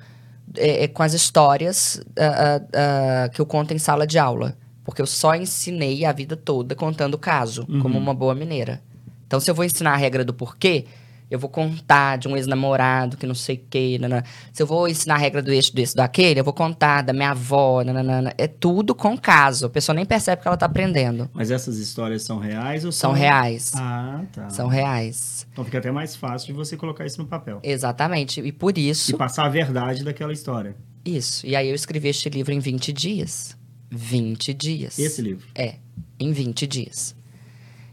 é, 0.55 0.85
é, 0.85 0.89
com 0.89 1.03
as 1.03 1.15
histórias 1.15 1.99
ah, 2.19 2.61
ah, 2.75 3.25
ah, 3.25 3.29
que 3.31 3.41
eu 3.41 3.47
conto 3.47 3.73
em 3.73 3.79
sala 3.79 4.07
de 4.07 4.19
aula. 4.19 4.55
Porque 4.85 5.01
eu 5.01 5.07
só 5.07 5.35
ensinei 5.35 6.05
a 6.05 6.13
vida 6.13 6.37
toda 6.37 6.75
contando 6.75 7.15
o 7.15 7.19
caso, 7.19 7.67
como 7.81 7.97
uma 7.97 8.13
boa 8.13 8.35
mineira. 8.35 8.83
Então, 9.27 9.41
se 9.41 9.51
eu 9.51 9.55
vou 9.55 9.65
ensinar 9.65 9.95
a 9.95 9.97
regra 9.97 10.27
do 10.27 10.35
porquê, 10.35 10.85
eu 11.31 11.39
vou 11.39 11.49
contar 11.49 12.17
de 12.19 12.27
um 12.27 12.37
ex-namorado 12.37 13.17
que 13.17 13.27
não 13.27 13.35
sei 13.35 13.57
o 13.57 13.61
quê. 13.71 13.99
nanana. 14.01 14.25
Se 14.53 14.63
eu 14.63 14.67
vou 14.67 14.89
ensinar 14.89 15.15
a 15.15 15.19
regra 15.19 15.41
do 15.41 15.53
eixo 15.53 15.75
desse, 15.75 15.95
daquele, 15.95 16.41
eu 16.41 16.45
vou 16.45 16.53
contar 16.53 17.03
da 17.03 17.13
minha 17.13 17.31
avó. 17.31 17.83
nananana. 17.85 18.35
É 18.37 18.49
tudo 18.49 18.95
com 18.95 19.17
caso. 19.17 19.67
A 19.67 19.71
pessoa 19.71 19.95
nem 19.95 20.05
percebe 20.05 20.43
que 20.43 20.49
ela 20.49 20.57
tá 20.57 20.67
aprendendo. 20.67 21.31
Mas 21.33 21.51
essas 21.51 21.79
histórias 21.79 22.23
são 22.23 22.39
reais 22.39 22.85
ou 22.85 22.91
São 22.91 23.11
são... 23.13 23.19
reais. 23.19 23.73
Ah, 23.77 24.23
tá. 24.33 24.51
São 24.51 24.67
reais. 24.67 25.47
Então 25.53 25.65
fica 25.65 25.79
até 25.79 25.91
mais 25.91 26.17
fácil 26.17 26.49
de 26.49 26.53
você 26.53 26.77
colocar 26.77 27.07
isso 27.07 27.21
no 27.23 27.29
papel. 27.29 27.61
Exatamente. 27.63 28.41
E 28.41 28.51
por 28.51 28.77
isso. 28.77 29.13
E 29.13 29.15
passar 29.17 29.47
a 29.47 29.49
verdade 29.49 30.03
daquela 30.03 30.33
história. 30.33 30.75
Isso. 31.05 31.47
E 31.47 31.55
aí 31.55 31.69
eu 31.69 31.75
escrevi 31.75 32.09
este 32.09 32.29
livro 32.29 32.53
em 32.53 32.59
20 32.59 32.93
dias. 32.93 33.57
20 33.91 34.53
dias. 34.55 34.99
Esse 34.99 35.23
livro. 35.23 35.47
É, 35.55 35.77
em 36.19 36.33
20 36.33 36.67
dias. 36.67 37.15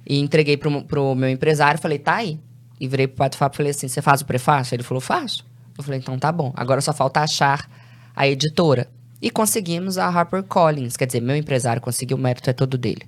E 0.10 0.20
entreguei 0.20 0.56
pro, 0.58 0.84
pro 0.84 1.16
meu 1.16 1.30
empresário, 1.30 1.80
falei, 1.80 2.00
tá 2.00 2.16
aí. 2.16 2.40
E 2.80 2.88
virei 2.88 3.08
pro 3.08 3.18
Pato 3.18 3.38
Fábio 3.38 3.56
e 3.56 3.58
falei 3.58 3.72
assim, 3.72 3.88
você 3.88 4.02
faz 4.02 4.22
o 4.22 4.26
prefácio? 4.26 4.76
Ele 4.76 4.84
falou, 4.84 5.02
faço. 5.02 5.46
Eu 5.78 5.84
falei, 5.84 6.00
então 6.00 6.18
tá 6.18 6.32
bom. 6.32 6.54
Agora 6.56 6.82
só 6.82 6.94
falta 6.94 7.22
achar 7.22 7.70
a 8.16 8.28
editora. 8.28 8.88
E 9.22 9.30
conseguimos 9.32 9.98
a 9.98 10.08
HarperCollins. 10.08 10.96
Quer 10.96 11.08
dizer, 11.08 11.22
meu 11.22 11.36
empresário 11.36 11.82
conseguiu, 11.82 12.18
o 12.18 12.20
mérito 12.20 12.50
é 12.50 12.54
todo 12.54 12.78
dele. 12.78 13.02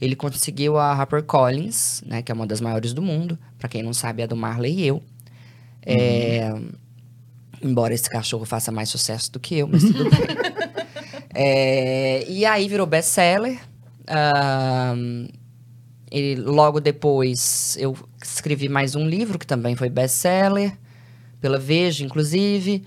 Ele 0.00 0.16
conseguiu 0.16 0.76
a 0.78 0.92
HarperCollins, 0.92 2.02
né, 2.04 2.22
que 2.22 2.32
é 2.32 2.34
uma 2.34 2.46
das 2.46 2.60
maiores 2.60 2.92
do 2.92 3.00
mundo. 3.00 3.38
Pra 3.58 3.68
quem 3.68 3.82
não 3.82 3.92
sabe, 3.92 4.22
é 4.22 4.26
do 4.26 4.36
Marley 4.36 4.80
e 4.80 4.86
eu. 4.86 5.02
É, 5.84 6.52
Embora 7.62 7.94
esse 7.94 8.10
cachorro 8.10 8.44
faça 8.44 8.72
mais 8.72 8.88
sucesso 8.88 9.30
do 9.30 9.38
que 9.38 9.56
eu, 9.58 9.68
mas 9.68 9.82
tudo 9.82 10.04
bem. 10.10 10.12
É, 11.34 12.28
e 12.28 12.44
aí 12.44 12.68
virou 12.68 12.86
best-seller. 12.86 13.58
Ahn, 14.06 15.28
e 16.12 16.34
logo 16.34 16.78
depois 16.78 17.74
eu 17.80 17.96
escrevi 18.22 18.68
mais 18.68 18.94
um 18.94 19.08
livro 19.08 19.38
que 19.38 19.46
também 19.46 19.74
foi 19.74 19.88
best-seller, 19.88 20.76
pela 21.40 21.58
Veja, 21.58 22.04
inclusive. 22.04 22.84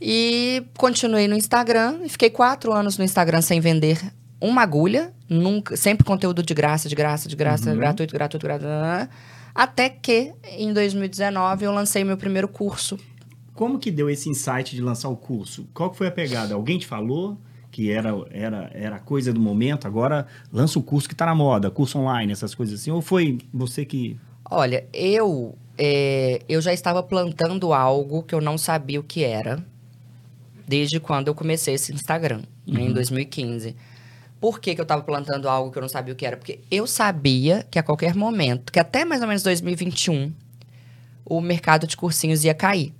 E 0.00 0.62
continuei 0.76 1.26
no 1.26 1.34
Instagram. 1.36 2.00
E 2.04 2.08
fiquei 2.08 2.28
quatro 2.30 2.72
anos 2.72 2.98
no 2.98 3.04
Instagram 3.04 3.40
sem 3.40 3.60
vender 3.60 3.98
uma 4.40 4.62
agulha. 4.62 5.12
Nunca, 5.28 5.76
sempre 5.76 6.04
conteúdo 6.04 6.42
de 6.42 6.52
graça, 6.52 6.88
de 6.88 6.94
graça, 6.94 7.28
de 7.28 7.34
graça, 7.36 7.70
Uhum. 7.70 7.76
gratuito, 7.78 8.12
gratuito, 8.12 8.46
gratuito. 8.46 9.10
Até 9.54 9.88
que, 9.88 10.32
em 10.58 10.72
2019, 10.72 11.64
eu 11.64 11.72
lancei 11.72 12.04
meu 12.04 12.16
primeiro 12.16 12.48
curso 12.48 12.98
Como 13.54 13.78
que 13.78 13.88
deu 13.90 14.10
esse 14.10 14.28
insight 14.28 14.74
de 14.74 14.82
lançar 14.82 15.08
o 15.08 15.16
curso? 15.16 15.66
Qual 15.72 15.94
foi 15.94 16.08
a 16.08 16.10
pegada? 16.10 16.54
Alguém 16.54 16.76
te 16.76 16.86
falou 16.88 17.38
que 17.74 17.90
era, 17.90 18.14
era, 18.30 18.70
era 18.72 18.98
coisa 19.00 19.32
do 19.32 19.40
momento, 19.40 19.84
agora 19.84 20.28
lança 20.52 20.78
o 20.78 20.82
curso 20.82 21.08
que 21.08 21.14
tá 21.14 21.26
na 21.26 21.34
moda, 21.34 21.72
curso 21.72 21.98
online, 21.98 22.30
essas 22.30 22.54
coisas 22.54 22.80
assim? 22.80 22.92
Ou 22.92 23.02
foi 23.02 23.40
você 23.52 23.84
que... 23.84 24.16
Olha, 24.48 24.86
eu 24.92 25.58
é, 25.76 26.40
eu 26.48 26.60
já 26.60 26.72
estava 26.72 27.02
plantando 27.02 27.72
algo 27.72 28.22
que 28.22 28.32
eu 28.32 28.40
não 28.40 28.56
sabia 28.56 29.00
o 29.00 29.02
que 29.02 29.24
era 29.24 29.60
desde 30.68 31.00
quando 31.00 31.26
eu 31.26 31.34
comecei 31.34 31.74
esse 31.74 31.92
Instagram, 31.92 32.42
né, 32.64 32.82
em 32.82 32.92
2015. 32.92 33.74
Por 34.40 34.60
que, 34.60 34.72
que 34.76 34.80
eu 34.80 34.84
estava 34.84 35.02
plantando 35.02 35.48
algo 35.48 35.72
que 35.72 35.78
eu 35.78 35.82
não 35.82 35.88
sabia 35.88 36.14
o 36.14 36.16
que 36.16 36.24
era? 36.24 36.36
Porque 36.36 36.60
eu 36.70 36.86
sabia 36.86 37.66
que 37.68 37.78
a 37.78 37.82
qualquer 37.82 38.14
momento, 38.14 38.72
que 38.72 38.78
até 38.78 39.04
mais 39.04 39.20
ou 39.20 39.26
menos 39.26 39.42
2021, 39.42 40.32
o 41.24 41.40
mercado 41.40 41.88
de 41.88 41.96
cursinhos 41.96 42.44
ia 42.44 42.54
cair. 42.54 42.94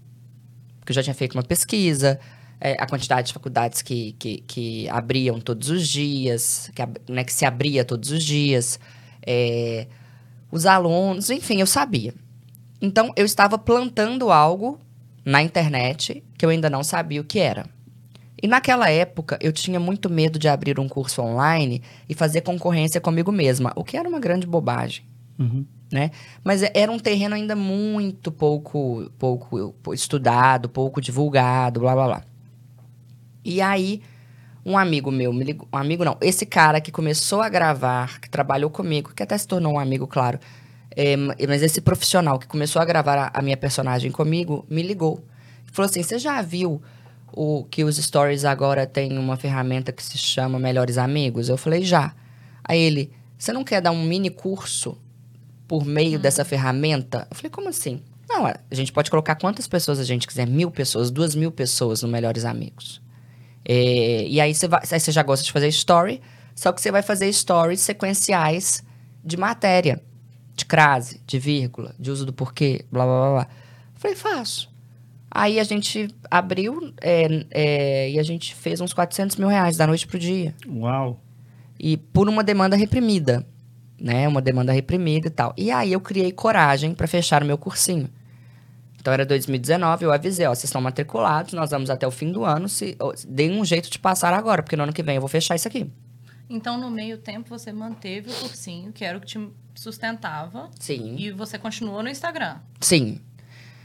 Porque 0.81 0.91
eu 0.91 0.95
já 0.95 1.03
tinha 1.03 1.15
feito 1.15 1.35
uma 1.35 1.45
pesquisa, 1.45 2.19
é, 2.61 2.73
a 2.79 2.87
quantidade 2.87 3.29
de 3.29 3.35
faculdades 3.35 3.83
que, 3.83 4.13
que, 4.19 4.39
que 4.47 4.89
abriam 4.89 5.41
todos 5.41 5.71
os 5.71 5.87
dias, 5.89 6.71
que, 6.75 7.13
né, 7.13 7.25
que 7.25 7.33
se 7.33 7.45
abria 7.45 7.85
todos 7.85 8.11
os 8.11 8.23
dias, 8.23 8.79
é, 9.27 9.87
os 10.51 10.67
alunos, 10.67 11.31
enfim, 11.31 11.61
eu 11.61 11.67
sabia. 11.67 12.15
Então, 12.81 13.13
eu 13.17 13.25
estava 13.25 13.59
plantando 13.59 14.31
algo 14.31 14.79
na 15.25 15.43
internet 15.43 16.23
que 16.37 16.45
eu 16.45 16.51
ainda 16.51 16.69
não 16.69 16.83
sabia 16.85 17.21
o 17.21 17.25
que 17.25 17.39
era. 17.39 17.67
E 18.43 18.47
naquela 18.47 18.91
época, 18.91 19.39
eu 19.41 19.53
tinha 19.53 19.81
muito 19.81 20.11
medo 20.11 20.39
de 20.39 20.49
abrir 20.49 20.79
um 20.79 20.89
curso 20.89 21.23
online 21.23 21.83
e 22.09 22.15
fazer 22.15 22.43
concorrência 22.43 23.01
comigo 23.01 23.33
mesma, 23.33 23.73
o 23.75 23.83
que 23.83 23.97
era 23.97 24.09
uma 24.09 24.21
grande 24.21 24.47
bobagem 24.47 25.05
né? 25.91 26.11
Mas 26.43 26.63
é- 26.63 26.73
era 26.75 26.91
um 26.91 26.99
terreno 26.99 27.35
ainda 27.35 27.55
muito 27.57 28.31
pouco, 28.33 29.11
pouco 29.19 29.73
estudado, 29.95 30.69
pouco 30.69 31.01
divulgado, 31.01 31.81
blá 31.81 31.95
blá 31.95 32.07
blá. 32.07 32.23
E 33.45 33.61
aí, 33.61 34.01
um 34.65 34.79
amigo 34.79 35.11
meu 35.11 35.33
me 35.33 35.45
ligou, 35.45 35.69
um 35.73 35.77
amigo 35.77 36.05
não, 36.05 36.17
esse 36.21 36.47
cara 36.47 36.81
que 36.81 36.91
começou 36.91 37.43
a 37.43 37.49
gravar, 37.49 38.21
que 38.21 38.31
trabalhou 38.31 38.71
comigo, 38.71 39.13
que 39.15 39.23
até 39.23 39.37
se 39.37 39.47
tornou 39.47 39.75
um 39.75 39.79
amigo, 39.79 40.07
claro, 40.07 40.39
é, 40.97 41.17
ma- 41.17 41.35
mas 41.49 41.63
esse 41.63 41.81
profissional 41.81 42.39
que 42.39 42.47
começou 42.47 42.81
a 42.81 42.85
gravar 42.85 43.19
a, 43.19 43.31
a 43.39 43.43
minha 43.43 43.57
personagem 43.57 44.11
comigo, 44.11 44.65
me 44.71 44.83
ligou. 44.83 45.23
Falou 45.73 45.91
assim, 45.91 46.03
você 46.03 46.19
já 46.19 46.41
viu 46.41 46.81
o 47.33 47.65
que 47.65 47.83
os 47.85 47.97
stories 47.97 48.45
agora 48.45 48.87
tem 48.87 49.19
uma 49.19 49.37
ferramenta 49.37 49.93
que 49.93 50.03
se 50.03 50.17
chama 50.17 50.59
Melhores 50.59 50.97
Amigos? 50.97 51.49
Eu 51.49 51.57
falei, 51.59 51.83
já. 51.83 52.15
Aí 52.63 52.79
ele, 52.81 53.13
você 53.37 53.53
não 53.53 53.65
quer 53.65 53.83
dar 53.83 53.91
um 53.91 54.03
mini 54.05 54.31
curso 54.31 54.97
por 55.67 55.85
meio 55.85 56.19
dessa 56.19 56.45
ferramenta? 56.45 57.27
Eu 57.31 57.37
falei, 57.37 57.51
como 57.51 57.69
assim? 57.69 58.01
Não, 58.29 58.47
a 58.47 58.57
gente 58.73 58.93
pode 58.93 59.11
colocar 59.11 59.35
quantas 59.35 59.67
pessoas 59.67 59.99
a 59.99 60.05
gente 60.05 60.27
quiser, 60.27 60.47
mil 60.47 60.71
pessoas, 60.71 61.11
duas 61.11 61.35
mil 61.35 61.51
pessoas 61.53 62.03
no 62.03 62.09
Melhores 62.09 62.45
Amigos. 62.45 63.03
É, 63.65 64.27
e 64.27 64.41
aí 64.41 64.55
você, 64.55 64.69
vai, 64.69 64.81
aí 64.91 65.01
você 65.01 65.11
já 65.11 65.23
gosta 65.23 65.45
de 65.45 65.53
fazer 65.53 65.69
story, 65.69 66.21
só 66.55 66.73
que 66.73 66.81
você 66.81 66.91
vai 66.91 67.03
fazer 67.03 67.33
stories 67.33 67.81
sequenciais 67.81 68.85
de 69.25 69.37
matéria, 69.37 70.03
de 70.55 70.65
crase, 70.65 71.21
de 71.27 71.39
vírgula, 71.39 71.95
de 71.99 72.11
uso 72.11 72.27
do 72.27 72.33
porquê, 72.33 72.85
blá 72.93 73.05
blá 73.05 73.21
blá. 73.21 73.33
blá. 73.33 73.49
Falei, 73.95 74.17
faço. 74.17 74.73
Aí 75.31 75.59
a 75.59 75.65
gente 75.65 76.15
abriu 76.31 76.93
é, 77.01 77.47
é, 77.51 78.11
e 78.11 78.19
a 78.21 78.23
gente 78.23 78.55
fez 78.55 78.81
uns 78.81 78.93
400 78.93 79.37
mil 79.37 79.49
reais 79.49 79.77
da 79.77 79.87
noite 79.87 80.07
pro 80.07 80.19
dia. 80.19 80.55
Uau! 80.69 81.21
E 81.79 81.97
por 81.97 82.29
uma 82.29 82.45
demanda 82.45 82.77
reprimida, 82.77 83.45
né? 84.01 84.29
Uma 84.29 84.41
demanda 84.41 84.73
reprimida 84.73 85.27
e 85.27 85.31
tal. 85.31 85.53
E 85.57 85.73
aí 85.73 85.93
eu 85.93 86.01
criei 86.01 86.31
coragem 86.31 86.95
para 86.95 87.09
fechar 87.09 87.43
o 87.43 87.47
meu 87.47 87.59
cursinho. 87.59 88.09
Então 89.05 89.13
era 89.13 89.27
2019, 89.27 90.07
eu 90.07 90.11
avisei, 90.15 90.47
ó, 90.47 90.55
vocês 90.55 90.65
estão 90.65 90.81
matriculados, 90.81 91.53
nós 91.53 91.69
vamos 91.71 91.91
até 91.91 92.07
o 92.07 92.11
fim 92.11 92.33
do 92.33 92.43
ano, 92.43 92.71
se 92.71 92.97
deem 93.29 93.53
um 93.61 93.63
jeito 93.63 93.91
de 93.91 93.99
passar 93.99 94.33
agora, 94.33 94.63
porque 94.63 94.77
no 94.77 94.83
ano 94.85 94.95
que 94.95 95.03
vem 95.03 95.17
eu 95.17 95.21
vou 95.21 95.29
fechar 95.29 95.55
isso 95.55 95.69
aqui. 95.69 95.91
Então, 96.49 96.79
no 96.81 96.91
meio 96.91 97.19
tempo, 97.19 97.51
você 97.51 97.71
manteve 97.71 98.31
o 98.31 98.35
cursinho, 98.35 98.93
que 98.95 99.05
era 99.05 99.19
o 99.19 99.21
que 99.21 99.27
te 99.27 99.49
sustentava. 99.75 100.71
Sim. 100.81 101.17
E 101.19 101.31
você 101.31 101.59
continuou 101.59 102.03
no 102.03 102.09
Instagram. 102.09 102.57
Sim. 102.81 103.21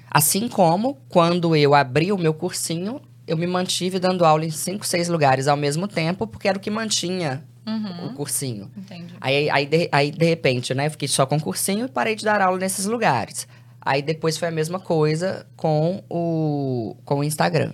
Assim 0.09 0.47
como 0.47 0.97
quando 1.09 1.53
eu 1.53 1.75
abri 1.75 2.13
o 2.13 2.17
meu 2.17 2.33
cursinho, 2.33 3.01
eu 3.27 3.35
me 3.35 3.45
mantive 3.45 3.99
dando 3.99 4.23
aula 4.23 4.45
em 4.45 4.49
cinco, 4.51 4.87
seis 4.87 5.09
lugares 5.09 5.49
ao 5.49 5.57
mesmo 5.57 5.85
tempo, 5.85 6.27
porque 6.27 6.47
era 6.47 6.57
o 6.57 6.61
que 6.61 6.71
mantinha 6.71 7.43
Uhum. 7.67 8.05
o 8.07 8.13
cursinho. 8.13 8.71
Entendi. 8.75 9.13
Aí, 9.19 9.49
aí, 9.49 9.65
de, 9.65 9.89
aí, 9.91 10.11
de 10.11 10.25
repente, 10.25 10.73
né, 10.73 10.87
eu 10.87 10.91
fiquei 10.91 11.09
só 11.09 11.25
com 11.25 11.35
o 11.35 11.41
cursinho 11.41 11.85
e 11.87 11.89
parei 11.89 12.15
de 12.15 12.23
dar 12.23 12.41
aula 12.41 12.57
nesses 12.57 12.85
lugares. 12.85 13.45
Aí 13.81 14.01
depois 14.01 14.37
foi 14.37 14.47
a 14.47 14.51
mesma 14.51 14.79
coisa 14.79 15.47
com 15.55 16.03
o, 16.09 16.95
com 17.05 17.19
o 17.19 17.23
Instagram. 17.23 17.73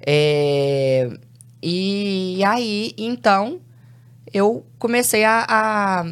É, 0.00 1.10
e 1.62 2.42
aí, 2.44 2.94
então, 2.96 3.60
eu 4.32 4.64
comecei 4.78 5.24
a, 5.24 5.44
a 5.48 6.06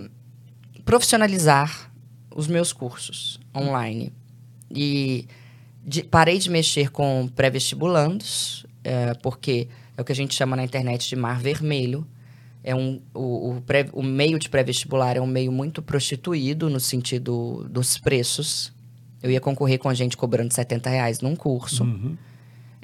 profissionalizar 0.84 1.90
os 2.34 2.46
meus 2.46 2.72
cursos 2.72 3.40
online. 3.56 4.12
E 4.70 5.26
de- 5.84 6.02
parei 6.04 6.38
de 6.38 6.50
mexer 6.50 6.90
com 6.90 7.28
pré-vestibulandos, 7.34 8.66
é, 8.84 9.14
porque 9.14 9.68
é 9.96 10.00
o 10.02 10.04
que 10.04 10.12
a 10.12 10.14
gente 10.14 10.34
chama 10.34 10.54
na 10.54 10.64
internet 10.64 11.08
de 11.08 11.16
mar 11.16 11.40
vermelho. 11.40 12.06
É 12.62 12.74
um, 12.74 13.00
o, 13.14 13.52
o, 13.56 13.60
pré- 13.62 13.88
o 13.92 14.02
meio 14.02 14.38
de 14.38 14.48
pré-vestibular 14.50 15.16
é 15.16 15.20
um 15.20 15.26
meio 15.26 15.50
muito 15.50 15.80
prostituído 15.80 16.68
no 16.68 16.78
sentido 16.78 17.66
dos 17.70 17.96
preços. 17.96 18.72
Eu 19.22 19.30
ia 19.30 19.40
concorrer 19.40 19.78
com 19.78 19.88
a 19.88 19.94
gente 19.94 20.16
cobrando 20.16 20.52
70 20.54 20.88
reais 20.90 21.20
num 21.20 21.34
curso. 21.34 21.82
Uhum. 21.84 22.16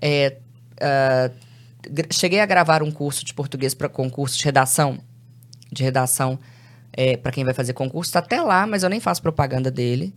É, 0.01 0.37
gra- 1.91 2.07
cheguei 2.11 2.41
a 2.41 2.47
gravar 2.47 2.83
um 2.83 2.91
curso 2.91 3.25
de 3.25 3.33
português 3.33 3.75
para 3.75 3.89
concurso 3.89 4.37
de 4.39 4.45
redação. 4.45 4.99
De 5.73 5.83
redação 5.83 6.39
para 7.23 7.33
quem 7.33 7.45
vai 7.45 7.55
fazer 7.55 7.73
concurso. 7.73 8.13
Tá 8.13 8.21
até 8.21 8.41
lá, 8.41 8.67
mas 8.67 8.83
eu 8.83 8.89
nem 8.91 9.01
faço 9.01 9.21
propaganda 9.23 9.71
dele. 9.71 10.15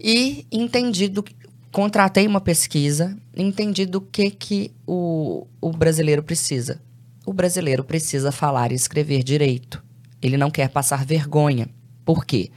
E 0.00 0.46
entendi 0.52 1.08
do 1.08 1.22
que- 1.22 1.34
contratei 1.72 2.26
uma 2.26 2.40
pesquisa, 2.40 3.16
entendi 3.36 3.84
do 3.86 4.00
que, 4.00 4.30
que 4.30 4.72
o, 4.86 5.46
o 5.60 5.70
brasileiro 5.72 6.22
precisa. 6.22 6.80
O 7.26 7.32
brasileiro 7.32 7.82
precisa 7.84 8.30
falar 8.32 8.72
e 8.72 8.74
escrever 8.74 9.22
direito. 9.22 9.82
Ele 10.22 10.36
não 10.36 10.50
quer 10.50 10.68
passar 10.68 11.04
vergonha. 11.04 11.68
Por 12.04 12.24
quê? 12.24 12.50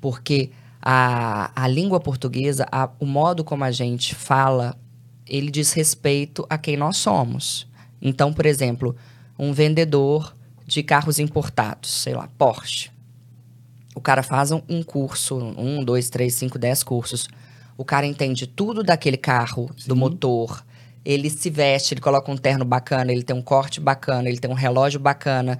Porque 0.00 0.50
a, 0.88 1.50
a 1.64 1.66
língua 1.66 1.98
portuguesa, 1.98 2.64
a- 2.70 2.88
o 3.00 3.04
modo 3.04 3.42
como 3.42 3.64
a 3.64 3.72
gente 3.72 4.14
fala, 4.14 4.78
ele 5.26 5.50
diz 5.50 5.72
respeito 5.72 6.46
a 6.48 6.56
quem 6.56 6.76
nós 6.76 6.96
somos. 6.96 7.66
Então, 8.00 8.32
por 8.32 8.46
exemplo, 8.46 8.94
um 9.36 9.52
vendedor 9.52 10.32
de 10.64 10.84
carros 10.84 11.18
importados, 11.18 11.90
sei 11.90 12.14
lá, 12.14 12.28
Porsche. 12.38 12.92
O 13.96 14.00
cara 14.00 14.22
faz 14.22 14.52
um, 14.52 14.60
curso, 14.84 15.36
um, 15.58 15.82
dois, 15.82 16.08
três, 16.08 16.34
cinco, 16.34 16.56
dez 16.56 16.84
cursos. 16.84 17.26
O 17.76 17.84
cara 17.84 18.06
entende 18.06 18.46
tudo 18.46 18.84
daquele 18.84 19.16
carro, 19.16 19.68
do 19.88 19.94
Sim. 19.94 19.98
motor. 20.00 20.64
Ele 21.04 21.28
se 21.28 21.50
veste, 21.50 21.94
ele 21.94 22.00
coloca 22.00 22.30
um 22.30 22.36
terno 22.36 22.64
bacana, 22.64 23.10
ele 23.10 23.24
tem 23.24 23.34
um 23.34 23.42
corte 23.42 23.80
bacana, 23.80 24.28
ele 24.28 24.38
tem 24.38 24.48
um 24.48 24.54
relógio 24.54 25.00
bacana. 25.00 25.58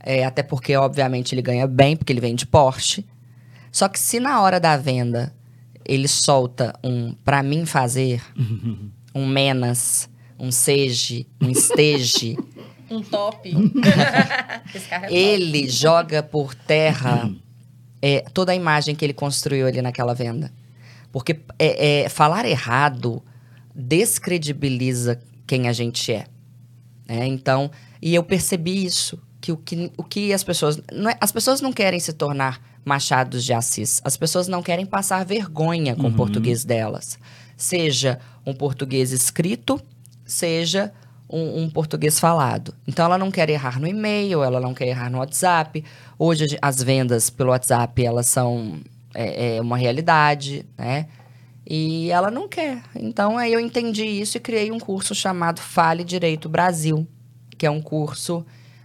É, 0.00 0.24
até 0.24 0.42
porque, 0.42 0.74
obviamente, 0.74 1.34
ele 1.34 1.42
ganha 1.42 1.66
bem, 1.66 1.96
porque 1.96 2.14
ele 2.14 2.20
vende 2.20 2.46
Porsche. 2.46 3.04
Só 3.74 3.88
que 3.88 3.98
se 3.98 4.20
na 4.20 4.40
hora 4.40 4.60
da 4.60 4.76
venda 4.76 5.34
ele 5.84 6.06
solta 6.06 6.72
um 6.82 7.12
pra 7.24 7.42
mim 7.42 7.66
fazer, 7.66 8.22
um 9.12 9.26
menas, 9.26 10.08
um 10.38 10.52
seja, 10.52 11.26
um 11.42 11.50
esteje, 11.50 12.36
Um 12.88 13.02
top. 13.02 13.48
Esse 14.72 14.86
carro 14.88 15.06
é 15.06 15.08
top. 15.08 15.14
ele 15.16 15.68
joga 15.68 16.22
por 16.22 16.54
terra 16.54 17.28
é, 18.00 18.20
toda 18.32 18.52
a 18.52 18.54
imagem 18.54 18.94
que 18.94 19.04
ele 19.04 19.14
construiu 19.14 19.66
ali 19.66 19.82
naquela 19.82 20.14
venda. 20.14 20.52
Porque 21.10 21.40
é, 21.58 22.02
é, 22.04 22.08
falar 22.08 22.44
errado 22.44 23.20
descredibiliza 23.74 25.20
quem 25.46 25.66
a 25.66 25.72
gente 25.72 26.12
é. 26.12 26.26
né? 27.08 27.26
Então, 27.26 27.70
e 28.00 28.14
eu 28.14 28.22
percebi 28.22 28.84
isso, 28.84 29.20
que 29.40 29.50
o 29.50 29.56
que, 29.56 29.90
o 29.96 30.04
que 30.04 30.32
as 30.32 30.44
pessoas... 30.44 30.78
Não 30.92 31.10
é- 31.10 31.16
as 31.20 31.32
pessoas 31.32 31.60
não 31.60 31.72
querem 31.72 31.98
se 31.98 32.12
tornar 32.12 32.60
machados 32.84 33.44
de 33.44 33.52
Assis. 33.52 34.00
As 34.04 34.16
pessoas 34.16 34.48
não 34.48 34.62
querem 34.62 34.84
passar 34.84 35.24
vergonha 35.24 35.96
com 35.96 36.08
o 36.08 36.12
português 36.12 36.64
delas. 36.64 37.18
Seja 37.56 38.18
um 38.44 38.52
português 38.52 39.12
escrito, 39.12 39.80
seja 40.24 40.92
um, 41.28 41.62
um 41.62 41.70
português 41.70 42.20
falado. 42.20 42.74
Então, 42.86 43.04
ela 43.04 43.18
não 43.18 43.30
quer 43.30 43.48
errar 43.48 43.80
no 43.80 43.86
e-mail, 43.86 44.42
ela 44.42 44.60
não 44.60 44.74
quer 44.74 44.88
errar 44.88 45.10
no 45.10 45.18
WhatsApp. 45.18 45.84
Hoje, 46.18 46.58
as 46.60 46.82
vendas 46.82 47.30
pelo 47.30 47.50
WhatsApp, 47.50 48.04
elas 48.04 48.26
são 48.26 48.80
é, 49.14 49.56
é 49.56 49.60
uma 49.60 49.76
realidade, 49.76 50.66
né? 50.76 51.06
E 51.66 52.10
ela 52.10 52.30
não 52.30 52.46
quer. 52.46 52.82
Então, 52.94 53.38
aí 53.38 53.52
eu 53.52 53.60
entendi 53.60 54.04
isso 54.04 54.36
e 54.36 54.40
criei 54.40 54.70
um 54.70 54.78
curso 54.78 55.14
chamado 55.14 55.60
Fale 55.60 56.04
Direito 56.04 56.48
Brasil, 56.48 57.06
que 57.56 57.64
é 57.64 57.70
um 57.70 57.80
curso 57.80 58.44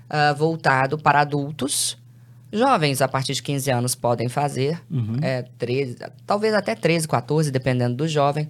ah, 0.09 0.33
voltado 0.33 0.97
para 0.97 1.21
adultos. 1.21 1.97
Jovens, 2.51 3.01
a 3.01 3.07
partir 3.07 3.33
de 3.33 3.43
15 3.43 3.71
anos, 3.71 3.95
podem 3.95 4.27
fazer. 4.27 4.81
Uhum. 4.89 5.17
É, 5.21 5.43
13, 5.57 5.97
talvez 6.25 6.53
até 6.53 6.73
13, 6.73 7.07
14, 7.07 7.51
dependendo 7.51 7.95
do 7.95 8.07
jovem. 8.07 8.49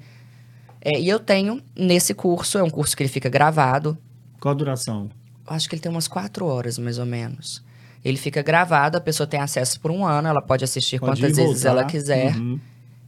É, 0.81 0.99
e 0.99 1.09
eu 1.09 1.19
tenho, 1.19 1.61
nesse 1.75 2.13
curso, 2.13 2.57
é 2.57 2.63
um 2.63 2.69
curso 2.69 2.95
que 2.95 3.03
ele 3.03 3.09
fica 3.09 3.29
gravado. 3.29 3.97
Qual 4.39 4.53
a 4.53 4.57
duração? 4.57 5.09
Acho 5.45 5.67
que 5.67 5.75
ele 5.75 5.81
tem 5.81 5.91
umas 5.91 6.07
quatro 6.07 6.45
horas, 6.45 6.77
mais 6.77 6.97
ou 6.97 7.05
menos. 7.05 7.61
Ele 8.03 8.17
fica 8.17 8.41
gravado, 8.41 8.97
a 8.97 9.01
pessoa 9.01 9.27
tem 9.27 9.41
acesso 9.41 9.79
por 9.81 9.91
um 9.91 10.05
ano, 10.05 10.29
ela 10.29 10.41
pode 10.41 10.63
assistir 10.63 10.99
Pode 10.99 11.19
quantas 11.19 11.35
vezes 11.35 11.65
ela 11.65 11.83
quiser. 11.83 12.35
Uhum. 12.37 12.57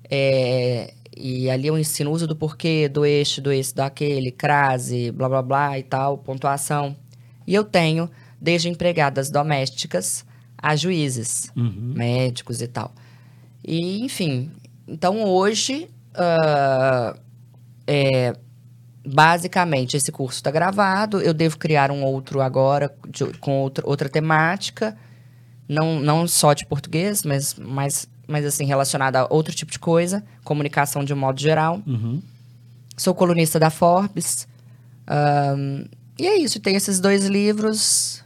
É, 0.09 0.93
e 1.15 1.49
ali 1.49 1.67
eu 1.67 1.77
ensino 1.77 2.09
o 2.09 2.13
uso 2.13 2.27
do 2.27 2.35
porquê, 2.35 2.89
do 2.89 3.05
este, 3.05 3.39
do 3.39 3.51
esse, 3.51 3.73
daquele, 3.73 4.31
crase, 4.31 5.11
blá 5.11 5.29
blá 5.29 5.41
blá 5.41 5.79
e 5.79 5.83
tal, 5.83 6.17
pontuação. 6.17 6.93
E 7.47 7.53
eu 7.53 7.63
tenho 7.63 8.09
desde 8.39 8.67
empregadas 8.67 9.29
domésticas 9.29 10.25
a 10.61 10.75
juízes, 10.75 11.51
Uhum. 11.55 11.93
médicos 11.95 12.61
e 12.61 12.67
tal. 12.67 12.93
E, 13.65 14.03
enfim, 14.03 14.51
então 14.87 15.23
hoje, 15.23 15.89
ah, 16.15 17.15
é, 17.87 18.33
basicamente, 19.05 19.97
esse 19.97 20.11
curso 20.11 20.37
está 20.37 20.51
gravado. 20.51 21.19
Eu 21.21 21.33
devo 21.33 21.57
criar 21.57 21.91
um 21.91 22.03
outro 22.03 22.41
agora, 22.41 22.93
de- 23.09 23.37
com 23.39 23.59
outra, 23.61 23.87
outra 23.87 24.07
temática. 24.09 24.97
Não, 25.67 25.99
não 25.99 26.27
só 26.27 26.53
de 26.53 26.65
português, 26.65 27.23
mas, 27.23 27.55
mas, 27.55 28.07
mas 28.27 28.45
assim, 28.45 28.65
relacionada 28.65 29.21
a 29.21 29.33
outro 29.33 29.53
tipo 29.55 29.71
de 29.71 29.79
coisa. 29.79 30.23
Comunicação 30.43 31.03
de 31.03 31.13
um 31.13 31.17
modo 31.17 31.39
geral. 31.39 31.81
Uhum. 31.87 32.21
Sou 32.97 33.15
colunista 33.15 33.59
da 33.59 33.69
Forbes. 33.69 34.47
Ahn, 35.07 35.85
e 36.19 36.27
é 36.27 36.37
isso, 36.37 36.59
tenho 36.59 36.77
esses 36.77 36.99
dois 36.99 37.25
livros. 37.25 38.20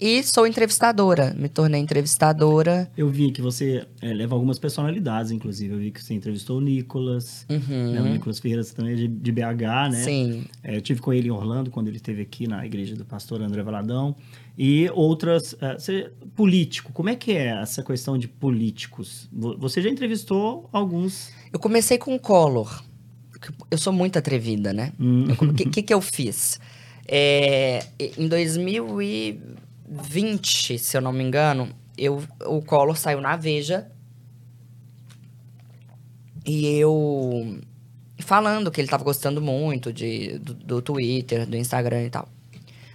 E 0.00 0.22
sou 0.22 0.46
entrevistadora. 0.46 1.34
Me 1.36 1.48
tornei 1.48 1.80
entrevistadora. 1.80 2.90
Eu 2.96 3.08
vi 3.08 3.32
que 3.32 3.42
você 3.42 3.84
é, 4.00 4.12
leva 4.14 4.34
algumas 4.34 4.58
personalidades, 4.58 5.30
inclusive. 5.32 5.74
Eu 5.74 5.78
vi 5.80 5.90
que 5.90 6.02
você 6.02 6.14
entrevistou 6.14 6.58
o 6.58 6.60
Nicolas, 6.60 7.44
né? 7.48 8.00
o 8.00 8.04
Nicolas 8.12 8.38
Ferreira 8.38 8.64
também 8.64 8.92
é 8.92 8.96
de, 8.96 9.08
de 9.08 9.32
BH, 9.32 9.40
né? 9.40 9.88
Uhum. 9.88 9.92
Sim. 10.04 10.44
É, 10.62 10.76
eu 10.76 10.80
tive 10.80 11.00
com 11.00 11.12
ele 11.12 11.28
em 11.28 11.30
Orlando, 11.32 11.70
quando 11.70 11.88
ele 11.88 11.96
esteve 11.96 12.22
aqui 12.22 12.46
na 12.46 12.64
igreja 12.64 12.94
do 12.94 13.04
pastor 13.04 13.42
André 13.42 13.62
Valadão. 13.62 14.14
E 14.56 14.88
outras... 14.94 15.56
é, 15.60 15.74
você- 15.78 16.10
político, 16.36 16.92
como 16.92 17.08
é 17.08 17.16
que 17.16 17.32
é 17.32 17.60
essa 17.60 17.82
questão 17.82 18.16
de 18.16 18.28
políticos? 18.28 19.28
Vo- 19.32 19.56
Você 19.58 19.82
já 19.82 19.88
entrevistou 19.88 20.68
alguns... 20.72 21.30
Eu 21.52 21.58
comecei 21.58 21.98
com 21.98 22.14
o 22.14 22.20
Collor. 22.20 22.82
Eu 23.70 23.78
sou 23.78 23.92
muito 23.92 24.18
atrevida, 24.18 24.72
né? 24.72 24.92
Hum. 24.98 25.24
O 25.40 25.52
que, 25.54 25.64
que, 25.68 25.82
que 25.82 25.94
eu 25.94 26.00
fiz? 26.00 26.58
É, 27.06 27.84
em 28.18 28.28
2020, 29.88 30.78
se 30.78 30.96
eu 30.96 31.00
não 31.00 31.12
me 31.12 31.24
engano, 31.24 31.68
eu, 31.96 32.22
o 32.46 32.62
Collor 32.62 32.96
saiu 32.96 33.20
na 33.20 33.36
Veja. 33.36 33.90
E 36.44 36.66
eu... 36.66 37.60
Falando 38.20 38.70
que 38.70 38.80
ele 38.80 38.88
tava 38.88 39.04
gostando 39.04 39.40
muito 39.40 39.92
de, 39.92 40.38
do, 40.38 40.54
do 40.54 40.82
Twitter, 40.82 41.46
do 41.46 41.56
Instagram 41.56 42.04
e 42.04 42.10
tal. 42.10 42.28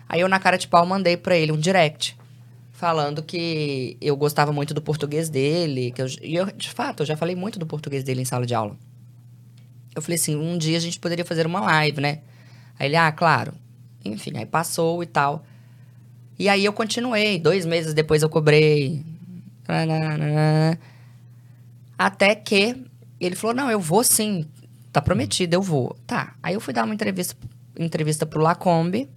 Aí 0.07 0.21
eu, 0.21 0.27
na 0.27 0.39
cara 0.39 0.57
de 0.57 0.67
pau, 0.67 0.85
mandei 0.85 1.17
pra 1.17 1.35
ele 1.35 1.51
um 1.51 1.57
direct. 1.57 2.15
Falando 2.71 3.23
que 3.23 3.97
eu 4.01 4.15
gostava 4.15 4.51
muito 4.51 4.73
do 4.73 4.81
português 4.81 5.29
dele. 5.29 5.91
Que 5.91 6.01
eu, 6.01 6.07
e 6.21 6.35
eu, 6.35 6.45
de 6.51 6.69
fato, 6.69 7.01
eu 7.01 7.05
já 7.05 7.17
falei 7.17 7.35
muito 7.35 7.57
do 7.57 7.65
português 7.65 8.03
dele 8.03 8.21
em 8.21 8.25
sala 8.25 8.45
de 8.45 8.53
aula. 8.53 8.77
Eu 9.95 10.01
falei 10.01 10.15
assim, 10.15 10.35
um 10.35 10.57
dia 10.57 10.77
a 10.77 10.81
gente 10.81 10.99
poderia 10.99 11.25
fazer 11.25 11.45
uma 11.45 11.61
live, 11.61 12.01
né? 12.01 12.21
Aí 12.77 12.87
ele, 12.87 12.95
ah, 12.95 13.11
claro. 13.11 13.53
Enfim, 14.03 14.33
aí 14.35 14.45
passou 14.45 15.01
e 15.01 15.05
tal. 15.05 15.45
E 16.43 16.49
aí 16.49 16.65
eu 16.65 16.73
continuei. 16.73 17.39
Dois 17.39 17.65
meses 17.65 17.93
depois 17.93 18.21
eu 18.21 18.27
cobrei. 18.27 19.01
Até 21.97 22.35
que 22.35 22.75
ele 23.17 23.33
falou, 23.33 23.55
não, 23.55 23.71
eu 23.71 23.79
vou 23.79 24.03
sim. 24.03 24.45
Tá 24.91 25.01
prometido, 25.01 25.55
eu 25.55 25.61
vou. 25.61 25.95
Tá. 26.05 26.35
Aí 26.43 26.53
eu 26.53 26.59
fui 26.59 26.73
dar 26.73 26.83
uma 26.83 26.93
entrevista, 26.93 27.33
entrevista 27.79 28.25
pro 28.25 28.41
Lacombe. 28.41 29.09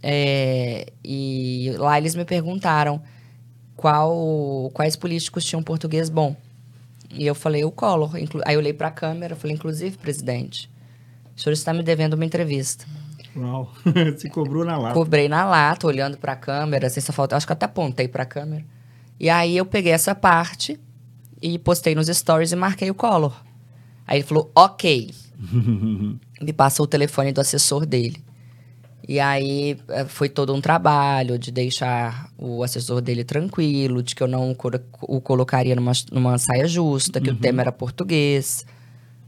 É, 0.00 0.86
e 1.04 1.74
lá 1.78 1.98
eles 1.98 2.14
me 2.14 2.24
perguntaram 2.24 3.02
qual, 3.74 4.70
quais 4.72 4.94
políticos 4.94 5.44
tinham 5.44 5.64
português 5.64 6.08
bom. 6.08 6.36
E 7.10 7.26
eu 7.26 7.34
falei, 7.34 7.64
o 7.64 7.72
Collor. 7.72 8.14
Aí 8.46 8.54
eu 8.54 8.60
olhei 8.60 8.72
para 8.72 8.86
a 8.86 8.92
câmera, 8.92 9.34
falei, 9.34 9.56
inclusive, 9.56 9.98
presidente, 9.98 10.70
o 11.36 11.40
senhor 11.40 11.54
está 11.54 11.74
me 11.74 11.82
devendo 11.82 12.14
uma 12.14 12.24
entrevista. 12.24 12.86
Uau, 13.36 13.72
se 14.18 14.28
cobrou 14.28 14.64
na 14.64 14.76
lata. 14.76 14.94
Cobrei 14.94 15.28
na 15.28 15.44
lata, 15.44 15.86
olhando 15.86 16.18
para 16.18 16.32
a 16.32 16.36
câmera, 16.36 16.86
assim, 16.86 17.00
só 17.00 17.12
falta, 17.12 17.36
acho 17.36 17.46
que 17.46 17.52
até 17.52 17.66
apontei 17.66 18.08
para 18.08 18.22
a 18.24 18.26
câmera. 18.26 18.64
E 19.18 19.30
aí 19.30 19.56
eu 19.56 19.64
peguei 19.64 19.92
essa 19.92 20.14
parte 20.14 20.78
e 21.40 21.58
postei 21.58 21.94
nos 21.94 22.08
stories 22.08 22.52
e 22.52 22.56
marquei 22.56 22.90
o 22.90 22.94
Collor. 22.94 23.34
Aí 24.06 24.18
ele 24.18 24.26
falou, 24.26 24.50
ok. 24.54 25.14
me 26.40 26.52
passou 26.52 26.84
o 26.84 26.88
telefone 26.88 27.32
do 27.32 27.40
assessor 27.40 27.86
dele. 27.86 28.22
E 29.06 29.18
aí 29.18 29.76
eh, 29.88 30.04
foi 30.04 30.28
todo 30.28 30.54
um 30.54 30.60
trabalho 30.60 31.38
de 31.38 31.50
deixar 31.50 32.30
o 32.38 32.62
assessor 32.62 33.00
dele 33.00 33.24
tranquilo, 33.24 34.02
de 34.02 34.14
que 34.14 34.22
eu 34.22 34.28
não 34.28 34.56
o 35.02 35.20
colocaria 35.20 35.74
numa, 35.74 35.92
numa 36.12 36.38
saia 36.38 36.68
justa, 36.68 37.20
que 37.20 37.30
uhum. 37.30 37.36
o 37.36 37.38
tema 37.38 37.62
era 37.62 37.72
português, 37.72 38.64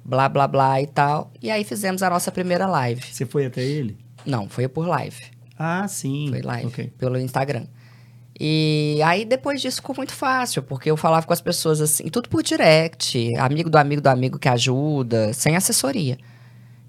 blá, 0.04 0.28
blá, 0.28 0.46
blá 0.46 0.82
e 0.82 0.86
tal. 0.86 1.32
E 1.42 1.50
aí 1.50 1.64
fizemos 1.64 2.02
a 2.02 2.10
nossa 2.10 2.30
primeira 2.30 2.66
live. 2.66 3.02
Você 3.02 3.24
foi 3.24 3.46
até 3.46 3.62
ele? 3.62 3.96
Não, 4.26 4.48
foi 4.48 4.68
por 4.68 4.86
live. 4.86 5.22
Ah, 5.58 5.86
sim. 5.88 6.28
Foi 6.30 6.42
live, 6.42 6.66
okay. 6.66 6.86
pelo 6.98 7.18
Instagram. 7.18 7.66
E 8.38 8.98
aí 9.04 9.24
depois 9.24 9.62
disso 9.62 9.76
ficou 9.76 9.94
muito 9.96 10.12
fácil, 10.12 10.62
porque 10.62 10.90
eu 10.90 10.96
falava 10.96 11.24
com 11.24 11.32
as 11.32 11.40
pessoas 11.40 11.80
assim, 11.80 12.08
tudo 12.08 12.28
por 12.28 12.42
direct, 12.42 13.32
amigo 13.38 13.70
do 13.70 13.76
amigo 13.76 14.02
do 14.02 14.08
amigo 14.08 14.38
que 14.38 14.48
ajuda, 14.48 15.32
sem 15.32 15.56
assessoria. 15.56 16.18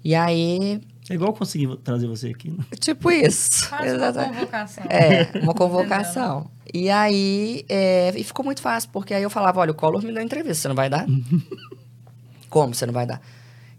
E 0.04 0.14
aí 0.14 0.80
é 1.08 1.14
igual 1.14 1.32
conseguir 1.32 1.76
trazer 1.78 2.08
você 2.08 2.28
aqui. 2.28 2.50
Né? 2.50 2.64
Tipo 2.80 3.12
isso. 3.12 3.68
Faz 3.68 3.94
uma 3.94 4.12
convocação. 4.12 4.84
É, 4.88 5.38
uma 5.40 5.54
convocação. 5.54 6.50
e 6.74 6.90
aí, 6.90 7.64
é, 7.68 8.12
e 8.16 8.24
ficou 8.24 8.44
muito 8.44 8.60
fácil, 8.60 8.90
porque 8.92 9.14
aí 9.14 9.22
eu 9.22 9.30
falava, 9.30 9.60
olha, 9.60 9.70
o 9.70 9.74
Collor 9.74 10.02
me 10.02 10.12
deu 10.12 10.22
entrevista, 10.22 10.62
você 10.62 10.68
não 10.68 10.74
vai 10.74 10.90
dar? 10.90 11.06
Como 12.48 12.74
você 12.74 12.86
não 12.86 12.92
vai 12.92 13.06
dar? 13.06 13.20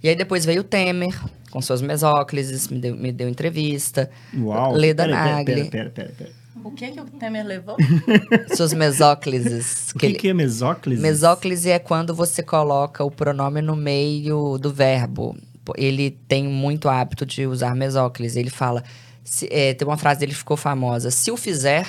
E 0.01 0.09
aí 0.09 0.15
depois 0.15 0.45
veio 0.45 0.61
o 0.61 0.63
Temer, 0.63 1.19
com 1.49 1.61
suas 1.61 1.81
mesóclises, 1.81 2.67
me 2.67 2.79
deu, 2.79 2.95
me 2.95 3.11
deu 3.11 3.27
entrevista. 3.27 4.09
Uau. 4.35 4.73
Leda 4.73 5.05
pera, 5.05 5.15
Nagli. 5.15 5.69
Pera, 5.69 5.89
pera, 5.89 6.13
pera, 6.15 6.31
O 6.63 6.71
que 6.71 6.91
que 6.91 7.01
o 7.01 7.05
Temer 7.05 7.45
levou? 7.45 7.77
Suas 8.55 8.73
mesóclises. 8.73 9.91
O 9.95 9.99
que, 9.99 10.11
que, 10.11 10.19
que 10.19 10.27
é 10.29 10.33
mesóclise? 10.33 11.01
Mesóclise 11.01 11.71
é 11.71 11.79
quando 11.79 12.13
você 12.13 12.43
coloca 12.43 13.03
o 13.03 13.09
pronome 13.09 13.61
no 13.61 13.75
meio 13.75 14.57
do 14.59 14.71
verbo 14.71 15.35
ele 15.75 16.11
tem 16.27 16.47
muito 16.47 16.87
hábito 16.87 17.25
de 17.25 17.45
usar 17.45 17.75
mesóclise. 17.75 18.39
Ele 18.39 18.49
fala, 18.49 18.83
se, 19.23 19.47
é, 19.51 19.73
tem 19.73 19.87
uma 19.87 19.97
frase 19.97 20.19
dele 20.19 20.31
que 20.31 20.37
ficou 20.37 20.55
famosa: 20.55 21.11
se 21.11 21.31
o 21.31 21.37
fizer, 21.37 21.87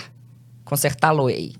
consertá-lo-ei. 0.65 1.55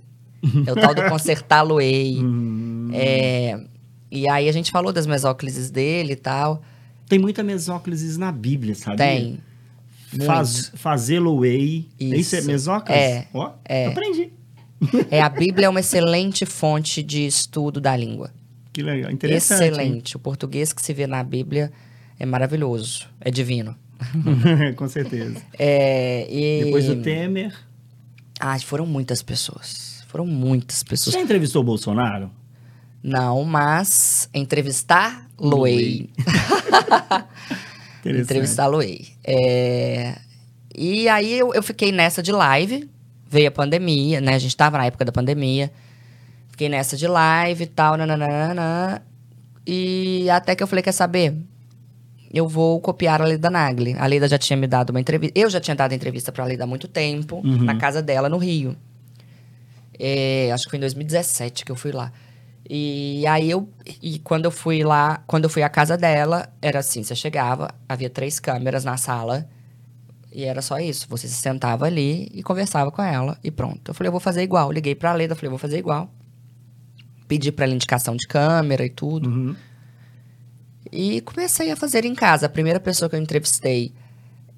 É 0.67 0.73
o 0.73 0.75
tal 0.75 0.95
do 0.95 1.05
consertá-lo-ei. 1.09 2.19
Hum. 2.21 2.91
é, 2.93 3.61
e 4.11 4.29
aí 4.29 4.49
a 4.49 4.53
gente 4.53 4.71
falou 4.71 4.93
das 4.93 5.07
mesóclises 5.07 5.71
dele 5.71 6.15
e 6.15 6.17
tal. 6.17 6.63
Tem 7.09 7.19
muita 7.19 7.43
mesóclises 7.43 8.17
na 8.17 8.31
Bíblia, 8.31 8.75
sabe? 8.75 8.97
Tem. 8.97 9.41
Faz, 10.25 10.73
Fazê-lo-ei. 10.75 11.89
Isso 11.99 12.37
é 12.37 12.41
mesóclise? 12.43 13.01
É. 13.01 13.29
Ó, 13.33 13.53
é. 13.65 13.87
aprendi. 13.87 14.33
É, 15.11 15.21
a 15.21 15.29
Bíblia 15.29 15.67
é 15.67 15.69
uma 15.69 15.81
excelente 15.81 16.47
fonte 16.47 17.03
de 17.03 17.27
estudo 17.27 17.81
da 17.81 17.97
língua. 17.97 18.31
Que 18.73 18.81
legal, 18.81 19.11
interessante. 19.11 19.63
Excelente. 19.63 20.13
Hein? 20.13 20.17
O 20.17 20.19
português 20.21 20.73
que 20.73 20.81
se 20.81 20.95
vê 20.95 21.05
na 21.05 21.21
Bíblia 21.25 21.73
é 22.17 22.25
maravilhoso, 22.25 23.09
é 23.21 23.29
divino. 23.29 23.75
Com 24.77 24.89
certeza. 24.89 25.43
É, 25.59 26.29
e... 26.31 26.65
Depois 26.67 26.87
do 26.87 27.03
Temer. 27.03 27.53
Ah, 28.39 28.57
foram 28.61 28.87
muitas 28.87 29.21
pessoas. 29.21 30.05
Foram 30.07 30.25
muitas 30.25 30.85
pessoas. 30.85 31.17
Você 31.17 31.23
entrevistou 31.23 31.63
o 31.63 31.65
Bolsonaro? 31.65 32.31
Não, 33.03 33.45
mas 33.45 34.29
entrevistar 34.35 35.27
Loei. 35.39 36.11
entrevistar 38.05 38.67
Loei. 38.67 39.09
É... 39.25 40.17
E 40.77 41.09
aí 41.09 41.39
eu, 41.39 41.55
eu 41.55 41.63
fiquei 41.63 41.93
nessa 41.93 42.23
de 42.23 42.33
live. 42.33 42.89
Veio 43.31 43.49
a 43.49 43.53
pandemia, 43.53 44.21
né? 44.21 44.35
A 44.35 44.39
gente 44.39 44.57
tava 44.57 44.79
na 44.79 44.87
época 44.87 45.05
da 45.05 45.13
pandemia. 45.13 45.71
Fiquei 46.49 46.69
nessa 46.69 46.97
de 46.97 47.07
live 47.07 47.65
e 47.65 47.67
tal, 47.67 47.97
nananana. 47.97 49.03
E 49.67 50.29
até 50.31 50.57
que 50.57 50.63
eu 50.63 50.67
falei, 50.67 50.83
quer 50.83 50.93
saber? 50.93 51.37
eu 52.33 52.47
vou 52.47 52.81
copiar 52.81 53.23
a 53.23 53.25
Leda 53.25 53.51
Nagli. 53.51 53.97
A 53.99 54.07
Leda 54.07 54.29
já 54.29 54.39
tinha 54.39 54.57
me 54.57 54.67
dado 54.67 54.91
uma 54.91 55.01
entrevista. 55.01 55.39
Eu 55.39 55.49
já 55.49 55.61
tinha 55.61 55.75
dado 55.75 55.93
entrevista 55.93 56.31
para 56.31 56.45
a 56.45 56.47
Leda 56.47 56.65
há 56.65 56.67
muito 56.67 56.87
tempo, 56.87 57.37
uhum. 57.37 57.65
na 57.65 57.77
casa 57.77 58.03
dela, 58.03 58.29
no 58.29 58.37
Rio. 58.37 58.77
É, 59.99 60.51
acho 60.53 60.65
que 60.65 60.71
foi 60.71 60.77
em 60.77 60.81
2017 60.81 61.65
que 61.65 61.73
eu 61.73 61.77
fui 61.77 61.91
lá. 61.91 62.13
E 62.69 63.27
aí 63.27 63.51
eu. 63.51 63.69
E 64.03 64.19
quando 64.19 64.45
eu 64.45 64.51
fui 64.51 64.85
lá, 64.85 65.23
quando 65.27 65.45
eu 65.45 65.51
fui 65.51 65.63
à 65.63 65.69
casa 65.69 65.97
dela, 65.97 66.53
era 66.61 66.81
assim: 66.81 67.03
você 67.03 67.15
chegava, 67.15 67.75
havia 67.89 68.11
três 68.11 68.39
câmeras 68.39 68.85
na 68.85 68.97
sala. 68.97 69.49
E 70.31 70.45
era 70.45 70.61
só 70.61 70.79
isso. 70.79 71.07
Você 71.09 71.27
se 71.27 71.35
sentava 71.35 71.87
ali 71.87 72.29
e 72.35 72.43
conversava 72.43 72.91
com 72.91 73.03
ela 73.03 73.39
e 73.43 73.51
pronto. 73.51 73.91
Eu 73.91 73.95
falei, 73.95 74.09
eu 74.09 74.13
vou 74.13 74.21
fazer 74.21 74.43
igual. 74.43 74.71
Liguei 74.71 74.95
pra 74.95 75.15
Leda, 75.15 75.35
falei, 75.35 75.49
vou 75.49 75.59
fazer 75.59 75.79
igual. 75.79 76.13
Pedi 77.27 77.51
pra 77.51 77.65
ela 77.65 77.75
indicação 77.75 78.15
de 78.15 78.27
câmera 78.27 78.85
e 78.85 78.91
tudo. 78.91 79.31
Uhum. 79.31 79.57
E 80.93 81.21
comecei 81.23 81.71
a 81.71 81.77
fazer 81.77 82.05
em 82.05 82.15
casa. 82.15 82.47
A 82.47 82.49
primeira 82.49 82.79
pessoa 82.79 83.09
que 83.09 83.17
eu 83.17 83.21
entrevistei, 83.21 83.93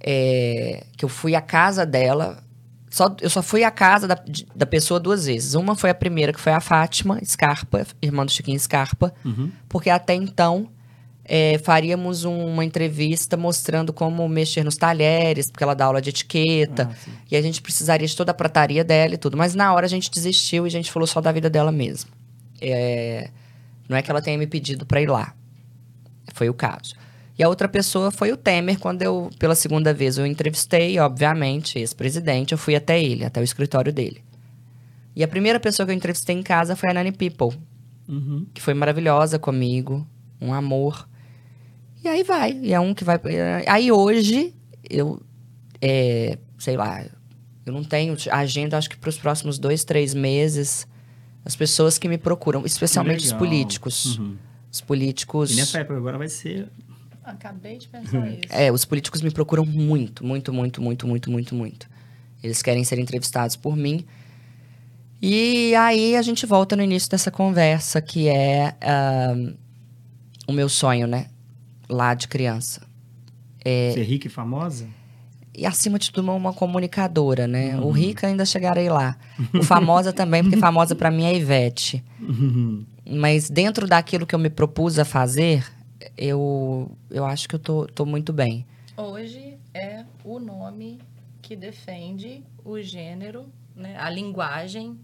é, 0.01 0.85
que 0.97 1.05
eu 1.05 1.09
fui 1.09 1.35
à 1.35 1.41
casa 1.41 1.87
dela, 1.87 2.43
só, 2.91 3.15
eu 3.21 3.31
só 3.31 3.41
fui 3.41 3.63
à 3.63 3.71
casa 3.71 4.09
da, 4.09 4.21
da 4.55 4.67
pessoa 4.67 4.99
duas 4.99 5.27
vezes. 5.27 5.55
Uma 5.55 5.77
foi 5.77 5.91
a 5.91 5.95
primeira, 5.95 6.33
que 6.33 6.41
foi 6.41 6.53
a 6.53 6.61
Fátima 6.61 7.21
Scarpa, 7.25 7.87
irmã 8.03 8.27
do 8.27 8.33
Chiquinho 8.33 8.59
Scarpa, 8.59 9.15
uhum. 9.25 9.53
porque 9.69 9.89
até 9.89 10.13
então 10.13 10.69
é, 11.25 11.59
faríamos 11.59 12.25
uma 12.25 12.65
entrevista 12.65 13.37
mostrando 13.37 13.93
como 13.93 14.29
mexer 14.29 14.65
nos 14.65 14.77
talheres, 14.77 15.49
porque 15.49 15.63
ela 15.63 15.75
dá 15.75 15.85
aula 15.85 16.03
de 16.03 16.11
etiqueta, 16.11 16.91
ah, 16.91 17.11
e 17.31 17.37
a 17.37 17.43
gente 17.43 17.63
precisaria 17.63 18.09
de 18.09 18.17
toda 18.17 18.33
a 18.33 18.35
prataria 18.35 18.83
dela 18.83 19.15
e 19.15 19.19
tudo. 19.19 19.37
Mas 19.37 19.55
na 19.55 19.73
hora 19.73 19.87
a 19.87 19.89
gente 19.89 20.11
desistiu 20.11 20.67
e 20.67 20.69
a 20.69 20.71
gente 20.71 20.91
falou 20.91 21.07
só 21.07 21.21
da 21.21 21.31
vida 21.31 21.49
dela 21.49 21.71
mesmo. 21.71 22.11
É, 22.61 23.31
não 23.89 23.97
é 23.97 24.03
que 24.03 24.11
ela 24.11 24.21
tenha 24.21 24.37
me 24.37 24.49
pedido 24.49 24.85
para 24.85 25.01
ir 25.01 25.09
lá. 25.09 25.33
Foi 26.35 26.49
o 26.49 26.55
caso. 26.55 26.95
E 27.41 27.43
a 27.43 27.49
outra 27.49 27.67
pessoa 27.67 28.11
foi 28.11 28.31
o 28.33 28.37
Temer, 28.37 28.79
quando 28.79 29.01
eu, 29.01 29.31
pela 29.39 29.55
segunda 29.55 29.95
vez, 29.95 30.19
eu 30.19 30.27
entrevistei, 30.27 30.99
obviamente, 30.99 31.79
ex-presidente, 31.79 32.53
eu 32.53 32.59
fui 32.59 32.77
até 32.77 33.03
ele, 33.03 33.25
até 33.25 33.41
o 33.41 33.43
escritório 33.43 33.91
dele. 33.91 34.23
E 35.17 35.25
a 35.25 35.29
primeira 35.29 35.59
pessoa 35.59 35.87
que 35.87 35.91
eu 35.91 35.97
entrevistei 35.97 36.37
em 36.37 36.43
casa 36.43 36.77
foi 36.77 36.91
a 36.91 36.93
Nani 36.93 37.13
People, 37.13 37.59
uhum. 38.07 38.45
que 38.53 38.61
foi 38.61 38.75
maravilhosa 38.75 39.39
comigo, 39.39 40.07
um 40.39 40.53
amor. 40.53 41.09
E 42.05 42.09
aí 42.09 42.23
vai, 42.23 42.53
e 42.61 42.75
é 42.75 42.81
um 42.81 42.93
que 42.93 43.05
vai. 43.05 43.19
Aí 43.67 43.91
hoje, 43.91 44.55
eu, 44.91 45.19
é, 45.81 46.37
sei 46.59 46.77
lá, 46.77 47.03
eu 47.65 47.73
não 47.73 47.83
tenho 47.83 48.15
agenda, 48.31 48.77
acho 48.77 48.91
que 48.91 48.99
para 48.99 49.09
os 49.09 49.17
próximos 49.17 49.59
dois, 49.59 49.83
três 49.83 50.13
meses, 50.13 50.87
as 51.43 51.57
pessoas 51.57 51.97
que 51.97 52.07
me 52.07 52.19
procuram, 52.19 52.67
especialmente 52.67 53.25
os 53.25 53.33
políticos. 53.33 54.19
Uhum 54.19 54.37
os 54.73 54.81
políticos. 54.81 55.51
E 55.51 55.57
nessa 55.57 55.81
época 55.81 55.97
agora 55.97 56.17
vai 56.17 56.29
ser. 56.29 56.69
Acabei 57.31 57.79
de 57.79 57.89
pensar 57.89 58.29
isso. 58.29 58.41
É, 58.51 58.71
os 58.71 58.85
políticos 58.85 59.23
me 59.23 59.31
procuram 59.31 59.65
muito, 59.65 60.25
muito, 60.25 60.53
muito, 60.53 60.83
muito, 60.83 61.07
muito, 61.07 61.31
muito, 61.31 61.55
muito. 61.55 61.89
Eles 62.43 62.63
querem 62.63 62.85
ser 62.85 62.99
entrevistados 62.99 63.57
por 63.57 63.77
mim. 63.77 64.05
E 65.23 65.75
aí 65.75 66.17
a 66.17 66.23
gente 66.23 66.47
volta 66.47 66.75
no 66.75 66.83
início 66.83 67.11
dessa 67.11 67.31
conversa, 67.31 68.01
que 68.01 68.29
é 68.29 68.75
uh, 68.83 69.55
o 70.49 70.53
meu 70.53 70.69
sonho, 70.69 71.07
né? 71.07 71.27
Lá 71.89 72.15
de 72.15 72.27
criança. 72.27 72.83
É, 73.65 73.93
Ser 73.93 74.05
rica 74.05 74.27
e 74.27 74.31
famosa? 74.31 74.87
E 75.55 75.67
acima 75.67 75.99
de 75.99 76.11
tudo, 76.11 76.33
uma 76.33 76.53
comunicadora, 76.53 77.47
né? 77.47 77.77
Uhum. 77.77 77.89
O 77.89 77.91
rica 77.91 78.27
ainda 78.27 78.47
chegarei 78.47 78.89
lá. 78.89 79.17
O 79.53 79.63
famosa 79.63 80.13
também, 80.13 80.43
porque 80.43 80.57
famosa 80.57 80.95
para 80.95 81.11
mim 81.11 81.25
é 81.25 81.37
Ivete. 81.37 82.03
Uhum. 82.21 82.85
Mas 83.11 83.51
dentro 83.51 83.87
daquilo 83.87 84.25
que 84.25 84.35
eu 84.35 84.39
me 84.39 84.49
propus 84.49 84.99
a 84.99 85.05
fazer, 85.05 85.65
eu, 86.17 86.91
eu 87.11 87.25
acho 87.25 87.49
que 87.49 87.55
eu 87.55 87.59
tô, 87.59 87.87
tô 87.87 88.05
muito 88.05 88.33
bem. 88.33 88.67
Hoje 88.97 89.59
é 89.73 90.05
o 90.25 90.39
nome 90.39 91.01
que 91.41 91.57
defende 91.57 92.43
o 92.65 92.81
gênero, 92.81 93.47
né? 93.75 93.97
a 93.99 94.11
linguagem, 94.11 94.99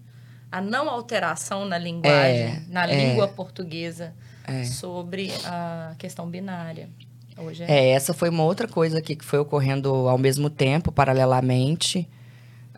a 0.50 0.60
não 0.60 0.88
alteração 0.88 1.64
na 1.64 1.78
linguagem, 1.78 2.42
é, 2.42 2.62
na 2.68 2.88
é, 2.88 3.08
língua 3.08 3.28
portuguesa 3.28 4.14
é. 4.44 4.64
sobre 4.64 5.30
a 5.44 5.94
questão 5.98 6.28
binária. 6.28 6.88
Hoje 7.38 7.64
é... 7.64 7.70
é, 7.70 7.90
essa 7.90 8.14
foi 8.14 8.28
uma 8.28 8.44
outra 8.44 8.68
coisa 8.68 8.98
aqui 8.98 9.16
que 9.16 9.24
foi 9.24 9.38
ocorrendo 9.38 9.90
ao 9.90 10.18
mesmo 10.18 10.48
tempo, 10.48 10.92
paralelamente. 10.92 12.08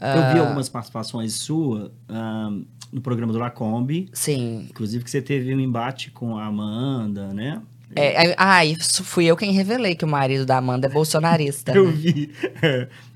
Eu 0.00 0.32
vi 0.32 0.38
ah, 0.38 0.42
algumas 0.42 0.68
participações 0.68 1.34
suas. 1.34 1.90
Um 2.08 2.64
no 2.92 3.00
programa 3.00 3.32
do 3.32 3.38
Lacombe. 3.38 4.08
Sim. 4.12 4.66
Inclusive 4.70 5.04
que 5.04 5.10
você 5.10 5.22
teve 5.22 5.54
um 5.54 5.60
embate 5.60 6.10
com 6.10 6.36
a 6.36 6.46
Amanda, 6.46 7.32
né? 7.32 7.60
É, 7.98 8.34
ah, 8.36 8.64
isso 8.64 9.04
fui 9.04 9.26
eu 9.26 9.36
quem 9.36 9.52
revelei 9.52 9.94
que 9.94 10.04
o 10.04 10.08
marido 10.08 10.46
da 10.46 10.56
Amanda 10.58 10.86
é 10.86 10.90
bolsonarista. 10.90 11.72
eu 11.72 11.86
né? 11.86 11.92
vi. 11.92 12.32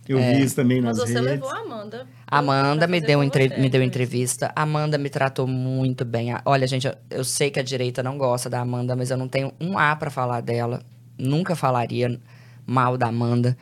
Eu 0.09 0.19
é. 0.19 0.35
vi 0.35 0.43
isso 0.43 0.57
também 0.57 0.81
nas 0.81 0.99
Mas 0.99 1.09
você 1.09 1.15
redes. 1.15 1.31
levou 1.31 1.51
a 1.51 1.59
Amanda. 1.59 2.07
Amanda 2.27 2.87
me 2.87 3.01
deu, 3.01 3.23
entre... 3.23 3.49
me 3.61 3.69
deu 3.69 3.83
entrevista. 3.83 4.51
Amanda 4.57 4.99
me 4.99 5.09
tratou 5.09 5.47
muito 5.47 6.05
bem. 6.05 6.35
Olha, 6.45 6.67
gente, 6.67 6.87
eu, 6.87 6.95
eu 7.11 7.25
sei 7.25 7.51
que 7.51 7.61
a 7.61 7.63
direita 7.63 8.03
não 8.03 8.19
gosta 8.19 8.51
da 8.51 8.61
Amanda, 8.61 8.97
mas 8.97 9.11
eu 9.11 9.17
não 9.17 9.29
tenho 9.29 9.53
um 9.61 9.79
A 9.79 9.95
para 9.95 10.11
falar 10.11 10.41
dela. 10.41 10.83
Nunca 11.17 11.55
falaria 11.55 12.19
mal 12.67 12.97
da 12.97 13.07
Amanda. 13.07 13.57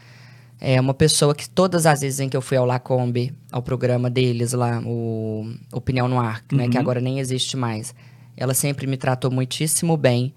É 0.59 0.81
uma 0.81 0.95
pessoa 0.95 1.35
que 1.35 1.49
todas 1.49 1.87
as 1.87 2.01
vezes 2.01 2.21
em 2.21 2.29
que 2.29 2.37
eu 2.37 2.43
fui 2.43 2.57
ao 2.57 2.66
Lacombe, 2.66 3.33
ao 3.51 3.62
programa 3.62 4.11
deles 4.11 4.53
lá, 4.53 4.81
o 4.85 5.51
Opinião 5.73 6.07
no 6.07 6.18
Ar, 6.21 6.43
né, 6.53 6.68
que 6.68 6.77
Uhum. 6.77 6.81
agora 6.83 7.01
nem 7.01 7.18
existe 7.18 7.57
mais, 7.57 7.95
ela 8.37 8.53
sempre 8.53 8.87
me 8.87 8.97
tratou 8.97 9.31
muitíssimo 9.31 9.97
bem. 9.97 10.35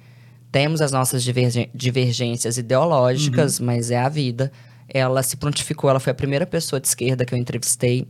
Temos 0.53 0.81
as 0.81 0.91
nossas 0.91 1.23
divergências 1.23 2.59
ideológicas, 2.59 3.59
mas 3.59 3.89
é 3.89 3.97
a 3.97 4.07
vida. 4.07 4.51
Ela 4.87 5.23
se 5.23 5.35
prontificou, 5.35 5.89
ela 5.89 5.99
foi 5.99 6.11
a 6.11 6.13
primeira 6.13 6.45
pessoa 6.45 6.79
de 6.79 6.87
esquerda 6.87 7.25
que 7.25 7.33
eu 7.33 7.39
entrevistei. 7.39 8.07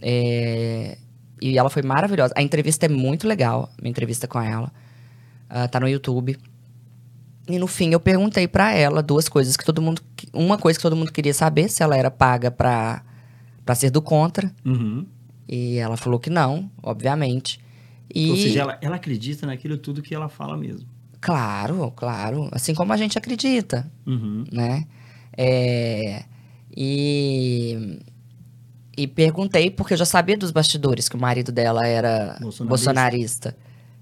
é, 0.00 0.96
e 1.42 1.58
ela 1.58 1.68
foi 1.68 1.82
maravilhosa. 1.82 2.32
A 2.34 2.40
entrevista 2.42 2.86
é 2.86 2.88
muito 2.88 3.28
legal, 3.28 3.70
minha 3.78 3.90
entrevista 3.90 4.26
com 4.26 4.40
ela. 4.40 4.72
Ah, 5.50 5.68
tá 5.68 5.78
no 5.78 5.86
YouTube. 5.86 6.38
E 7.46 7.58
no 7.58 7.66
fim 7.66 7.92
eu 7.92 8.00
perguntei 8.00 8.48
pra 8.48 8.72
ela 8.72 9.02
duas 9.02 9.28
coisas 9.28 9.54
que 9.54 9.64
todo 9.64 9.82
mundo. 9.82 10.00
Uma 10.32 10.56
coisa 10.56 10.78
que 10.78 10.82
todo 10.82 10.96
mundo 10.96 11.12
queria 11.12 11.34
saber, 11.34 11.68
se 11.68 11.82
ela 11.82 11.94
era 11.94 12.10
paga 12.10 12.50
pra, 12.50 13.04
pra 13.66 13.74
ser 13.74 13.90
do 13.90 14.00
contra. 14.00 14.50
Uhum. 14.64 15.04
E 15.46 15.76
ela 15.76 15.98
falou 15.98 16.18
que 16.18 16.30
não, 16.30 16.70
obviamente. 16.82 17.60
E, 18.14 18.30
Ou 18.30 18.36
seja, 18.36 18.60
ela, 18.60 18.78
ela 18.80 18.96
acredita 18.96 19.46
naquilo 19.46 19.76
tudo 19.76 20.00
que 20.00 20.14
ela 20.14 20.28
fala 20.28 20.56
mesmo. 20.56 20.91
Claro, 21.22 21.90
claro. 21.96 22.48
Assim 22.52 22.74
como 22.74 22.92
a 22.92 22.96
gente 22.98 23.16
acredita, 23.16 23.90
Uhum. 24.06 24.44
né? 24.52 24.84
É, 25.38 26.24
e, 26.76 27.98
e 28.96 29.06
perguntei, 29.06 29.70
porque 29.70 29.94
eu 29.94 29.98
já 29.98 30.04
sabia 30.04 30.36
dos 30.36 30.50
bastidores 30.50 31.08
que 31.08 31.16
o 31.16 31.20
marido 31.20 31.50
dela 31.52 31.86
era 31.86 32.36
Bolsonarista. 32.40 32.64
bolsonarista. 32.64 33.56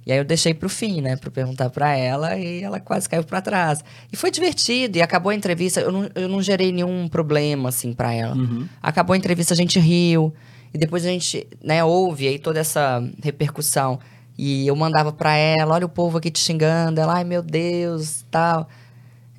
E 0.06 0.10
aí 0.12 0.18
eu 0.18 0.24
deixei 0.24 0.54
pro 0.54 0.68
fim, 0.68 1.00
né? 1.02 1.16
Pra 1.16 1.30
perguntar 1.30 1.68
pra 1.68 1.94
ela 1.94 2.36
e 2.38 2.62
ela 2.62 2.80
quase 2.80 3.06
caiu 3.08 3.22
pra 3.22 3.40
trás. 3.42 3.84
E 4.10 4.16
foi 4.16 4.30
divertido, 4.30 4.96
e 4.96 5.02
acabou 5.02 5.30
a 5.30 5.34
entrevista. 5.34 5.78
Eu 5.80 5.92
não, 5.92 6.10
eu 6.14 6.26
não 6.28 6.40
gerei 6.42 6.72
nenhum 6.72 7.06
problema, 7.06 7.68
assim, 7.68 7.92
pra 7.92 8.12
ela. 8.12 8.34
Uhum. 8.34 8.66
Acabou 8.82 9.12
a 9.12 9.16
entrevista, 9.16 9.52
a 9.52 9.56
gente 9.56 9.78
riu. 9.78 10.32
E 10.72 10.78
depois 10.78 11.04
a 11.04 11.08
gente, 11.08 11.46
né, 11.62 11.84
ouve 11.84 12.26
aí 12.26 12.38
toda 12.38 12.58
essa 12.58 13.04
repercussão. 13.22 14.00
E 14.42 14.66
eu 14.66 14.74
mandava 14.74 15.12
pra 15.12 15.34
ela, 15.36 15.74
olha 15.74 15.84
o 15.84 15.88
povo 15.88 16.16
aqui 16.16 16.30
te 16.30 16.40
xingando. 16.40 16.98
Ela, 16.98 17.16
ai 17.16 17.24
meu 17.24 17.42
Deus, 17.42 18.24
tal. 18.30 18.66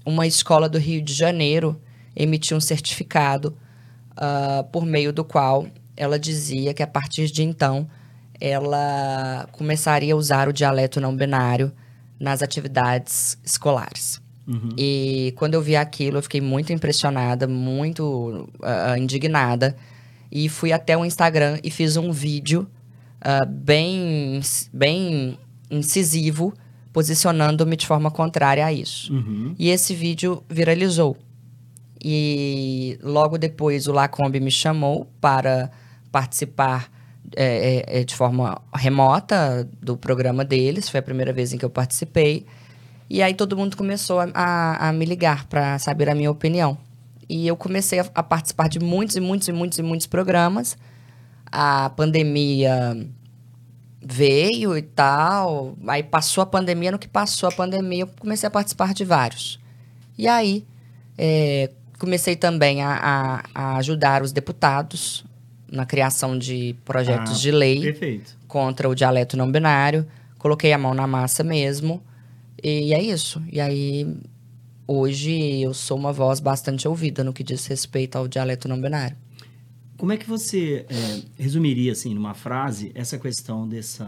uma 0.04 0.26
escola 0.26 0.68
do 0.68 0.78
Rio 0.78 1.00
de 1.00 1.14
Janeiro 1.14 1.80
emitiu 2.16 2.56
um 2.56 2.60
certificado 2.60 3.56
ah, 4.16 4.64
por 4.72 4.84
meio 4.84 5.12
do 5.12 5.24
qual 5.24 5.68
ela 5.96 6.18
dizia 6.18 6.74
que 6.74 6.82
a 6.82 6.88
partir 6.88 7.30
de 7.30 7.44
então 7.44 7.88
ela 8.44 9.48
começaria 9.52 10.14
a 10.14 10.16
usar 10.16 10.48
o 10.48 10.52
dialeto 10.52 11.00
não 11.00 11.14
binário 11.14 11.70
nas 12.18 12.42
atividades 12.42 13.38
escolares. 13.44 14.20
Uhum. 14.48 14.70
E 14.76 15.32
quando 15.36 15.54
eu 15.54 15.62
vi 15.62 15.76
aquilo, 15.76 16.18
eu 16.18 16.22
fiquei 16.22 16.40
muito 16.40 16.72
impressionada, 16.72 17.46
muito 17.46 18.48
ah, 18.60 18.98
indignada. 18.98 19.76
E 20.28 20.48
fui 20.48 20.72
até 20.72 20.98
o 20.98 21.04
Instagram 21.04 21.60
e 21.62 21.70
fiz 21.70 21.96
um 21.96 22.10
vídeo 22.10 22.66
ah, 23.20 23.44
bem, 23.46 24.40
bem 24.72 25.38
incisivo, 25.70 26.52
posicionando-me 26.92 27.76
de 27.76 27.86
forma 27.86 28.10
contrária 28.10 28.66
a 28.66 28.72
isso. 28.72 29.12
Uhum. 29.14 29.54
E 29.56 29.70
esse 29.70 29.94
vídeo 29.94 30.42
viralizou. 30.50 31.16
E 32.04 32.98
logo 33.00 33.38
depois 33.38 33.86
o 33.86 33.92
Lacombe 33.92 34.40
me 34.40 34.50
chamou 34.50 35.06
para 35.20 35.70
participar 36.10 36.90
é, 37.36 37.84
é, 37.88 38.00
é, 38.00 38.04
de 38.04 38.14
forma 38.14 38.60
remota 38.74 39.68
do 39.80 39.96
programa 39.96 40.44
deles. 40.44 40.88
Foi 40.88 41.00
a 41.00 41.02
primeira 41.02 41.32
vez 41.32 41.52
em 41.52 41.58
que 41.58 41.64
eu 41.64 41.70
participei. 41.70 42.46
E 43.10 43.22
aí 43.22 43.34
todo 43.34 43.56
mundo 43.56 43.76
começou 43.76 44.20
a, 44.20 44.28
a- 44.34 44.88
a 44.88 44.92
me 44.92 45.04
ligar 45.04 45.46
para 45.46 45.78
saber 45.78 46.08
a 46.08 46.14
minha 46.14 46.30
opinião. 46.30 46.76
E 47.28 47.46
eu 47.46 47.56
comecei 47.56 47.98
a, 48.00 48.06
a 48.14 48.22
participar 48.22 48.68
de 48.68 48.78
muitos 48.80 49.16
e 49.16 49.20
muitos 49.20 49.48
e 49.48 49.52
muitos 49.52 49.78
e 49.78 49.82
muitos 49.82 50.06
programas. 50.06 50.76
A 51.50 51.90
pandemia 51.90 52.96
veio 54.00 54.76
e 54.76 54.82
tal. 54.82 55.76
Aí 55.86 56.02
passou 56.02 56.42
a 56.42 56.46
pandemia, 56.46 56.90
no 56.92 56.98
que 56.98 57.08
passou 57.08 57.48
a 57.48 57.52
pandemia, 57.52 58.02
eu 58.02 58.08
comecei 58.18 58.46
a 58.46 58.50
participar 58.50 58.92
de 58.94 59.04
vários. 59.04 59.60
E 60.18 60.26
aí, 60.28 60.64
é, 61.16 61.70
comecei 61.98 62.34
também 62.36 62.82
a, 62.82 62.98
a- 63.02 63.42
a 63.54 63.76
ajudar 63.76 64.22
os 64.22 64.32
deputados 64.32 65.24
na 65.72 65.86
criação 65.86 66.38
de 66.38 66.76
projetos 66.84 67.32
Ah, 67.32 67.40
de 67.40 67.50
lei 67.50 67.80
Perfeito. 67.80 68.36
contra 68.46 68.88
o 68.88 68.94
dialeto 68.94 69.36
não 69.36 69.50
binário. 69.50 70.06
Coloquei 70.38 70.72
a 70.72 70.78
mão 70.78 70.94
na 70.94 71.06
massa 71.06 71.42
mesmo. 71.42 72.02
E 72.62 72.92
é 72.92 73.02
isso. 73.02 73.42
E 73.50 73.60
aí, 73.60 74.16
hoje, 74.86 75.60
eu 75.62 75.72
sou 75.74 75.96
uma 75.96 76.12
voz 76.12 76.38
bastante 76.38 76.86
ouvida 76.86 77.24
no 77.24 77.32
que 77.32 77.42
diz 77.42 77.66
respeito 77.66 78.16
ao 78.16 78.28
dialeto 78.28 78.68
não 78.68 78.80
binário. 78.80 79.16
Como 79.96 80.12
é 80.12 80.16
que 80.16 80.28
você 80.28 80.84
é, 80.88 81.20
resumiria, 81.42 81.92
assim, 81.92 82.12
numa 82.12 82.34
frase, 82.34 82.90
essa 82.94 83.16
questão 83.18 83.68
dessa, 83.68 84.06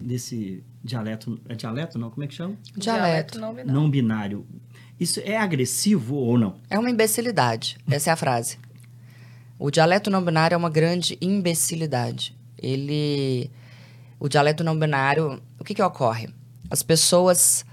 desse 0.00 0.62
dialeto... 0.82 1.38
É 1.48 1.54
dialeto, 1.54 1.98
não? 1.98 2.10
Como 2.10 2.24
é 2.24 2.26
que 2.26 2.34
chama? 2.34 2.54
Dialeto. 2.76 3.38
não 3.38 3.52
binário. 3.52 3.72
Não 3.72 3.90
binário. 3.90 4.46
Isso 4.98 5.20
é 5.22 5.36
agressivo 5.36 6.14
ou 6.14 6.38
não? 6.38 6.54
É 6.70 6.78
uma 6.78 6.88
imbecilidade. 6.88 7.76
Essa 7.90 8.10
é 8.10 8.12
a 8.12 8.16
frase. 8.16 8.58
O 9.58 9.70
dialeto 9.70 10.10
não 10.10 10.24
binário 10.24 10.54
é 10.54 10.58
uma 10.58 10.70
grande 10.70 11.16
imbecilidade. 11.20 12.36
Ele. 12.60 13.50
O 14.18 14.28
dialeto 14.28 14.64
não 14.64 14.78
binário. 14.78 15.40
O 15.58 15.64
que, 15.64 15.74
que 15.74 15.82
ocorre? 15.82 16.28
As 16.70 16.82
pessoas. 16.82 17.64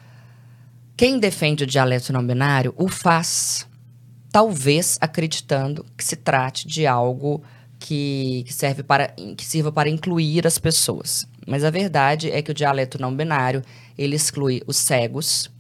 Quem 0.95 1.19
defende 1.19 1.63
o 1.63 1.67
dialeto 1.67 2.13
não 2.13 2.25
binário 2.25 2.75
o 2.77 2.87
faz, 2.87 3.67
talvez 4.31 4.97
acreditando 5.01 5.85
que 5.97 6.03
se 6.03 6.15
trate 6.15 6.67
de 6.67 6.85
algo 6.85 7.41
que, 7.79 8.43
que 8.45 8.53
serve 8.53 8.83
para 8.83 9.07
que 9.35 9.43
sirva 9.43 9.71
para 9.71 9.89
incluir 9.89 10.45
as 10.45 10.59
pessoas. 10.59 11.27
Mas 11.47 11.63
a 11.63 11.71
verdade 11.71 12.29
é 12.29 12.41
que 12.41 12.51
o 12.51 12.53
dialeto 12.53 13.01
não 13.01 13.15
binário 13.15 13.63
ele 13.97 14.15
exclui 14.15 14.61
os 14.67 14.77
cegos, 14.77 15.50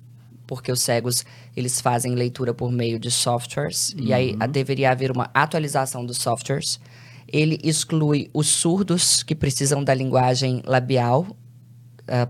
porque 0.51 0.69
os 0.69 0.81
cegos 0.81 1.23
eles 1.55 1.79
fazem 1.79 2.13
leitura 2.13 2.53
por 2.53 2.69
meio 2.73 2.99
de 2.99 3.09
softwares 3.09 3.95
e 3.97 4.11
aí 4.13 4.35
a- 4.37 4.45
deveria 4.47 4.91
haver 4.91 5.09
uma 5.09 5.29
atualização 5.33 6.05
dos 6.05 6.17
softwares. 6.17 6.77
Ele 7.25 7.57
exclui 7.63 8.29
os 8.33 8.47
surdos 8.49 9.23
que 9.23 9.33
precisam 9.33 9.81
da 9.81 9.93
linguagem 9.93 10.61
labial 10.65 11.25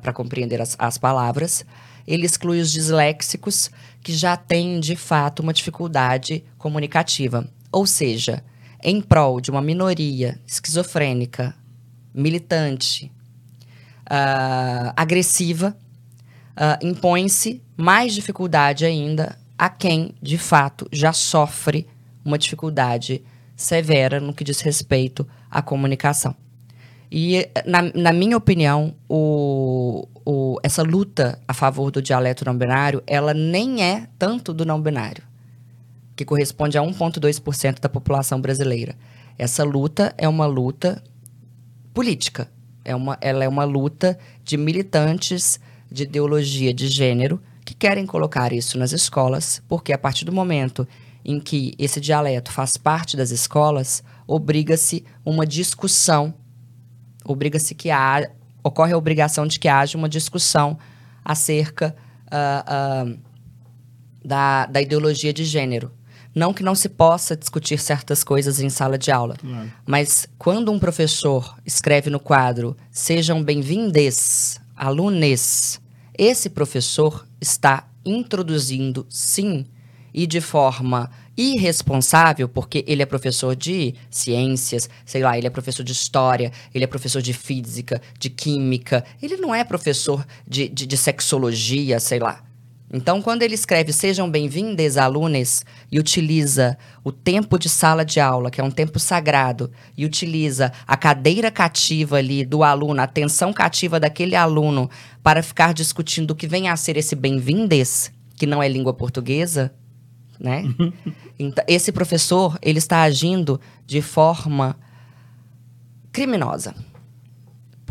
para 0.03 0.13
compreender 0.13 0.61
as, 0.61 0.75
as 0.77 0.99
palavras. 0.99 1.65
Ele 2.05 2.23
exclui 2.23 2.59
os 2.61 2.71
disléxicos 2.71 3.71
que 4.03 4.13
já 4.13 4.37
têm 4.37 4.79
de 4.79 4.95
fato 4.95 5.39
uma 5.39 5.51
dificuldade 5.51 6.43
comunicativa. 6.59 7.49
Ou 7.71 7.87
seja, 7.87 8.43
em 8.83 9.01
prol 9.01 9.41
de 9.41 9.49
uma 9.49 9.63
minoria 9.63 10.39
esquizofrênica, 10.45 11.55
militante, 12.13 13.11
ah, 14.07 14.93
agressiva, 14.95 15.75
ah, 16.55 16.77
impõe-se 16.83 17.59
mais 17.81 18.13
dificuldade 18.13 18.85
ainda 18.85 19.37
a 19.57 19.69
quem, 19.69 20.13
de 20.21 20.37
fato, 20.37 20.87
já 20.91 21.11
sofre 21.13 21.87
uma 22.23 22.37
dificuldade 22.37 23.23
severa 23.55 24.19
no 24.19 24.33
que 24.33 24.43
diz 24.43 24.61
respeito 24.61 25.27
à 25.49 25.61
comunicação. 25.61 26.35
E, 27.11 27.49
na, 27.65 27.81
na 27.93 28.13
minha 28.13 28.37
opinião, 28.37 28.95
o, 29.09 30.07
o- 30.25 30.57
essa 30.63 30.81
luta 30.81 31.39
a 31.47 31.53
favor 31.53 31.91
do 31.91 32.01
dialeto 32.01 32.45
não 32.45 32.57
binário, 32.57 33.03
ela 33.05 33.33
nem 33.33 33.83
é 33.83 34.07
tanto 34.17 34.53
do 34.53 34.65
não 34.65 34.81
binário, 34.81 35.23
que 36.15 36.23
corresponde 36.23 36.77
a 36.77 36.81
1,2% 36.81 37.79
da 37.81 37.89
população 37.89 38.39
brasileira. 38.39 38.95
Essa 39.37 39.63
luta 39.63 40.13
é 40.17 40.27
uma 40.27 40.45
luta 40.45 41.03
política. 41.93 42.49
É 42.83 42.95
uma, 42.95 43.17
ela 43.21 43.43
é 43.43 43.47
uma 43.47 43.63
luta 43.63 44.17
de 44.43 44.57
militantes 44.57 45.59
de 45.91 46.03
ideologia 46.03 46.73
de 46.73 46.87
gênero 46.87 47.41
que 47.65 47.73
querem 47.73 48.05
colocar 48.05 48.51
isso 48.53 48.77
nas 48.77 48.91
escolas, 48.91 49.61
porque 49.67 49.93
a 49.93 49.97
partir 49.97 50.25
do 50.25 50.31
momento 50.31 50.87
em 51.23 51.39
que 51.39 51.73
esse 51.77 51.99
dialeto 52.01 52.51
faz 52.51 52.77
parte 52.77 53.15
das 53.15 53.29
escolas, 53.31 54.03
obriga-se 54.27 55.05
uma 55.25 55.45
discussão, 55.45 56.33
obriga-se 57.23 57.75
que 57.75 57.91
há, 57.91 58.27
ocorre 58.63 58.93
a 58.93 58.97
obrigação 58.97 59.45
de 59.45 59.59
que 59.59 59.67
haja 59.67 59.97
uma 59.97 60.09
discussão 60.09 60.77
acerca 61.23 61.95
ah, 62.31 62.63
ah, 62.67 63.13
da, 64.23 64.65
da 64.65 64.81
ideologia 64.81 65.31
de 65.33 65.43
gênero. 65.45 65.91
Não 66.33 66.53
que 66.53 66.63
não 66.63 66.73
se 66.73 66.87
possa 66.87 67.35
discutir 67.35 67.77
certas 67.77 68.23
coisas 68.23 68.61
em 68.61 68.69
sala 68.69 68.97
de 68.97 69.11
aula, 69.11 69.35
Claro. 69.35 69.69
mas 69.85 70.27
quando 70.37 70.71
um 70.71 70.79
professor 70.79 71.57
escreve 71.65 72.09
no 72.09 72.21
quadro 72.21 72.75
sejam 72.89 73.43
bem-vindes, 73.43 74.57
alunos, 74.73 75.80
esse 76.23 76.51
professor 76.51 77.25
está 77.41 77.89
introduzindo, 78.05 79.07
sim, 79.09 79.65
e 80.13 80.27
de 80.27 80.39
forma 80.39 81.09
irresponsável, 81.35 82.47
porque 82.47 82.85
ele 82.87 83.01
é 83.01 83.07
professor 83.07 83.55
de 83.55 83.95
ciências, 84.07 84.87
sei 85.03 85.23
lá, 85.23 85.35
ele 85.35 85.47
é 85.47 85.49
professor 85.49 85.83
de 85.83 85.91
história, 85.91 86.51
ele 86.75 86.83
é 86.83 86.87
professor 86.87 87.23
de 87.23 87.33
física, 87.33 87.99
de 88.19 88.29
química, 88.29 89.03
ele 89.19 89.37
não 89.37 89.55
é 89.55 89.63
professor 89.63 90.23
de, 90.47 90.69
de, 90.69 90.85
de 90.85 90.95
sexologia, 90.95 91.99
sei 91.99 92.19
lá. 92.19 92.43
Então, 92.93 93.21
quando 93.21 93.41
ele 93.41 93.55
escreve 93.55 93.93
Sejam 93.93 94.29
bem-vindos, 94.29 94.97
alunos, 94.97 95.63
e 95.89 95.97
utiliza 95.97 96.77
o 97.05 97.11
tempo 97.11 97.57
de 97.57 97.69
sala 97.69 98.03
de 98.03 98.19
aula, 98.19 98.51
que 98.51 98.59
é 98.59 98.63
um 98.63 98.69
tempo 98.69 98.99
sagrado, 98.99 99.71
e 99.97 100.05
utiliza 100.05 100.73
a 100.85 100.97
cadeira 100.97 101.49
cativa 101.49 102.17
ali 102.17 102.43
do 102.43 102.63
aluno, 102.63 102.99
a 102.99 103.05
atenção 103.05 103.53
cativa 103.53 103.97
daquele 103.97 104.35
aluno, 104.35 104.89
para 105.23 105.41
ficar 105.41 105.73
discutindo 105.73 106.31
o 106.31 106.35
que 106.35 106.47
vem 106.47 106.67
a 106.67 106.75
ser 106.75 106.97
esse 106.97 107.15
bem-vindes, 107.15 108.11
que 108.35 108.45
não 108.45 108.61
é 108.61 108.67
língua 108.67 108.93
portuguesa, 108.93 109.73
né? 110.37 110.63
Então, 111.39 111.63
esse 111.67 111.91
professor, 111.91 112.59
ele 112.61 112.77
está 112.77 113.01
agindo 113.03 113.59
de 113.87 114.01
forma 114.01 114.77
criminosa. 116.11 116.75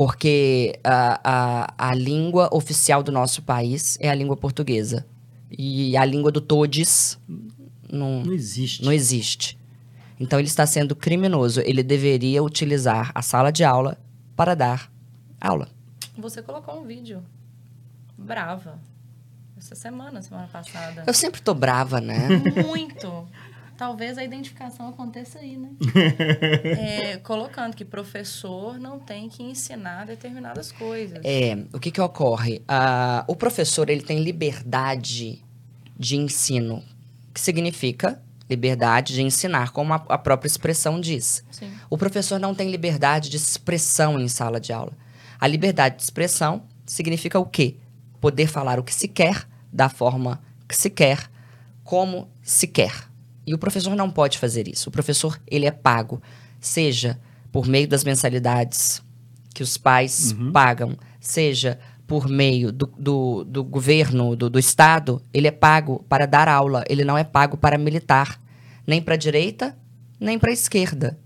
Porque 0.00 0.80
a, 0.82 1.20
a, 1.76 1.90
a 1.90 1.94
língua 1.94 2.48
oficial 2.52 3.02
do 3.02 3.12
nosso 3.12 3.42
país 3.42 3.98
é 4.00 4.08
a 4.08 4.14
língua 4.14 4.34
portuguesa. 4.34 5.06
E 5.50 5.94
a 5.94 6.02
língua 6.06 6.32
do 6.32 6.40
todes 6.40 7.18
não, 7.92 8.22
Não 8.22 8.32
existe. 8.32 8.82
não 8.82 8.94
existe. 8.94 9.58
Então 10.18 10.38
ele 10.38 10.48
está 10.48 10.64
sendo 10.64 10.96
criminoso. 10.96 11.60
Ele 11.60 11.82
deveria 11.82 12.42
utilizar 12.42 13.12
a 13.14 13.20
sala 13.20 13.52
de 13.52 13.62
aula 13.62 13.98
para 14.34 14.54
dar 14.54 14.90
aula. 15.38 15.68
Você 16.16 16.40
colocou 16.40 16.80
um 16.80 16.86
vídeo. 16.86 17.22
Brava. 18.16 18.78
Essa 19.58 19.74
semana, 19.74 20.22
semana 20.22 20.48
passada. 20.50 21.04
Eu 21.06 21.12
sempre 21.12 21.42
tô 21.42 21.52
brava, 21.52 22.00
né? 22.00 22.26
Muito. 22.66 23.28
Talvez 23.80 24.18
a 24.18 24.22
identificação 24.22 24.90
aconteça 24.90 25.38
aí, 25.38 25.56
né? 25.56 25.70
É, 26.78 27.16
colocando 27.16 27.74
que 27.74 27.82
professor 27.82 28.78
não 28.78 28.98
tem 28.98 29.26
que 29.26 29.42
ensinar 29.42 30.04
determinadas 30.04 30.70
coisas. 30.70 31.18
É, 31.24 31.64
o 31.72 31.80
que 31.80 31.90
que 31.90 31.98
ocorre? 31.98 32.60
Ah, 32.68 33.24
o 33.26 33.34
professor, 33.34 33.88
ele 33.88 34.02
tem 34.02 34.22
liberdade 34.22 35.42
de 35.98 36.14
ensino, 36.14 36.84
que 37.32 37.40
significa 37.40 38.20
liberdade 38.50 39.14
de 39.14 39.22
ensinar, 39.22 39.70
como 39.70 39.94
a, 39.94 40.04
a 40.10 40.18
própria 40.18 40.46
expressão 40.46 41.00
diz. 41.00 41.42
Sim. 41.50 41.72
O 41.88 41.96
professor 41.96 42.38
não 42.38 42.54
tem 42.54 42.70
liberdade 42.70 43.30
de 43.30 43.38
expressão 43.38 44.20
em 44.20 44.28
sala 44.28 44.60
de 44.60 44.74
aula. 44.74 44.92
A 45.40 45.46
liberdade 45.46 45.96
de 45.96 46.02
expressão 46.02 46.64
significa 46.84 47.38
o 47.38 47.46
quê? 47.46 47.76
Poder 48.20 48.46
falar 48.46 48.78
o 48.78 48.84
que 48.84 48.92
se 48.92 49.08
quer, 49.08 49.48
da 49.72 49.88
forma 49.88 50.38
que 50.68 50.76
se 50.76 50.90
quer, 50.90 51.30
como 51.82 52.28
se 52.42 52.66
quer. 52.66 53.09
E 53.50 53.54
o 53.54 53.58
professor 53.58 53.96
não 53.96 54.08
pode 54.08 54.38
fazer 54.38 54.68
isso. 54.68 54.88
O 54.88 54.92
professor, 54.92 55.36
ele 55.44 55.66
é 55.66 55.72
pago, 55.72 56.22
seja 56.60 57.18
por 57.50 57.66
meio 57.66 57.88
das 57.88 58.04
mensalidades 58.04 59.02
que 59.52 59.60
os 59.60 59.76
pais 59.76 60.32
pagam, 60.52 60.96
seja 61.18 61.76
por 62.06 62.28
meio 62.28 62.70
do, 62.70 62.86
do, 62.96 63.42
do 63.42 63.64
governo, 63.64 64.36
do, 64.36 64.48
do 64.48 64.56
Estado, 64.56 65.20
ele 65.34 65.48
é 65.48 65.50
pago 65.50 66.04
para 66.08 66.26
dar 66.26 66.46
aula, 66.46 66.84
ele 66.88 67.02
não 67.02 67.18
é 67.18 67.24
pago 67.24 67.56
para 67.56 67.76
militar, 67.76 68.40
nem 68.86 69.02
para 69.02 69.14
a 69.14 69.18
direita, 69.18 69.76
nem 70.20 70.38
para 70.38 70.50
a 70.50 70.54
esquerda. 70.54 71.18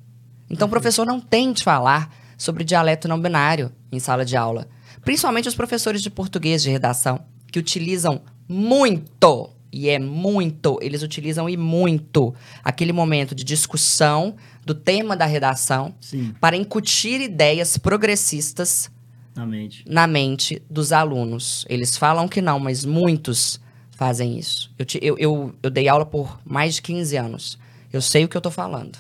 Então, 0.48 0.66
o 0.66 0.70
professor 0.70 1.04
não 1.04 1.20
tem 1.20 1.52
de 1.52 1.62
falar 1.62 2.10
sobre 2.38 2.64
dialeto 2.64 3.06
não 3.06 3.20
binário 3.20 3.70
em 3.92 4.00
sala 4.00 4.24
de 4.24 4.34
aula. 4.34 4.66
Principalmente 5.02 5.46
os 5.46 5.54
professores 5.54 6.00
de 6.00 6.08
português 6.08 6.62
de 6.62 6.70
redação, 6.70 7.20
que 7.52 7.58
utilizam 7.58 8.22
muito, 8.48 9.50
e 9.76 9.88
é 9.88 9.98
muito, 9.98 10.78
eles 10.80 11.02
utilizam 11.02 11.48
e 11.48 11.56
muito, 11.56 12.34
aquele 12.62 12.92
momento 12.92 13.34
de 13.34 13.42
discussão 13.42 14.36
do 14.64 14.74
tema 14.74 15.16
da 15.16 15.26
redação 15.26 15.94
Sim, 16.00 16.34
para 16.40 16.56
incutir 16.56 17.20
ideias 17.20 17.76
progressistas 17.76 18.90
na 19.34 19.44
mente. 19.44 19.84
na 19.86 20.06
mente 20.06 20.62
dos 20.70 20.92
alunos. 20.92 21.64
Eles 21.68 21.96
falam 21.96 22.28
que 22.28 22.40
não, 22.40 22.58
mas 22.60 22.84
muitos 22.84 23.60
fazem 23.90 24.38
isso. 24.38 24.72
Eu, 24.78 24.84
te- 24.84 25.00
eu, 25.02 25.16
eu, 25.18 25.54
eu 25.62 25.70
dei 25.70 25.88
aula 25.88 26.06
por 26.06 26.38
mais 26.44 26.76
de 26.76 26.82
15 26.82 27.16
anos. 27.16 27.58
Eu 27.92 28.00
sei 28.00 28.24
o 28.24 28.28
que 28.28 28.36
eu 28.36 28.40
estou 28.40 28.52
falando. 28.52 28.98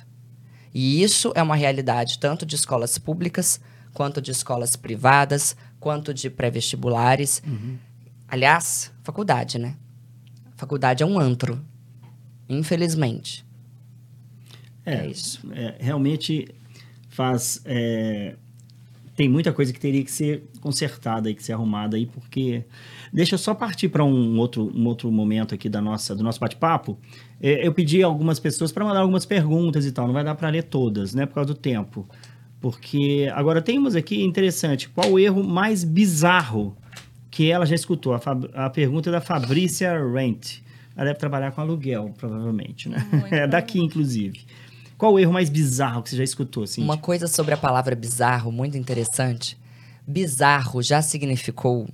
E 0.72 1.02
isso 1.02 1.32
é 1.36 1.42
uma 1.42 1.54
realidade 1.56 2.18
tanto 2.18 2.44
de 2.44 2.56
escolas 2.56 2.98
públicas, 2.98 3.60
quanto 3.92 4.20
de 4.20 4.32
escolas 4.32 4.74
privadas, 4.74 5.56
quanto 5.78 6.12
de 6.12 6.28
pré-vestibulares. 6.28 7.40
Aliás, 8.28 8.90
faculdade, 9.02 9.58
né? 9.58 9.76
Faculdade 10.56 11.02
é 11.02 11.06
um 11.06 11.18
antro. 11.18 11.60
Infelizmente. 12.48 13.44
É 14.84 15.06
isso. 15.06 15.40
é, 15.52 15.76
realmente 15.78 16.46
faz. 17.08 17.60
é, 17.64 18.36
tem 19.16 19.28
muita 19.28 19.52
coisa 19.52 19.72
que 19.72 19.78
teria 19.78 20.02
que 20.02 20.10
ser 20.10 20.42
consertada 20.60 21.30
e 21.30 21.34
que 21.34 21.42
ser 21.42 21.52
arrumada 21.52 21.96
aí, 21.96 22.06
porque. 22.06 22.64
Deixa 23.12 23.36
eu 23.36 23.38
só 23.38 23.54
partir 23.54 23.88
para 23.88 24.04
um 24.04 24.38
outro, 24.38 24.72
um 24.74 24.86
outro 24.86 25.10
momento 25.10 25.54
aqui 25.54 25.68
da 25.68 25.80
nossa, 25.80 26.16
do 26.16 26.22
nosso 26.24 26.40
bate-papo. 26.40 26.98
É, 27.40 27.66
eu 27.66 27.72
pedi 27.72 28.02
a 28.02 28.06
algumas 28.06 28.40
pessoas 28.40 28.72
para 28.72 28.84
mandar 28.84 29.00
algumas 29.00 29.24
perguntas 29.24 29.86
e 29.86 29.92
tal. 29.92 30.06
Não 30.06 30.14
vai 30.14 30.24
dar 30.24 30.34
para 30.34 30.48
ler 30.48 30.64
todas, 30.64 31.14
né? 31.14 31.24
Por 31.24 31.34
causa 31.34 31.46
do 31.46 31.54
tempo. 31.54 32.08
Porque 32.60 33.30
agora 33.32 33.62
temos 33.62 33.94
aqui 33.94 34.22
interessante. 34.22 34.88
Qual 34.88 35.12
o 35.12 35.18
erro 35.18 35.44
mais 35.44 35.84
bizarro 35.84 36.76
que 37.34 37.50
ela 37.50 37.66
já 37.66 37.74
escutou? 37.74 38.14
A, 38.14 38.18
Fab- 38.20 38.48
a 38.54 38.70
pergunta 38.70 39.10
é 39.10 39.12
da 39.12 39.20
Fabrícia 39.20 39.92
Rent. 40.12 40.58
Ela 40.96 41.06
deve 41.06 41.18
trabalhar 41.18 41.50
com 41.50 41.60
aluguel, 41.60 42.14
provavelmente, 42.16 42.88
né? 42.88 43.04
Muito 43.10 43.26
É 43.34 43.46
daqui, 43.48 43.80
inclusive. 43.80 44.40
Qual 44.96 45.12
o 45.14 45.18
erro 45.18 45.32
mais 45.32 45.50
bizarro 45.50 46.02
que 46.02 46.10
você 46.10 46.16
já 46.16 46.22
escutou, 46.24 46.62
assim? 46.62 46.80
Uma 46.82 46.96
coisa 46.96 47.26
sobre 47.26 47.52
a 47.52 47.56
palavra 47.56 47.96
bizarro 47.96 48.52
muito 48.52 48.78
interessante. 48.78 49.58
Bizarro 50.06 50.80
já 50.80 51.02
significou 51.02 51.88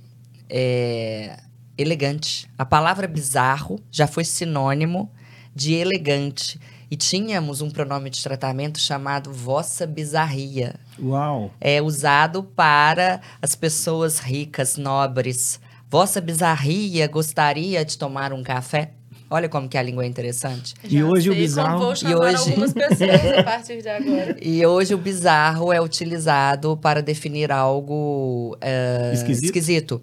é, 0.47 1.39
elegante. 1.75 2.47
A 2.57 2.63
palavra 2.65 3.07
bizarro 3.07 3.79
já 3.91 4.05
foi 4.05 4.23
sinônimo 4.23 5.11
de 5.55 5.73
elegante. 5.73 6.59
E 6.91 6.95
tínhamos 6.95 7.61
um 7.61 7.71
pronome 7.71 8.09
de 8.09 8.21
tratamento 8.21 8.77
chamado 8.77 9.31
vossa 9.33 9.87
bizarria. 9.87 10.75
Uau! 11.01 11.51
É 11.59 11.81
usado 11.81 12.43
para 12.43 13.21
as 13.41 13.55
pessoas 13.55 14.19
ricas, 14.19 14.77
nobres. 14.77 15.59
Vossa 15.89 16.21
bizarria 16.21 17.07
gostaria 17.07 17.83
de 17.83 17.97
tomar 17.97 18.31
um 18.33 18.43
café? 18.43 18.91
Olha 19.29 19.47
como 19.47 19.69
que 19.69 19.77
a 19.77 19.81
língua 19.81 20.03
é 20.03 20.07
interessante. 20.07 20.73
E 20.83 20.99
Já 20.99 21.05
hoje 21.05 21.29
o 21.29 21.33
bizarro- 21.35 21.79
vou 21.79 21.93
E 21.93 22.15
hoje- 22.15 22.35
algumas 22.49 22.73
pessoas 22.73 23.37
a 23.39 23.43
partir 23.43 23.81
de 23.81 23.87
agora. 23.89 24.35
E 24.41 24.65
hoje 24.65 24.93
o 24.93 24.97
bizarro 24.97 25.71
é 25.71 25.79
utilizado 25.81 26.75
para 26.77 27.01
definir 27.01 27.49
algo 27.51 28.57
é, 28.59 29.11
Esquisito? 29.13 29.45
esquisito. 29.45 30.01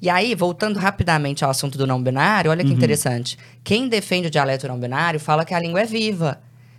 E 0.00 0.08
aí, 0.08 0.32
voltando 0.36 0.78
rapidamente 0.78 1.44
ao 1.44 1.50
assunto 1.50 1.76
do 1.76 1.84
não 1.84 2.00
binário, 2.00 2.52
olha 2.52 2.62
que 2.64 2.72
interessante. 2.72 3.36
Quem 3.64 3.88
defende 3.88 4.28
o 4.28 4.30
dialeto 4.30 4.68
não 4.68 4.78
binário 4.78 5.18
fala 5.18 5.44
que 5.44 5.52
a 5.52 5.58
língua 5.58 5.80
é 5.80 5.84
viva 5.84 6.38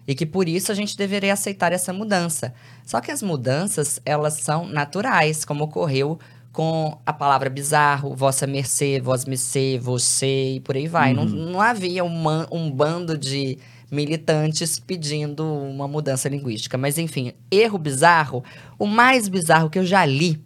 e 0.09 0.15
que 0.15 0.25
por 0.25 0.49
isso 0.49 0.71
a 0.71 0.75
gente 0.75 0.97
deveria 0.97 1.33
aceitar 1.33 1.71
essa 1.71 1.93
mudança. 1.93 2.51
Só 2.83 2.99
que 2.99 3.11
as 3.11 3.21
mudanças, 3.21 4.01
elas 4.03 4.33
são 4.33 4.65
naturais, 4.65 5.45
como 5.45 5.65
ocorreu 5.65 6.17
com 6.51 6.97
a 7.05 7.13
palavra 7.13 7.47
bizarro, 7.47 8.15
vossa 8.15 8.47
mercê, 8.47 8.99
vós 8.99 9.23
mercê, 9.25 9.77
você 9.79 10.55
e 10.55 10.59
por 10.61 10.75
aí 10.75 10.87
vai. 10.87 11.13
Não, 11.13 11.25
não 11.25 11.61
havia 11.61 12.03
um, 12.03 12.09
man- 12.09 12.47
um 12.51 12.71
bando 12.71 13.15
de 13.15 13.59
militantes 13.91 14.79
pedindo 14.79 15.43
uma 15.45 15.87
mudança 15.87 16.27
linguística. 16.27 16.75
Mas 16.75 16.97
enfim, 16.97 17.33
erro 17.51 17.77
bizarro, 17.77 18.43
o 18.79 18.87
mais 18.87 19.27
bizarro 19.27 19.69
que 19.69 19.77
eu 19.77 19.85
já 19.85 20.03
li 20.05 20.41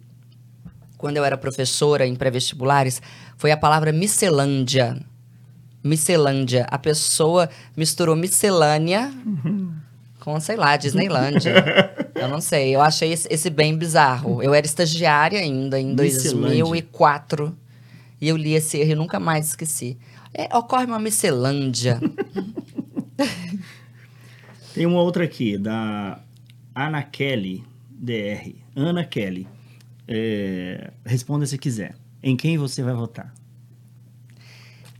quando 0.98 1.16
eu 1.16 1.24
era 1.24 1.38
professora 1.38 2.06
em 2.06 2.14
pré-vestibulares 2.14 3.00
foi 3.38 3.50
a 3.50 3.56
palavra 3.56 3.92
miscelândia. 3.92 4.98
Miscelândia. 5.84 6.66
A 6.70 6.78
pessoa 6.78 7.50
misturou 7.76 8.16
miscelânea 8.16 9.12
com, 10.24 10.40
sei 10.40 10.56
lá, 10.56 10.74
Disneylândia. 10.78 11.52
eu 12.16 12.28
não 12.28 12.40
sei. 12.40 12.74
Eu 12.74 12.80
achei 12.80 13.12
esse, 13.12 13.28
esse 13.30 13.50
bem 13.50 13.76
bizarro. 13.76 14.42
Eu 14.42 14.54
era 14.54 14.64
estagiária 14.64 15.38
ainda 15.38 15.78
em 15.78 15.94
Miscelândia. 15.94 16.64
2004. 16.64 17.54
E 18.18 18.28
eu 18.28 18.36
li 18.36 18.54
esse 18.54 18.78
erro 18.78 18.92
e 18.92 18.94
nunca 18.94 19.20
mais 19.20 19.48
esqueci. 19.48 19.98
É, 20.32 20.44
ocorre 20.56 20.86
uma 20.86 20.98
miscelândia. 20.98 22.00
Tem 24.72 24.86
uma 24.86 25.02
outra 25.02 25.24
aqui, 25.24 25.58
da 25.58 26.18
Ana 26.74 27.02
Kelly, 27.02 27.62
DR. 27.90 28.54
Ana 28.74 29.04
Kelly. 29.04 29.46
É, 30.08 30.90
responda 31.04 31.44
se 31.44 31.58
quiser. 31.58 31.94
Em 32.22 32.34
quem 32.34 32.56
você 32.56 32.82
vai 32.82 32.94
votar? 32.94 33.32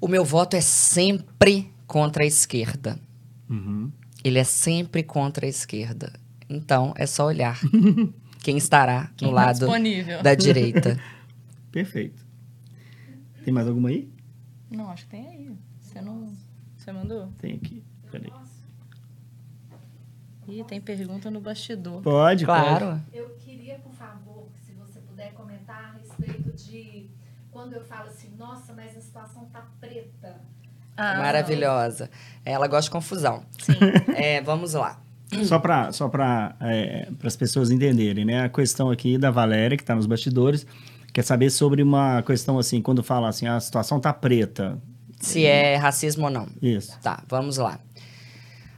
O 0.05 0.07
meu 0.07 0.23
voto 0.23 0.55
é 0.55 0.61
sempre 0.61 1.73
contra 1.87 2.25
a 2.25 2.27
esquerda. 2.27 3.01
Uhum. 3.49 3.91
Ele 4.23 4.39
é 4.39 4.45
sempre 4.45 5.03
contra 5.03 5.47
a 5.47 5.49
esquerda. 5.49 6.13
Então, 6.47 6.93
é 6.95 7.07
só 7.07 7.25
olhar 7.25 7.59
quem 8.45 8.59
estará 8.59 9.05
no 9.05 9.15
Quem 9.17 9.29
tá 9.31 9.35
lado 9.35 9.59
disponível. 9.61 10.23
da 10.23 10.35
direita. 10.35 11.01
Perfeito. 11.73 12.23
Tem 13.47 13.55
mais 13.55 13.67
alguma 13.67 13.89
aí? 13.89 14.07
Não, 14.71 14.91
acho 14.91 15.05
que 15.05 15.13
tem 15.13 15.27
aí. 15.27 15.51
Você 15.81 16.03
não. 16.03 16.35
Você 16.77 16.93
mandou? 16.93 17.33
Tem 17.39 17.55
aqui. 17.55 17.83
Peraí. 18.11 18.31
Ih, 20.47 20.65
tem 20.65 20.83
pergunta 20.83 21.31
no 21.31 21.41
bastidor. 21.41 22.03
Pode, 22.03 22.45
Claro. 22.45 23.01
Eu 23.11 23.31
queria, 23.39 23.79
por 23.79 23.95
favor, 23.95 24.49
se 24.67 24.73
você 24.75 25.01
puder 25.01 25.33
comentar 25.33 25.95
a 25.95 25.97
respeito 25.97 26.53
de 26.53 27.09
quando 27.55 27.73
eu 27.75 27.85
falo 27.85 28.09
assim, 28.09 28.33
nossa, 28.37 28.73
mas 28.73 28.97
a 28.97 29.01
situação 29.01 29.45
tá 29.53 29.65
preta. 29.81 30.41
Ah, 30.97 31.19
Maravilhosa. 31.19 32.11
Ela 32.45 32.67
gosta 32.67 32.83
de 32.83 32.91
confusão. 32.91 33.45
Sim. 33.63 33.73
É, 34.15 34.43
vamos 34.43 34.75
lá. 34.75 35.01
Só 35.45 35.59
para 35.59 35.91
só 35.93 36.09
para 36.09 36.57
as 37.23 37.37
pessoas 37.37 37.71
entenderem, 37.71 38.25
né? 38.25 38.45
A 38.45 38.49
questão 38.49 38.91
aqui 38.91 39.17
da 39.17 39.31
Valéria, 39.31 39.77
que 39.77 39.83
está 39.83 39.95
nos 39.95 40.07
bastidores, 40.07 40.67
quer 41.13 41.23
saber 41.23 41.51
sobre 41.51 41.83
uma 41.83 42.23
questão 42.23 42.59
assim, 42.59 42.83
quando 42.83 43.03
fala 43.03 43.29
assim, 43.29 43.47
a 43.47 43.59
situação 43.59 43.99
tá 44.01 44.13
preta. 44.13 44.81
Se 45.21 45.47
é 45.47 45.77
racismo 45.77 46.25
ou 46.25 46.31
não. 46.31 46.49
Isso. 46.61 46.99
Tá, 47.01 47.23
vamos 47.29 47.57
lá. 47.57 47.79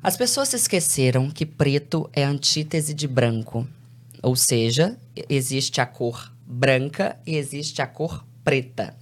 As 0.03 0.17
pessoas 0.17 0.51
se 0.51 0.57
esqueceram 0.57 1.31
que 1.31 1.45
preto 1.45 2.09
é 2.13 2.25
antítese 2.25 2.95
de 2.95 3.09
branco. 3.09 3.67
Ou 4.23 4.37
seja, 4.37 4.97
existe 5.29 5.81
a 5.81 5.87
cor 5.87 6.33
branca 6.47 7.19
e 7.27 7.37
existe 7.37 7.83
a 7.83 7.87
cor 7.87 8.25
preta. 8.47 8.95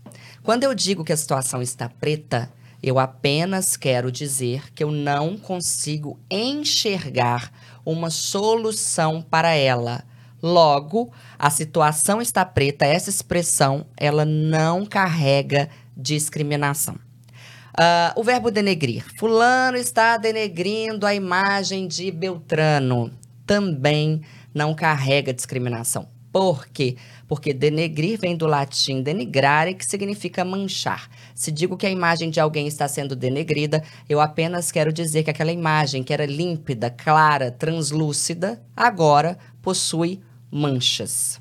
Quando 0.43 0.65
eu 0.65 0.75
digo 0.75 1.05
que 1.05 1.13
a 1.13 1.17
situação 1.19 1.61
está 1.61 1.87
preta, 1.87 2.51
eu 2.83 2.99
apenas 2.99 3.77
quero 3.77 4.11
dizer 4.11 4.73
que 4.73 4.83
eu 4.83 4.91
não 4.91 5.37
consigo 5.37 6.19
enxergar 6.31 7.53
uma 7.85 8.09
solução 8.09 9.21
para 9.21 9.53
ela. 9.53 10.03
Logo, 10.43 11.13
a 11.39 11.51
situação 11.51 12.23
está 12.23 12.43
preta, 12.43 12.87
essa 12.87 13.11
expressão, 13.11 13.87
ela 13.99 14.25
não 14.25 14.87
carrega 14.87 15.69
discriminação. 15.95 16.97
Ah, 17.77 18.15
o 18.17 18.25
verbo 18.25 18.51
denegrir. 18.51 19.05
Fulano 19.19 19.77
está 19.77 20.17
denegrindo 20.17 21.05
a 21.05 21.15
imagem 21.15 21.87
de 21.87 22.11
Beltrano. 22.11 23.11
Também 23.47 24.23
não 24.55 24.75
carrega 24.75 25.35
discriminação. 25.35 26.09
Por 26.35 26.67
quê? 26.67 26.97
Porque 26.97 27.14
denegrir 27.55 28.19
vem 28.19 28.37
do 28.37 28.47
latim 28.47 29.03
denigrare, 29.03 29.75
que 29.75 29.85
significa 29.85 30.45
manchar. 30.45 31.09
Se 31.35 31.51
digo 31.51 31.77
que 31.77 31.87
a 31.87 31.91
imagem 31.91 32.31
de 32.31 32.41
alguém 32.41 32.67
está 32.67 32.87
sendo 32.87 33.17
denegrida, 33.17 33.83
eu 34.09 34.21
apenas 34.21 34.71
quero 34.71 34.93
dizer 34.93 35.23
que 35.25 35.31
aquela 35.31 35.53
imagem, 35.53 36.03
que 36.03 36.13
era 36.13 36.27
límpida, 36.27 36.91
clara, 36.91 37.51
translúcida, 37.51 38.63
agora 38.77 39.39
possui 39.63 40.21
manchas. 40.51 41.41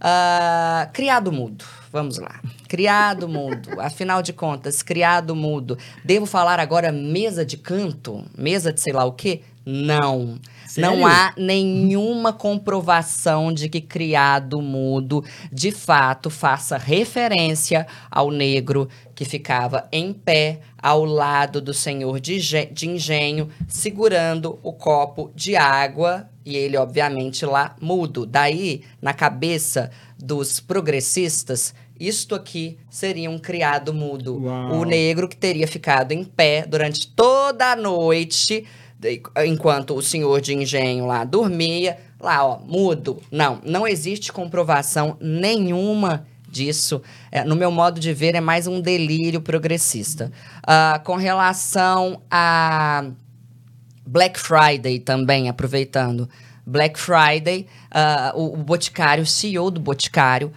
Ah, 0.00 0.88
criado 0.92 1.30
mudo. 1.30 1.79
Vamos 1.92 2.18
lá. 2.18 2.40
Criado 2.68 3.28
mudo. 3.28 3.80
Afinal 3.80 4.22
de 4.22 4.32
contas, 4.32 4.82
criado 4.82 5.34
mudo. 5.34 5.76
Devo 6.04 6.24
falar 6.24 6.60
agora 6.60 6.92
mesa 6.92 7.44
de 7.44 7.56
canto? 7.56 8.24
Mesa 8.36 8.72
de 8.72 8.80
sei 8.80 8.92
lá 8.92 9.04
o 9.04 9.12
quê? 9.12 9.42
Não. 9.66 10.38
Sério? 10.66 10.90
Não 10.90 11.04
há 11.04 11.34
nenhuma 11.36 12.32
comprovação 12.32 13.52
de 13.52 13.68
que 13.68 13.80
criado 13.80 14.62
mudo 14.62 15.24
de 15.52 15.72
fato 15.72 16.30
faça 16.30 16.78
referência 16.78 17.86
ao 18.08 18.30
negro 18.30 18.88
que 19.12 19.24
ficava 19.24 19.88
em 19.90 20.12
pé 20.12 20.60
ao 20.80 21.04
lado 21.04 21.60
do 21.60 21.74
senhor 21.74 22.20
de, 22.20 22.38
de 22.38 22.88
engenho, 22.88 23.48
segurando 23.68 24.58
o 24.62 24.72
copo 24.72 25.32
de 25.34 25.56
água 25.56 26.28
e 26.44 26.56
ele, 26.56 26.76
obviamente, 26.76 27.44
lá 27.44 27.76
mudo. 27.80 28.24
Daí, 28.24 28.82
na 29.00 29.12
cabeça 29.12 29.90
dos 30.22 30.60
progressistas, 30.60 31.74
isto 31.98 32.34
aqui 32.34 32.78
seria 32.88 33.30
um 33.30 33.38
criado 33.38 33.92
mudo. 33.92 34.42
Uau. 34.42 34.80
O 34.80 34.84
negro 34.84 35.28
que 35.28 35.36
teria 35.36 35.66
ficado 35.66 36.12
em 36.12 36.24
pé 36.24 36.64
durante 36.66 37.08
toda 37.08 37.72
a 37.72 37.76
noite, 37.76 38.64
enquanto 39.44 39.94
o 39.94 40.02
senhor 40.02 40.40
de 40.40 40.54
engenho 40.54 41.06
lá 41.06 41.24
dormia, 41.24 41.98
lá, 42.18 42.44
ó, 42.44 42.58
mudo. 42.58 43.20
Não, 43.30 43.60
não 43.64 43.86
existe 43.86 44.32
comprovação 44.32 45.16
nenhuma 45.20 46.26
disso. 46.48 47.00
É, 47.30 47.44
no 47.44 47.54
meu 47.54 47.70
modo 47.70 48.00
de 48.00 48.12
ver, 48.12 48.34
é 48.34 48.40
mais 48.40 48.66
um 48.66 48.80
delírio 48.80 49.40
progressista. 49.40 50.32
Ah, 50.66 51.00
com 51.04 51.16
relação 51.16 52.22
a 52.30 53.10
Black 54.06 54.38
Friday 54.40 54.98
também, 54.98 55.48
aproveitando. 55.48 56.28
Black 56.70 56.98
Friday, 56.98 57.66
ah, 57.90 58.32
o, 58.34 58.54
o 58.54 58.56
Boticário, 58.56 59.24
o 59.24 59.26
CEO 59.26 59.70
do 59.70 59.80
Boticário, 59.80 60.52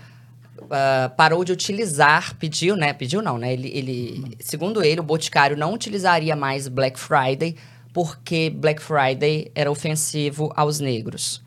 ah, 0.70 1.12
parou 1.18 1.44
de 1.44 1.52
utilizar, 1.52 2.36
pediu, 2.36 2.76
né? 2.76 2.94
Pediu 2.94 3.22
não, 3.22 3.38
né? 3.38 3.52
Ele, 3.52 3.70
ele, 3.74 4.38
segundo 4.40 4.84
ele, 4.84 5.00
o 5.00 5.04
Boticário 5.04 5.58
não 5.58 5.74
utilizaria 5.74 6.36
mais 6.36 6.68
Black 6.68 7.00
Friday 7.00 7.56
porque 7.92 8.50
Black 8.50 8.82
Friday 8.82 9.52
era 9.56 9.72
ofensivo 9.72 10.52
aos 10.56 10.80
negros. 10.80 11.42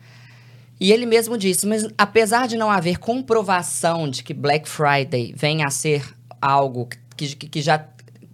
E 0.78 0.92
ele 0.92 1.06
mesmo 1.06 1.38
disse, 1.38 1.66
mas 1.66 1.88
apesar 1.96 2.46
de 2.46 2.56
não 2.56 2.70
haver 2.70 2.98
comprovação 2.98 4.08
de 4.08 4.22
que 4.22 4.34
Black 4.34 4.68
Friday 4.68 5.32
venha 5.36 5.66
a 5.66 5.70
ser 5.70 6.04
algo 6.40 6.88
que, 7.16 7.34
que, 7.34 7.48
que 7.48 7.62
já. 7.62 7.84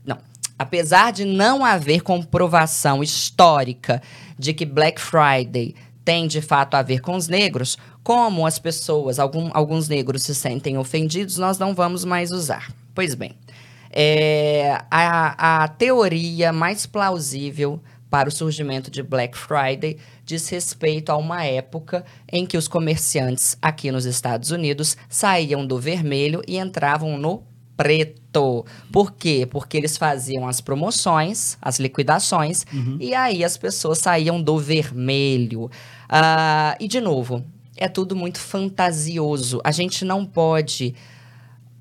Não. 0.04 0.18
Apesar 0.58 1.12
de 1.12 1.24
não 1.24 1.64
haver 1.64 2.02
comprovação 2.02 3.02
histórica 3.02 4.02
de 4.38 4.52
que 4.52 4.66
Black 4.66 5.00
Friday 5.00 5.74
tem 6.04 6.26
de 6.26 6.40
fato 6.40 6.74
a 6.74 6.82
ver 6.82 7.00
com 7.00 7.16
os 7.16 7.28
negros, 7.28 7.76
como 8.02 8.46
as 8.46 8.58
pessoas, 8.58 9.18
algum, 9.18 9.50
alguns 9.52 9.88
negros 9.88 10.22
se 10.22 10.34
sentem 10.34 10.76
ofendidos, 10.76 11.38
nós 11.38 11.58
não 11.58 11.74
vamos 11.74 12.04
mais 12.04 12.30
usar. 12.30 12.72
Pois 12.94 13.14
bem, 13.14 13.34
é, 13.90 14.78
a, 14.90 15.64
a 15.64 15.68
teoria 15.68 16.52
mais 16.52 16.86
plausível 16.86 17.80
para 18.10 18.28
o 18.28 18.32
surgimento 18.32 18.90
de 18.90 19.02
Black 19.02 19.38
Friday 19.38 19.96
diz 20.24 20.48
respeito 20.48 21.10
a 21.10 21.16
uma 21.16 21.44
época 21.44 22.04
em 22.30 22.44
que 22.44 22.58
os 22.58 22.68
comerciantes 22.68 23.56
aqui 23.62 23.90
nos 23.90 24.04
Estados 24.04 24.50
Unidos 24.50 24.96
saíam 25.08 25.66
do 25.66 25.78
vermelho 25.78 26.42
e 26.46 26.58
entravam 26.58 27.16
no 27.16 27.42
preto. 27.82 28.64
Por 28.92 29.12
quê? 29.12 29.44
Porque 29.50 29.76
eles 29.76 29.96
faziam 29.96 30.46
as 30.46 30.60
promoções, 30.60 31.58
as 31.60 31.80
liquidações, 31.80 32.64
e 33.00 33.12
aí 33.12 33.42
as 33.42 33.56
pessoas 33.56 33.98
saíam 33.98 34.40
do 34.40 34.56
vermelho. 34.56 35.68
Ah, 36.08 36.76
e, 36.78 36.86
de 36.86 37.00
novo, 37.00 37.44
é 37.76 37.88
tudo 37.88 38.14
muito 38.14 38.38
fantasioso. 38.38 39.60
A 39.64 39.72
gente 39.72 40.04
não 40.04 40.24
pode 40.24 40.94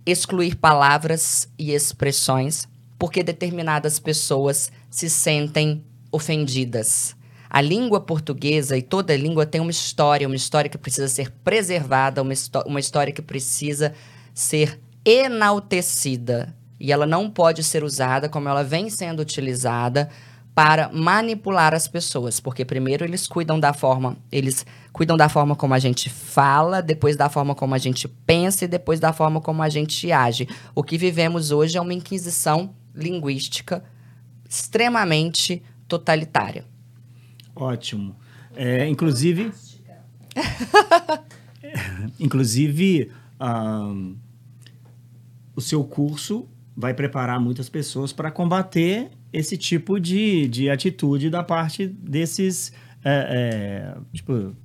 excluir 0.04 0.56
palavras 0.56 1.47
e 1.60 1.72
expressões 1.72 2.68
porque 2.97 3.22
determinadas 3.22 3.99
pessoas 3.99 4.72
se 4.89 5.08
sentem 5.08 5.84
ofendidas. 6.12 7.16
A 7.47 7.62
língua 7.62 8.02
portuguesa 8.02 8.76
e 8.76 8.82
toda 8.82 9.16
língua 9.16 9.45
tem 9.45 9.62
uma 9.62 9.70
história, 9.70 10.28
uma 10.28 10.36
história 10.36 10.70
que 10.70 10.78
precisa 10.78 11.08
ser 11.08 11.30
preservada, 11.43 12.24
uma, 12.24 12.34
uma 12.66 12.80
história 12.80 13.14
que 13.14 13.22
precisa 13.22 13.93
ser 14.34 14.80
enaltecida. 15.06 16.56
E 16.80 16.91
ela 16.91 17.06
não 17.06 17.30
pode 17.30 17.64
ser 17.64 17.84
usada 17.84 18.28
como 18.28 18.49
ela 18.49 18.64
vem 18.64 18.89
sendo 18.89 19.22
utilizada 19.22 20.10
para 20.54 20.89
manipular 20.89 21.74
as 21.74 21.88
pessoas, 21.88 22.39
porque 22.39 22.66
primeiro 22.66 23.06
eles 23.06 23.28
cuidam 23.28 23.60
da 23.60 23.72
forma, 23.72 24.18
eles 24.32 24.66
cuidam 24.91 25.16
da 25.16 25.30
forma 25.30 25.56
como 25.56 25.74
a 25.74 25.80
gente 25.80 26.10
fala, 26.10 26.82
depois 26.82 27.16
da 27.16 27.30
forma 27.30 27.56
como 27.56 27.74
a 27.74 27.78
gente 27.78 28.08
pensa 28.08 28.66
e 28.66 28.68
depois 28.68 28.99
da 28.99 29.14
forma 29.14 29.39
como 29.39 29.64
a 29.64 29.70
gente 29.70 30.12
age. 30.12 30.47
O 30.76 30.84
que 30.84 30.97
vivemos 30.97 31.52
hoje 31.52 31.78
é 31.78 31.82
uma 31.82 31.93
inquisição 31.93 32.76
linguística 32.93 33.84
extremamente 34.49 35.64
totalitária. 35.88 36.66
Ótimo. 37.56 38.16
É, 38.56 38.86
inclusive. 38.88 39.52
inclusive, 42.20 43.12
ahn, 43.39 44.16
o 45.56 45.62
seu 45.62 45.84
curso 45.84 46.47
vai 46.76 46.93
preparar 46.93 47.39
muitas 47.39 47.70
pessoas 47.70 48.14
para 48.14 48.32
combater 48.32 49.12
esse 49.32 49.58
tipo 49.58 49.99
de, 49.99 50.47
de 50.47 50.70
atitude 50.70 51.30
da 51.30 51.43
parte 51.43 51.88
desses. 51.88 52.74
é, 53.04 53.93
é, 53.93 53.97
tipo, 54.14 54.56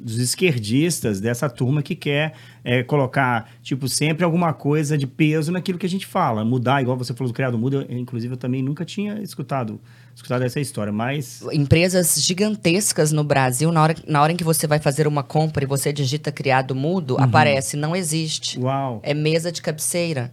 dos 0.00 0.18
esquerdistas, 0.18 1.20
dessa 1.20 1.48
turma 1.48 1.82
que 1.82 1.94
quer 1.94 2.32
é, 2.64 2.82
colocar, 2.82 3.50
tipo, 3.62 3.86
sempre 3.86 4.24
alguma 4.24 4.52
coisa 4.54 4.96
de 4.96 5.06
peso 5.06 5.52
naquilo 5.52 5.78
que 5.78 5.84
a 5.84 5.88
gente 5.88 6.06
fala. 6.06 6.42
Mudar, 6.42 6.80
igual 6.80 6.96
você 6.96 7.12
falou 7.12 7.30
do 7.30 7.34
criado 7.34 7.58
mudo, 7.58 7.82
eu, 7.82 7.98
inclusive 7.98 8.32
eu 8.32 8.38
também 8.38 8.62
nunca 8.62 8.84
tinha 8.84 9.20
escutado, 9.20 9.78
escutado 10.14 10.42
essa 10.42 10.60
história, 10.60 10.92
mas 10.92 11.42
Empresas 11.52 12.22
gigantescas 12.22 13.12
no 13.12 13.24
Brasil, 13.24 13.72
na 13.72 13.82
hora, 13.82 13.96
na 14.06 14.22
hora 14.22 14.32
em 14.32 14.36
que 14.36 14.44
você 14.44 14.66
vai 14.66 14.78
fazer 14.78 15.06
uma 15.06 15.22
compra 15.22 15.64
e 15.64 15.66
você 15.66 15.92
digita 15.92 16.30
criado 16.30 16.74
mudo, 16.74 17.16
aparece 17.20 17.76
não 17.76 17.96
existe. 17.96 18.58
uau. 18.58 19.00
É 19.02 19.14
mesa 19.14 19.50
de 19.50 19.62
cabeceira. 19.62 20.32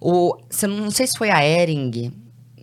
O, 0.00 0.36
você 0.50 0.66
não 0.66 0.90
sei 0.90 1.06
se 1.06 1.16
foi 1.16 1.30
a 1.30 1.44
Ering, 1.44 2.12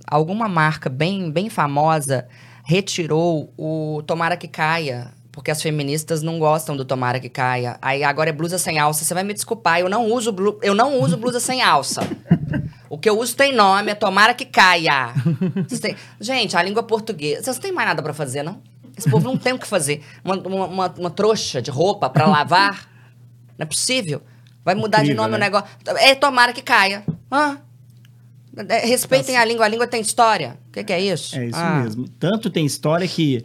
alguma 0.05 0.47
marca 0.47 0.89
bem, 0.89 1.31
bem 1.31 1.49
famosa 1.49 2.27
retirou 2.69 3.51
o 3.57 4.03
Tomara 4.05 4.37
que 4.37 4.47
Caia. 4.47 5.07
Porque 5.31 5.49
as 5.49 5.61
feministas 5.61 6.21
não 6.21 6.37
gostam 6.37 6.77
do 6.77 6.85
Tomara 6.85 7.19
que 7.19 7.29
Caia. 7.29 7.77
Aí 7.81 8.03
agora 8.03 8.29
é 8.29 8.33
blusa 8.33 8.59
sem 8.59 8.77
alça. 8.77 9.03
Você 9.03 9.13
vai 9.13 9.23
me 9.23 9.33
desculpar, 9.33 9.79
eu 9.79 9.89
não 9.89 10.05
uso, 10.05 10.31
blu, 10.31 10.59
eu 10.61 10.75
não 10.75 10.99
uso 10.99 11.17
blusa 11.17 11.39
sem 11.39 11.63
alça. 11.63 12.01
O 12.99 13.01
que 13.01 13.09
eu 13.09 13.17
uso 13.17 13.33
tem 13.33 13.55
nome, 13.55 13.91
é 13.91 13.95
Tomara 13.95 14.33
que 14.33 14.43
Caia. 14.43 15.13
Têm... 15.81 15.95
Gente, 16.19 16.57
a 16.57 16.61
língua 16.61 16.83
portuguesa. 16.83 17.41
Vocês 17.41 17.55
não 17.55 17.61
têm 17.63 17.71
mais 17.71 17.87
nada 17.87 18.03
para 18.03 18.13
fazer, 18.13 18.43
não? 18.43 18.61
Esse 18.97 19.09
povo 19.09 19.23
não 19.23 19.37
tem 19.37 19.53
o 19.53 19.57
que 19.57 19.65
fazer. 19.65 20.03
Uma, 20.21 20.35
uma, 20.35 20.89
uma, 20.89 21.09
trouxa 21.09 21.61
de 21.61 21.71
roupa 21.71 22.09
para 22.09 22.25
lavar. 22.27 22.89
Não 23.57 23.63
é 23.63 23.65
possível. 23.65 24.21
Vai 24.65 24.75
mudar 24.75 24.97
Incrível, 24.97 25.15
de 25.15 25.17
nome 25.17 25.31
né? 25.31 25.37
o 25.37 25.39
negócio. 25.39 25.69
É 25.95 26.13
Tomara 26.13 26.51
que 26.51 26.61
Caia. 26.61 27.05
Ah, 27.31 27.59
respeitem 28.83 29.35
tá 29.35 29.41
a 29.43 29.45
língua, 29.45 29.63
a 29.63 29.69
língua 29.69 29.87
tem 29.87 30.01
história. 30.01 30.57
O 30.67 30.71
que, 30.73 30.83
que 30.83 30.91
é 30.91 30.99
isso? 30.99 31.37
É 31.37 31.45
isso 31.45 31.57
ah. 31.57 31.79
mesmo. 31.81 32.05
Tanto 32.19 32.49
tem 32.49 32.65
história 32.65 33.07
que 33.07 33.43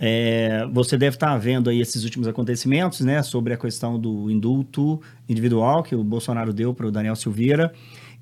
é, 0.00 0.66
você 0.72 0.98
deve 0.98 1.14
estar 1.14 1.38
vendo 1.38 1.70
aí 1.70 1.80
esses 1.80 2.02
últimos 2.02 2.26
acontecimentos, 2.26 3.02
né, 3.02 3.22
sobre 3.22 3.54
a 3.54 3.56
questão 3.56 4.00
do 4.00 4.28
indulto 4.28 5.00
individual 5.28 5.84
que 5.84 5.94
o 5.94 6.02
Bolsonaro 6.02 6.52
deu 6.52 6.74
para 6.74 6.88
o 6.88 6.90
Daniel 6.90 7.14
Silveira 7.14 7.72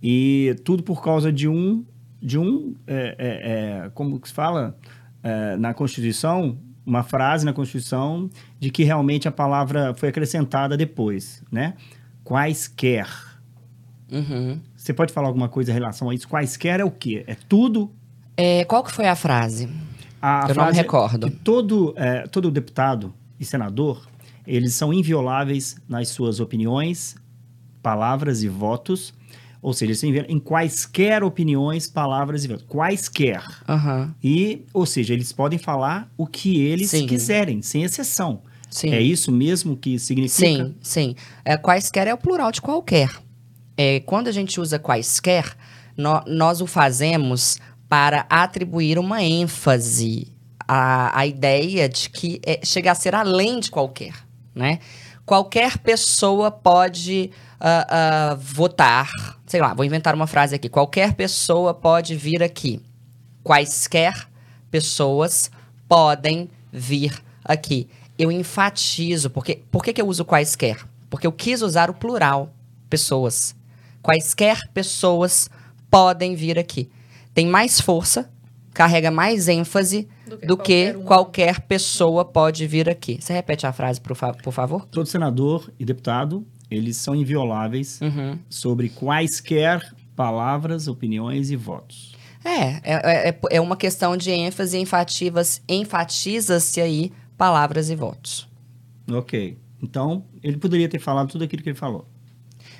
e 0.06 0.54
tudo 0.64 0.82
por 0.82 1.02
causa 1.02 1.32
de 1.32 1.48
um, 1.48 1.82
de 2.20 2.38
um, 2.38 2.76
é, 2.86 3.16
é, 3.18 3.86
é 3.86 3.90
como 3.94 4.20
se 4.22 4.34
fala 4.34 4.76
é, 5.22 5.56
na 5.56 5.72
Constituição, 5.72 6.58
uma 6.84 7.02
frase 7.02 7.46
na 7.46 7.54
Constituição 7.54 8.28
de 8.60 8.68
que 8.68 8.84
realmente 8.84 9.26
a 9.26 9.32
palavra 9.32 9.94
foi 9.94 10.10
acrescentada 10.10 10.76
depois, 10.76 11.42
né? 11.50 11.72
Quaisquer. 12.22 13.08
Uhum. 14.12 14.60
Você 14.76 14.92
pode 14.92 15.10
falar 15.10 15.28
alguma 15.28 15.48
coisa 15.48 15.70
em 15.70 15.74
relação 15.74 16.10
a 16.10 16.14
isso? 16.14 16.28
Quaisquer 16.28 16.80
é 16.80 16.84
o 16.84 16.90
quê? 16.90 17.24
É 17.26 17.34
tudo? 17.34 17.90
É, 18.36 18.62
qual 18.66 18.84
que 18.84 18.92
foi 18.92 19.08
a 19.08 19.16
frase? 19.16 19.70
A 20.20 20.40
Eu 20.50 20.54
frase 20.54 20.58
não 20.58 20.66
me 20.66 20.82
recordo. 20.82 21.30
todo, 21.42 21.94
é, 21.96 22.26
todo 22.26 22.50
deputado 22.50 23.14
e 23.40 23.44
senador, 23.46 24.06
eles 24.46 24.74
são 24.74 24.92
invioláveis 24.92 25.76
nas 25.88 26.08
suas 26.08 26.40
opiniões, 26.40 27.16
palavras 27.82 28.42
e 28.42 28.48
votos. 28.50 29.14
Ou 29.64 29.72
seja, 29.72 29.90
eles 29.90 29.98
são 29.98 30.10
em 30.10 30.38
quaisquer 30.38 31.24
opiniões, 31.24 31.88
palavras 31.88 32.44
e 32.44 32.48
votos. 32.48 32.66
Quaisquer. 32.68 33.42
Uhum. 33.68 34.10
E, 34.22 34.64
ou 34.72 34.86
seja, 34.86 35.14
eles 35.14 35.32
podem 35.32 35.58
falar 35.58 36.08
o 36.16 36.26
que 36.26 36.60
eles 36.60 36.90
sim. 36.90 37.06
quiserem, 37.06 37.62
sem 37.62 37.82
exceção. 37.82 38.42
Sim. 38.70 38.90
É 38.90 39.00
isso 39.00 39.32
mesmo 39.32 39.76
que 39.76 39.98
significa? 39.98 40.46
Sim, 40.46 40.74
sim. 40.80 41.16
É, 41.44 41.56
quaisquer 41.56 42.06
é 42.06 42.14
o 42.14 42.18
plural 42.18 42.52
de 42.52 42.60
qualquer 42.60 43.08
é, 43.76 44.00
quando 44.00 44.28
a 44.28 44.32
gente 44.32 44.60
usa 44.60 44.78
quaisquer, 44.78 45.56
no, 45.96 46.22
nós 46.26 46.60
o 46.60 46.66
fazemos 46.66 47.58
para 47.88 48.26
atribuir 48.28 48.98
uma 48.98 49.22
ênfase 49.22 50.28
à, 50.66 51.18
à 51.18 51.26
ideia 51.26 51.88
de 51.88 52.08
que 52.08 52.40
é, 52.44 52.60
chega 52.64 52.92
a 52.92 52.94
ser 52.94 53.14
além 53.14 53.60
de 53.60 53.70
qualquer, 53.70 54.14
né? 54.54 54.78
Qualquer 55.26 55.78
pessoa 55.78 56.50
pode 56.50 57.30
uh, 57.60 58.34
uh, 58.34 58.36
votar, 58.36 59.10
sei 59.46 59.60
lá, 59.60 59.72
vou 59.72 59.84
inventar 59.84 60.14
uma 60.14 60.26
frase 60.26 60.54
aqui. 60.54 60.68
Qualquer 60.68 61.14
pessoa 61.14 61.72
pode 61.72 62.14
vir 62.14 62.42
aqui. 62.42 62.82
Quaisquer 63.42 64.28
pessoas 64.70 65.50
podem 65.88 66.50
vir 66.70 67.22
aqui. 67.42 67.88
Eu 68.18 68.30
enfatizo, 68.30 69.30
porque 69.30 69.62
por 69.70 69.82
que, 69.82 69.92
que 69.92 70.02
eu 70.02 70.06
uso 70.06 70.24
quaisquer? 70.24 70.84
Porque 71.08 71.26
eu 71.26 71.32
quis 71.32 71.62
usar 71.62 71.88
o 71.88 71.94
plural, 71.94 72.52
pessoas. 72.90 73.56
Quaisquer 74.02 74.58
pessoas 74.74 75.48
podem 75.90 76.34
vir 76.34 76.58
aqui. 76.58 76.90
Tem 77.32 77.46
mais 77.46 77.80
força, 77.80 78.30
carrega 78.72 79.10
mais 79.10 79.48
ênfase 79.48 80.08
do 80.36 80.56
que, 80.56 80.92
do 80.92 80.98
qualquer, 80.98 80.98
que 80.98 81.02
qualquer, 81.04 81.60
pessoa 81.62 82.24
pode 82.24 82.66
vir 82.66 82.88
aqui. 82.88 83.18
Você 83.20 83.32
repete 83.32 83.66
a 83.66 83.72
frase, 83.72 84.00
por, 84.00 84.14
fa 84.14 84.32
por 84.32 84.52
favor? 84.52 84.86
Todo 84.86 85.06
senador 85.06 85.72
e 85.78 85.84
deputado, 85.84 86.46
eles 86.70 86.96
são 86.96 87.14
invioláveis 87.14 88.00
uhum. 88.00 88.38
sobre 88.48 88.88
quaisquer 88.88 89.94
palavras, 90.14 90.88
opiniões 90.88 91.50
e 91.50 91.56
votos. 91.56 92.14
É, 92.44 92.80
é, 92.82 93.28
é, 93.30 93.38
é 93.52 93.60
uma 93.60 93.76
questão 93.76 94.16
de 94.16 94.30
ênfase, 94.30 94.78
enfativas, 94.78 95.62
enfatiza-se 95.68 96.80
aí 96.80 97.12
palavras 97.38 97.88
e 97.90 97.96
votos. 97.96 98.46
Ok. 99.10 99.58
Então, 99.82 100.24
ele 100.42 100.56
poderia 100.56 100.88
ter 100.88 100.98
falado 100.98 101.30
tudo 101.30 101.44
aquilo 101.44 101.62
que 101.62 101.70
ele 101.70 101.78
falou. 101.78 102.06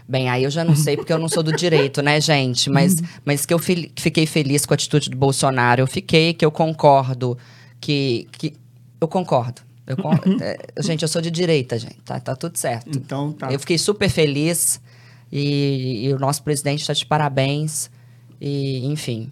Bem, 0.08 0.28
aí 0.28 0.44
eu 0.44 0.50
já 0.50 0.64
não 0.64 0.76
sei 0.76 0.96
porque 0.96 1.12
eu 1.12 1.18
não 1.18 1.28
sou 1.28 1.42
do 1.42 1.52
direito, 1.56 2.02
né, 2.02 2.20
gente? 2.20 2.68
Mas, 2.68 2.96
mas 3.24 3.46
que 3.46 3.54
eu 3.54 3.58
fi 3.58 3.90
fiquei 3.96 4.26
feliz 4.26 4.66
com 4.66 4.74
a 4.74 4.76
atitude 4.76 5.10
do 5.10 5.16
Bolsonaro, 5.16 5.80
eu 5.80 5.86
fiquei, 5.86 6.34
que 6.34 6.44
eu 6.44 6.50
concordo, 6.50 7.38
que. 7.80 8.28
que 8.32 8.54
eu 9.00 9.08
concordo. 9.08 9.62
Eu, 9.86 9.96
é, 10.40 10.82
gente, 10.82 11.02
eu 11.02 11.08
sou 11.08 11.20
de 11.20 11.30
direita, 11.30 11.78
gente. 11.78 11.98
Tá, 12.04 12.18
tá 12.18 12.34
tudo 12.34 12.56
certo. 12.56 12.96
Então 12.96 13.32
tá. 13.32 13.52
Eu 13.52 13.58
fiquei 13.58 13.76
super 13.76 14.08
feliz 14.08 14.80
e, 15.30 16.06
e 16.06 16.12
o 16.12 16.18
nosso 16.18 16.42
presidente 16.42 16.80
está 16.80 16.92
de 16.92 17.04
parabéns. 17.04 17.90
E, 18.40 18.86
enfim. 18.86 19.30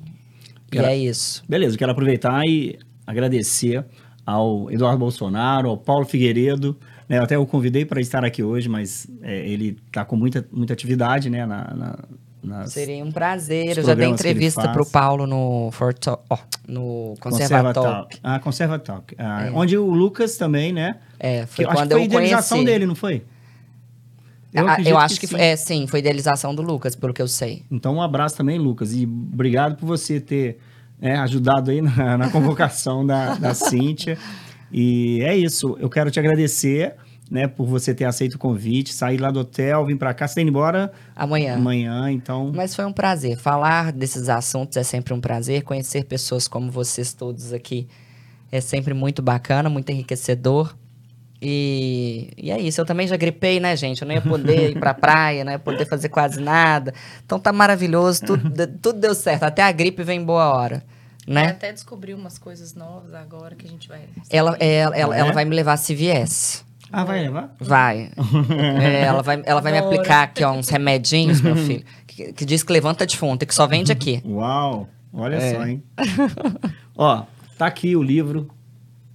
Quero, 0.71 0.87
e 0.87 0.91
é 0.91 0.97
isso. 0.97 1.43
Beleza, 1.49 1.77
quero 1.77 1.93
aproveitar 1.93 2.43
e 2.47 2.79
agradecer 3.07 3.85
ao 4.25 4.71
Eduardo 4.71 4.99
Bolsonaro, 4.99 5.69
ao 5.69 5.77
Paulo 5.77 6.05
Figueiredo 6.05 6.79
né, 7.13 7.19
eu 7.19 7.23
até 7.25 7.37
o 7.37 7.45
convidei 7.45 7.85
para 7.85 8.01
estar 8.01 8.25
aqui 8.25 8.43
hoje, 8.43 8.71
mas 8.71 9.07
é, 9.21 9.47
ele 9.47 9.79
está 9.87 10.03
com 10.03 10.17
muita, 10.17 10.49
muita 10.51 10.73
atividade, 10.73 11.29
né? 11.29 11.45
Na, 11.45 11.75
na 11.75 11.99
nas, 12.43 12.73
Seria 12.73 13.05
um 13.05 13.13
prazer. 13.13 13.77
Eu 13.77 13.85
já 13.85 13.95
dei 13.95 14.09
entrevista 14.09 14.67
para 14.69 14.83
o 14.83 14.87
Paulo 14.87 15.27
no, 15.27 15.71
Forto, 15.73 16.19
oh, 16.29 16.39
no 16.67 17.15
Conserva 17.21 17.73
Talk. 17.73 18.19
Ah, 18.23 18.41
Conserva 18.41 18.79
Talk. 18.79 19.15
Ah, 19.17 19.47
é. 19.47 19.51
Onde 19.51 19.77
o 19.77 19.91
Lucas 19.91 20.37
também, 20.39 20.73
né? 20.73 20.97
É, 21.21 21.47
foi 21.47 21.67
que, 21.67 21.71
quando 21.71 21.77
acho 21.77 21.89
que 21.89 21.93
foi 21.93 22.01
eu 22.01 22.05
idealização 22.07 22.59
conheci. 22.59 22.73
dele, 22.73 22.87
não 22.87 22.95
foi? 22.95 23.23
Eu, 24.53 24.67
ah, 24.67 24.77
eu 24.81 24.99
acho 24.99 25.21
que, 25.21 25.29
que 25.29 25.35
sim. 25.35 25.41
é 25.41 25.55
sim, 25.55 25.87
foi 25.87 26.01
idealização 26.01 26.55
do 26.55 26.63
Lucas, 26.63 26.97
pelo 26.97 27.13
que 27.13 27.23
eu 27.23 27.29
sei. 27.29 27.63
Então 27.71 27.95
um 27.95 28.03
abraço 28.03 28.37
também, 28.37 28.59
Lucas, 28.59 28.93
e 28.93 29.05
obrigado 29.05 29.77
por 29.77 29.87
você 29.87 30.19
ter 30.19 30.59
né, 30.99 31.17
ajudado 31.19 31.71
aí 31.71 31.81
na, 31.83 32.17
na 32.19 32.31
convocação 32.31 33.07
da, 33.07 33.35
da 33.35 33.55
Cíntia. 33.55 34.17
E 34.73 35.21
é 35.23 35.37
isso. 35.37 35.77
Eu 35.79 35.91
quero 35.91 36.11
te 36.11 36.19
agradecer, 36.19 36.95
né, 37.31 37.47
por 37.47 37.67
você 37.67 37.95
ter 37.95 38.05
aceito 38.05 38.35
o 38.35 38.39
convite, 38.39 38.93
sair 38.93 39.19
lá 39.19 39.31
do 39.31 39.41
hotel, 39.41 39.85
vir 39.85 39.99
para 39.99 40.15
cá. 40.15 40.27
Você 40.27 40.33
está 40.33 40.41
indo 40.41 40.49
embora? 40.49 40.91
Amanhã. 41.15 41.57
Amanhã, 41.57 42.11
então. 42.11 42.51
Mas 42.55 42.75
foi 42.75 42.87
um 42.87 42.93
prazer. 42.93 43.37
Falar 43.37 43.93
desses 43.93 44.29
assuntos 44.29 44.77
é 44.79 44.83
sempre 44.83 45.13
um 45.13 45.21
prazer. 45.21 45.63
Conhecer 45.63 46.05
pessoas 46.05 46.49
como 46.49 46.71
vocês 46.71 47.13
todos 47.13 47.53
aqui 47.53 47.87
é 48.51 48.61
sempre 48.61 48.95
muito 48.95 49.21
bacana, 49.21 49.69
muito 49.69 49.91
enriquecedor. 49.91 50.75
E, 51.41 52.31
e 52.37 52.51
é 52.51 52.59
isso. 52.59 52.81
Eu 52.81 52.87
também 52.87 53.07
já 53.07 53.17
gripei, 53.17 53.61
né, 53.61 53.77
gente? 53.77 54.03
Eu 54.03 54.09
não 54.09 54.15
ia 54.15 54.23
poder 54.23 54.71
ir 54.71 54.79
pra 54.79 54.95
praia, 54.95 55.45
não 55.45 55.53
ia 55.53 55.59
poder 55.59 55.87
fazer 55.87 56.09
quase 56.09 56.41
nada. 56.41 56.95
Então 57.25 57.39
tá 57.39 57.53
maravilhoso, 57.53 58.25
tudo, 58.25 58.67
tudo 58.81 59.01
deu 59.01 59.15
certo. 59.15 59.43
Até 59.43 59.63
a 59.63 59.73
gripe 59.73 60.03
vem 60.03 60.25
boa 60.25 60.55
hora 60.55 60.83
né? 61.27 61.49
até 61.49 61.73
descobrir 61.73 62.15
umas 62.15 62.39
coisas 62.39 62.75
novas 62.75 63.15
agora 63.15 63.55
que 63.55 63.67
a 63.67 63.71
gente 63.71 63.89
vai. 63.89 64.03
Ela, 64.31 64.57
é, 64.59 64.75
ela, 64.77 64.97
ela, 64.97 65.17
ela 65.17 65.33
vai 65.33 65.45
me 65.45 65.55
levar 65.55 65.77
se 65.77 65.95
viesse. 65.95 66.65
Ah, 66.93 67.05
vai 67.05 67.23
levar? 67.23 67.57
Vai. 67.59 68.11
é, 68.83 69.03
ela 69.05 69.23
vai, 69.23 69.43
ela 69.47 69.61
vai 69.63 69.73
me 69.73 69.79
aplicar 69.79 70.25
aqui, 70.25 70.45
ó, 70.45 70.53
uns 70.53 70.69
remedinhos, 70.69 71.41
meu 71.41 71.57
filho, 71.57 71.85
que, 72.07 72.33
que, 72.35 72.45
diz 72.45 72.63
que 72.63 72.73
levanta 72.73 73.07
defunto 73.07 73.45
e 73.45 73.47
que 73.47 73.55
só 73.55 73.67
vende 73.67 73.91
aqui. 73.91 74.23
Uau! 74.27 74.89
Olha 75.13 75.37
é. 75.37 75.55
só, 75.55 75.67
hein? 75.67 75.83
ó, 76.97 77.25
tá 77.57 77.67
aqui 77.67 77.97
o 77.97 78.03
livro 78.03 78.51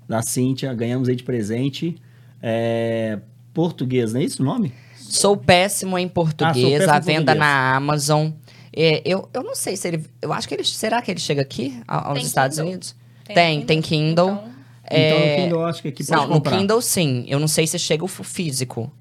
da 0.08 0.22
Cíntia, 0.22 0.74
ganhamos 0.74 1.08
aí 1.08 1.16
de 1.16 1.24
presente. 1.24 1.96
É, 2.42 3.20
português, 3.54 4.14
não 4.14 4.22
é 4.22 4.24
isso 4.24 4.42
o 4.42 4.46
nome? 4.46 4.74
Sou 4.96 5.38
péssimo 5.38 5.98
em 5.98 6.08
português, 6.08 6.82
ah, 6.82 6.86
péssimo 6.86 6.94
à 6.94 7.00
venda 7.00 7.36
português. 7.36 7.40
na 7.40 7.76
Amazon. 7.76 8.30
É, 8.80 9.02
eu, 9.04 9.28
eu 9.34 9.44
não 9.44 9.56
sei 9.56 9.76
se 9.76 9.88
ele. 9.88 10.06
Eu 10.22 10.32
acho 10.32 10.48
que 10.48 10.54
ele. 10.54 10.64
Será 10.64 11.02
que 11.02 11.10
ele 11.10 11.20
chega 11.20 11.42
aqui, 11.42 11.82
aos 11.88 12.14
tem 12.14 12.24
Estados 12.28 12.58
Kindle. 12.58 12.70
Unidos? 12.70 12.96
Tem, 13.26 13.36
tem, 13.36 13.66
tem 13.66 13.82
Kindle. 13.82 14.30
Então, 14.30 14.54
é, 14.84 15.10
então, 15.10 15.20
no 15.20 15.36
Kindle, 15.44 15.66
acho 15.66 15.82
que 15.82 15.88
aqui 15.88 16.06
pode 16.06 16.12
Não, 16.12 16.28
comprar. 16.30 16.52
no 16.52 16.58
Kindle, 16.60 16.82
sim. 16.82 17.26
Eu 17.28 17.40
não 17.40 17.48
sei 17.48 17.66
se 17.66 17.80
chega 17.80 18.06
o 18.06 18.08
físico. 18.08 18.92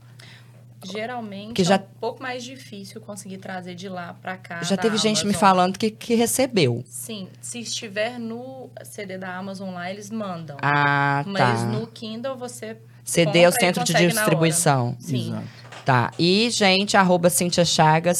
Geralmente 0.82 1.52
que 1.52 1.64
já... 1.64 1.74
é 1.74 1.78
um 1.78 1.98
pouco 2.00 2.22
mais 2.22 2.44
difícil 2.44 3.00
conseguir 3.00 3.38
trazer 3.38 3.74
de 3.74 3.88
lá 3.88 4.14
para 4.14 4.36
cá. 4.36 4.62
Já 4.62 4.76
teve 4.76 4.96
gente 4.96 5.22
Amazon. 5.22 5.28
me 5.28 5.34
falando 5.34 5.78
que, 5.78 5.90
que 5.90 6.14
recebeu. 6.14 6.82
Sim, 6.86 7.28
se 7.40 7.58
estiver 7.60 8.18
no 8.18 8.70
CD 8.82 9.18
da 9.18 9.36
Amazon 9.36 9.74
lá, 9.74 9.90
eles 9.90 10.10
mandam. 10.10 10.56
Ah, 10.62 11.22
Mas 11.26 11.36
tá. 11.36 11.66
Mas 11.66 11.78
no 11.80 11.86
Kindle 11.88 12.36
você. 12.36 12.76
CD 13.04 13.40
é 13.40 13.48
o 13.48 13.52
centro 13.52 13.84
de 13.84 13.92
distribuição. 13.92 14.96
Sim. 14.98 15.28
Exato. 15.28 15.65
Tá. 15.86 16.10
E, 16.18 16.50
gente, 16.50 16.96
arroba 16.96 17.30
Cintia 17.30 17.64
Chagas, 17.64 18.18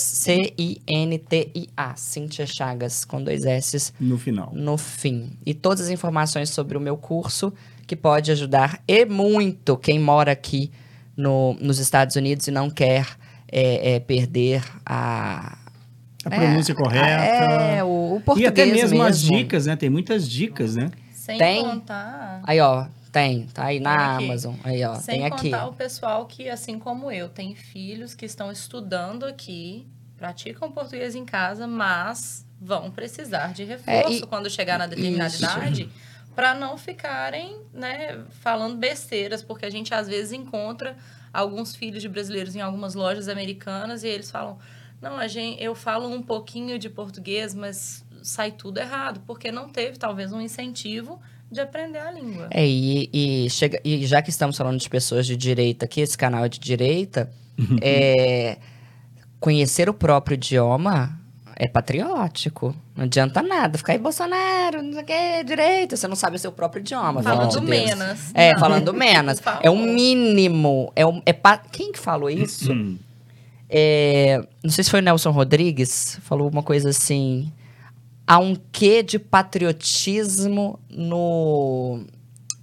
C-I-N-T-I-A. 0.87 1.97
Cintia 1.97 2.47
Chagas, 2.47 3.05
com 3.05 3.21
dois 3.21 3.45
S. 3.45 3.93
No 3.99 4.17
final. 4.17 4.53
No 4.55 4.79
fim. 4.79 5.33
E 5.45 5.53
todas 5.53 5.81
as 5.81 5.91
informações 5.91 6.49
sobre 6.51 6.79
o 6.79 6.81
meu 6.81 6.97
curso, 6.97 7.53
que 7.85 7.97
pode 7.97 8.31
ajudar 8.31 8.81
e 8.87 9.05
muito 9.05 9.77
quem 9.77 9.99
mora 9.99 10.31
aqui 10.31 10.71
no, 11.17 11.55
nos 11.61 11.81
Estados 11.81 12.14
Unidos 12.14 12.47
e 12.47 12.53
não 12.53 12.71
quer 12.71 13.05
é, 13.51 13.95
é, 13.95 13.99
perder 14.01 14.62
a, 14.85 15.59
A 16.25 16.31
pronúncia 16.31 16.73
correta. 16.73 17.05
É, 17.05 17.83
o, 17.83 18.14
o 18.14 18.21
português 18.21 18.47
E 18.47 18.47
até 18.47 18.64
mesmo, 18.64 19.03
as 19.03 19.23
mesmo. 19.25 19.37
dicas, 19.39 19.67
né? 19.67 19.75
Tem 19.75 19.91
muitas 19.91 20.31
dicas, 20.31 20.77
né? 20.77 20.93
Sem 21.12 21.37
Tem? 21.37 21.64
contar. 21.64 22.43
Aí, 22.45 22.61
ó, 22.61 22.87
tem. 23.21 23.47
Tá 23.47 23.64
aí 23.67 23.81
na 23.81 24.17
Tem. 24.19 24.27
Amazon. 24.27 24.55
Aí, 24.64 24.85
ó, 24.85 24.95
Sem 24.97 25.17
tem 25.19 25.27
aqui. 25.27 25.51
contar 25.51 25.67
o 25.69 25.73
pessoal 25.73 26.27
que, 26.27 26.49
assim 26.49 26.79
como 26.79 27.11
eu, 27.11 27.29
tem 27.29 27.55
filhos 27.55 28.14
que 28.14 28.25
estão 28.27 28.51
estudando 28.53 29.25
aqui, 29.25 29.87
praticam 30.17 30.71
português 30.71 31.14
em 31.14 31.25
casa, 31.25 31.67
mas 31.67 32.47
vão 32.61 32.91
precisar 32.91 33.53
de 33.53 33.64
reforço 33.64 34.09
É, 34.09 34.17
e- 34.25 34.27
quando 34.27 34.49
chegar 34.49 34.79
na 34.79 34.87
determinada 34.87 35.29
Isso. 35.35 35.43
idade, 35.45 35.89
para 36.35 36.55
não 36.55 36.77
ficarem, 36.79 37.57
né, 37.73 38.19
falando 38.43 38.77
besteiras, 38.77 39.43
porque 39.43 39.64
a 39.67 39.71
gente 39.71 39.93
às 39.95 40.07
vezes 40.09 40.33
encontra 40.33 40.97
alguns 41.33 41.75
filhos 41.77 42.01
de 42.03 42.09
brasileiros 42.09 42.55
em 42.57 42.61
algumas 42.61 42.95
lojas 42.95 43.29
americanas 43.29 44.03
e 44.05 44.09
eles 44.09 44.31
falam: 44.31 44.59
"Não, 45.01 45.17
a 45.17 45.27
gente, 45.29 45.62
eu 45.62 45.75
falo 45.75 46.09
um 46.09 46.23
pouquinho 46.23 46.79
de 46.79 46.89
português, 46.91 47.55
mas 47.55 48.05
sai 48.23 48.53
tudo 48.53 48.79
errado, 48.79 49.21
porque 49.27 49.53
não 49.53 49.69
teve 49.69 49.99
talvez 49.99 50.33
um 50.33 50.41
incentivo 50.41 51.21
de 51.51 51.61
aprender 51.61 51.99
a 51.99 52.11
língua". 52.11 52.49
É, 52.51 52.67
e, 52.67 53.09
e, 53.13 53.51
chega, 53.51 53.81
e 53.85 54.07
já 54.07 54.21
que 54.23 54.31
estamos 54.31 54.57
falando 54.57 54.79
de 54.79 54.89
pessoas 54.89 55.27
de 55.27 55.37
direita 55.37 55.85
aqui, 55.87 56.01
esse 56.01 56.17
canal 56.17 56.45
é 56.45 56.49
de 56.49 56.59
direita, 56.59 57.31
é, 57.83 58.57
conhecer 59.41 59.89
o 59.89 59.95
próprio 59.95 60.35
idioma 60.35 61.19
é 61.59 61.67
patriótico. 61.67 62.75
Não 62.95 63.05
adianta 63.05 63.41
nada 63.43 63.79
ficar 63.79 63.93
aí, 63.95 63.99
Bolsonaro, 63.99 64.83
não 64.83 64.93
sei 64.93 65.03
o 65.03 65.05
que, 65.07 65.45
direita, 65.45 65.97
você 65.97 66.07
não 66.09 66.17
sabe 66.17 66.37
o 66.37 66.39
seu 66.39 66.53
próprio 66.53 66.81
idioma. 66.81 67.23
Falando 67.23 67.59
de 67.59 67.67
menos. 67.67 68.31
É, 68.35 68.53
Não. 68.53 68.61
falando 68.61 68.93
menos. 68.95 69.41
É 69.63 69.71
o 69.71 69.77
mínimo. 69.77 70.93
É, 70.95 71.07
o- 71.07 71.23
é 71.25 71.33
pa- 71.33 71.57
Quem 71.59 71.93
que 71.93 71.99
falou 71.99 72.29
isso? 72.29 72.73
Hum. 72.73 72.99
É, 73.69 74.47
não 74.63 74.71
sei 74.71 74.85
se 74.85 74.91
foi 74.91 75.01
o 75.01 75.03
Nelson 75.03 75.31
Rodrigues, 75.31 76.19
falou 76.23 76.49
uma 76.49 76.63
coisa 76.63 76.91
assim. 76.91 77.51
Há 78.27 78.39
um 78.39 78.57
quê 78.72 79.03
de 79.03 79.18
patriotismo 79.18 80.81
no, 80.91 82.05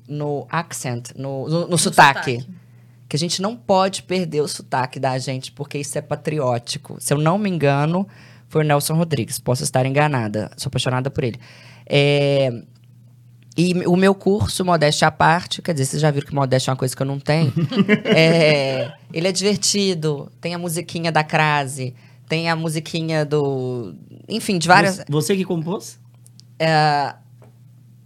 no 0.08 0.46
accent, 0.50 1.12
no, 1.16 1.48
no, 1.48 1.68
no 1.70 1.78
sotaque. 1.78 2.46
Que 3.08 3.16
a 3.16 3.20
gente 3.20 3.42
não 3.42 3.56
pode 3.56 4.04
perder 4.04 4.42
o 4.42 4.48
sotaque 4.48 5.00
da 5.00 5.18
gente, 5.20 5.52
porque 5.52 5.78
isso 5.78 5.98
é 5.98 6.02
patriótico. 6.02 6.98
Se 7.00 7.14
eu 7.14 7.18
não 7.18 7.38
me 7.38 7.50
engano, 7.50 8.08
foi 8.50 8.64
o 8.64 8.68
Nelson 8.68 8.96
Rodrigues. 8.96 9.40
Posso 9.40 9.64
estar 9.64 9.86
enganada. 9.86 10.52
Sou 10.58 10.68
apaixonada 10.68 11.12
por 11.12 11.24
ele. 11.24 11.40
É, 11.86 12.52
e 13.56 13.74
o 13.86 13.96
meu 13.96 14.16
curso, 14.16 14.66
Modéstia 14.66 15.08
à 15.08 15.12
parte, 15.12 15.62
quer 15.62 15.74
dizer, 15.74 15.86
vocês 15.86 16.02
já 16.02 16.10
viram 16.10 16.26
que 16.26 16.34
Modéstia 16.34 16.72
é 16.72 16.72
uma 16.72 16.78
coisa 16.78 16.96
que 16.96 17.02
eu 17.02 17.06
não 17.06 17.20
tenho. 17.20 17.54
É, 18.06 18.94
ele 19.12 19.28
é 19.28 19.32
divertido, 19.32 20.32
tem 20.42 20.54
a 20.54 20.58
musiquinha 20.58 21.12
da 21.12 21.24
crase, 21.24 21.94
tem 22.34 22.50
a 22.50 22.56
musiquinha 22.56 23.24
do. 23.24 23.94
Enfim, 24.28 24.58
de 24.58 24.68
várias. 24.68 24.96
Você, 24.98 25.06
você 25.08 25.36
que 25.38 25.46
compôs? 25.46 26.00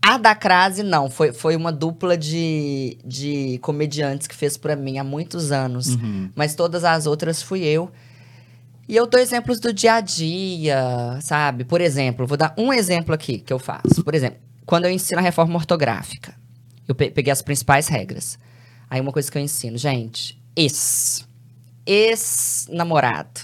A 0.06 0.18
da 0.18 0.36
crase, 0.36 0.84
não. 0.84 1.10
Foi, 1.10 1.32
foi 1.32 1.56
uma 1.56 1.72
dupla 1.72 2.18
de, 2.18 2.98
de 3.06 3.58
comediantes 3.62 4.28
que 4.28 4.36
fez 4.36 4.58
pra 4.58 4.76
mim 4.76 4.98
há 4.98 5.04
muitos 5.04 5.52
anos. 5.54 5.96
Uhum. 5.96 6.30
Mas 6.36 6.56
todas 6.56 6.84
as 6.84 7.06
outras 7.06 7.42
fui 7.42 7.64
eu. 7.64 7.90
E 8.86 8.96
eu 8.98 9.08
dou 9.08 9.20
exemplos 9.20 9.60
do 9.62 9.72
dia 9.74 9.94
a 9.96 10.02
dia, 10.02 11.18
sabe? 11.22 11.64
Por 11.64 11.80
exemplo, 11.80 12.28
vou 12.28 12.38
dar 12.38 12.54
um 12.58 12.74
exemplo 12.74 13.14
aqui 13.16 13.40
que 13.40 13.52
eu 13.54 13.60
faço. 13.60 14.04
Por 14.04 14.14
exemplo, 14.14 14.40
quando 14.66 14.86
eu 14.86 14.92
ensino 14.92 15.20
a 15.20 15.24
reforma 15.24 15.56
ortográfica, 15.56 16.34
eu 16.88 16.96
pe- 16.96 17.12
peguei 17.12 17.32
as 17.32 17.42
principais 17.42 17.88
regras. 17.88 18.38
Aí 18.90 19.00
uma 19.00 19.12
coisa 19.12 19.30
que 19.32 19.38
eu 19.38 19.42
ensino, 19.42 19.78
gente, 19.78 20.42
ex, 20.56 21.28
ex-namorado, 21.86 23.42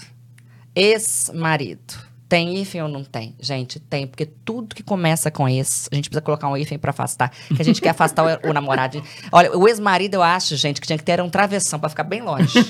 ex-marido. 0.74 1.94
Tem 2.28 2.56
hífen 2.56 2.82
ou 2.82 2.88
não 2.88 3.04
tem? 3.04 3.36
Gente, 3.38 3.78
tem, 3.78 4.06
porque 4.06 4.26
tudo 4.26 4.74
que 4.74 4.82
começa 4.82 5.30
com 5.30 5.48
ex, 5.48 5.88
a 5.92 5.94
gente 5.94 6.08
precisa 6.08 6.22
colocar 6.22 6.48
um 6.48 6.56
hífen 6.56 6.78
pra 6.78 6.90
afastar. 6.90 7.30
Que 7.54 7.60
a 7.60 7.64
gente 7.64 7.80
quer 7.80 7.90
afastar 7.90 8.40
o, 8.42 8.50
o 8.50 8.52
namorado. 8.52 9.02
Olha, 9.30 9.56
o 9.56 9.68
ex-marido, 9.68 10.14
eu 10.14 10.22
acho, 10.22 10.56
gente, 10.56 10.80
que 10.80 10.86
tinha 10.86 10.98
que 10.98 11.04
ter 11.04 11.20
um 11.20 11.28
travessão 11.28 11.78
pra 11.78 11.88
ficar 11.88 12.02
bem 12.02 12.22
longe. 12.22 12.64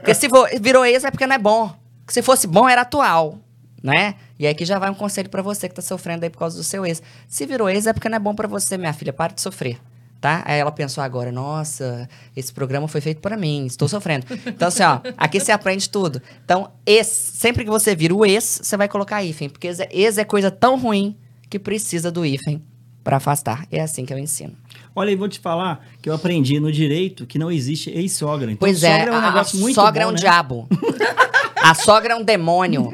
Porque 0.00 0.14
se 0.14 0.28
virou 0.60 0.84
ex 0.84 1.04
é 1.04 1.10
porque 1.10 1.26
não 1.26 1.36
é 1.36 1.38
bom. 1.38 1.72
Se 2.08 2.22
fosse 2.22 2.46
bom, 2.46 2.68
era 2.68 2.80
atual, 2.82 3.38
né? 3.82 4.14
E 4.38 4.46
aí 4.46 4.54
que 4.54 4.64
já 4.64 4.78
vai 4.78 4.90
um 4.90 4.94
conselho 4.94 5.28
pra 5.28 5.42
você 5.42 5.68
que 5.68 5.74
tá 5.74 5.82
sofrendo 5.82 6.24
aí 6.24 6.30
por 6.30 6.38
causa 6.38 6.56
do 6.56 6.64
seu 6.64 6.84
ex. 6.84 7.02
Se 7.28 7.46
virou 7.46 7.68
ex 7.68 7.86
é 7.86 7.92
porque 7.92 8.08
não 8.08 8.16
é 8.16 8.20
bom 8.20 8.34
pra 8.34 8.48
você, 8.48 8.76
minha 8.78 8.92
filha. 8.92 9.12
Para 9.12 9.34
de 9.34 9.40
sofrer. 9.40 9.78
Tá? 10.20 10.42
Aí 10.46 10.58
ela 10.58 10.72
pensou 10.72 11.04
agora, 11.04 11.30
nossa, 11.30 12.08
esse 12.34 12.52
programa 12.52 12.88
foi 12.88 13.00
feito 13.00 13.20
pra 13.20 13.36
mim, 13.36 13.66
estou 13.66 13.86
sofrendo. 13.86 14.26
Então, 14.46 14.68
assim, 14.68 14.82
ó, 14.82 15.00
aqui 15.16 15.38
você 15.38 15.52
aprende 15.52 15.88
tudo. 15.88 16.20
Então, 16.44 16.70
ex, 16.86 17.06
sempre 17.06 17.64
que 17.64 17.70
você 17.70 17.94
vira 17.94 18.14
o 18.14 18.24
ex, 18.24 18.60
você 18.62 18.76
vai 18.76 18.88
colocar 18.88 19.22
hífen, 19.22 19.48
porque 19.48 19.66
ex 19.68 20.18
é, 20.18 20.22
é 20.22 20.24
coisa 20.24 20.50
tão 20.50 20.78
ruim 20.78 21.16
que 21.48 21.58
precisa 21.58 22.10
do 22.10 22.24
hífen 22.24 22.62
pra 23.04 23.18
afastar. 23.18 23.66
É 23.70 23.80
assim 23.80 24.04
que 24.04 24.12
eu 24.12 24.18
ensino. 24.18 24.54
Olha, 24.94 25.10
eu 25.10 25.18
vou 25.18 25.28
te 25.28 25.38
falar 25.38 25.86
que 26.02 26.08
eu 26.08 26.14
aprendi 26.14 26.58
no 26.58 26.72
direito 26.72 27.26
que 27.26 27.38
não 27.38 27.52
existe 27.52 27.90
ex-sogra. 27.90 28.50
Então, 28.50 28.58
Pois 28.58 28.82
é, 28.82 28.98
sogra 28.98 29.14
é 29.14 29.18
um 29.18 29.22
negócio 29.22 29.58
muito 29.60 29.74
sogra 29.74 30.02
é 30.02 30.06
bom, 30.06 30.10
um 30.10 30.14
né? 30.14 30.18
diabo. 30.18 30.68
A 31.68 31.74
sogra 31.74 32.12
é 32.12 32.16
um 32.16 32.22
demônio. 32.22 32.92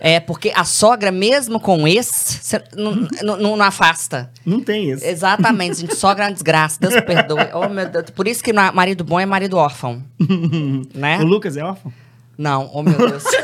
É, 0.00 0.20
porque 0.20 0.52
a 0.54 0.64
sogra, 0.64 1.10
mesmo 1.12 1.58
com 1.60 1.86
ex, 1.86 2.06
cê 2.42 2.62
não, 2.74 2.94
não- 3.22 3.36
não- 3.36 3.56
não 3.56 3.64
afasta. 3.64 4.30
Não 4.44 4.60
tem 4.60 4.90
isso. 4.90 5.04
Exatamente, 5.04 5.80
gente. 5.80 5.94
Sogra 5.96 6.24
é 6.24 6.28
uma 6.28 6.32
desgraça. 6.32 6.78
Deus 6.80 6.94
perdoe. 7.02 7.48
Oh, 7.52 7.68
meu 7.68 7.88
Deus. 7.88 8.10
Por 8.10 8.26
isso 8.28 8.42
que 8.42 8.52
marido 8.52 9.04
bom 9.04 9.18
é 9.20 9.26
marido 9.26 9.56
órfão. 9.56 10.02
né? 10.94 11.18
O 11.18 11.24
Lucas 11.24 11.56
é 11.56 11.64
órfão? 11.64 11.92
Não, 12.38 12.70
oh 12.72 12.82
meu 12.82 12.96
Deus. 12.96 13.24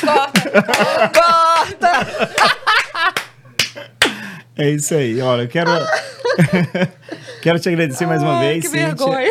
Corta. 0.00 0.62
Corta! 1.12 2.08
É 4.56 4.70
isso 4.70 4.94
aí. 4.94 5.20
Olha, 5.20 5.42
eu 5.42 5.48
quero... 5.48 5.70
quero 7.42 7.58
te 7.58 7.68
agradecer 7.68 8.06
mais 8.06 8.22
uma 8.22 8.38
Ai, 8.38 8.46
vez, 8.60 8.62
que 8.64 8.68
Cíntia. 8.70 8.86
vergonha. 8.86 9.30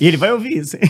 E 0.00 0.06
ele 0.06 0.16
vai 0.16 0.32
ouvir 0.32 0.58
isso, 0.58 0.76
hein? 0.76 0.82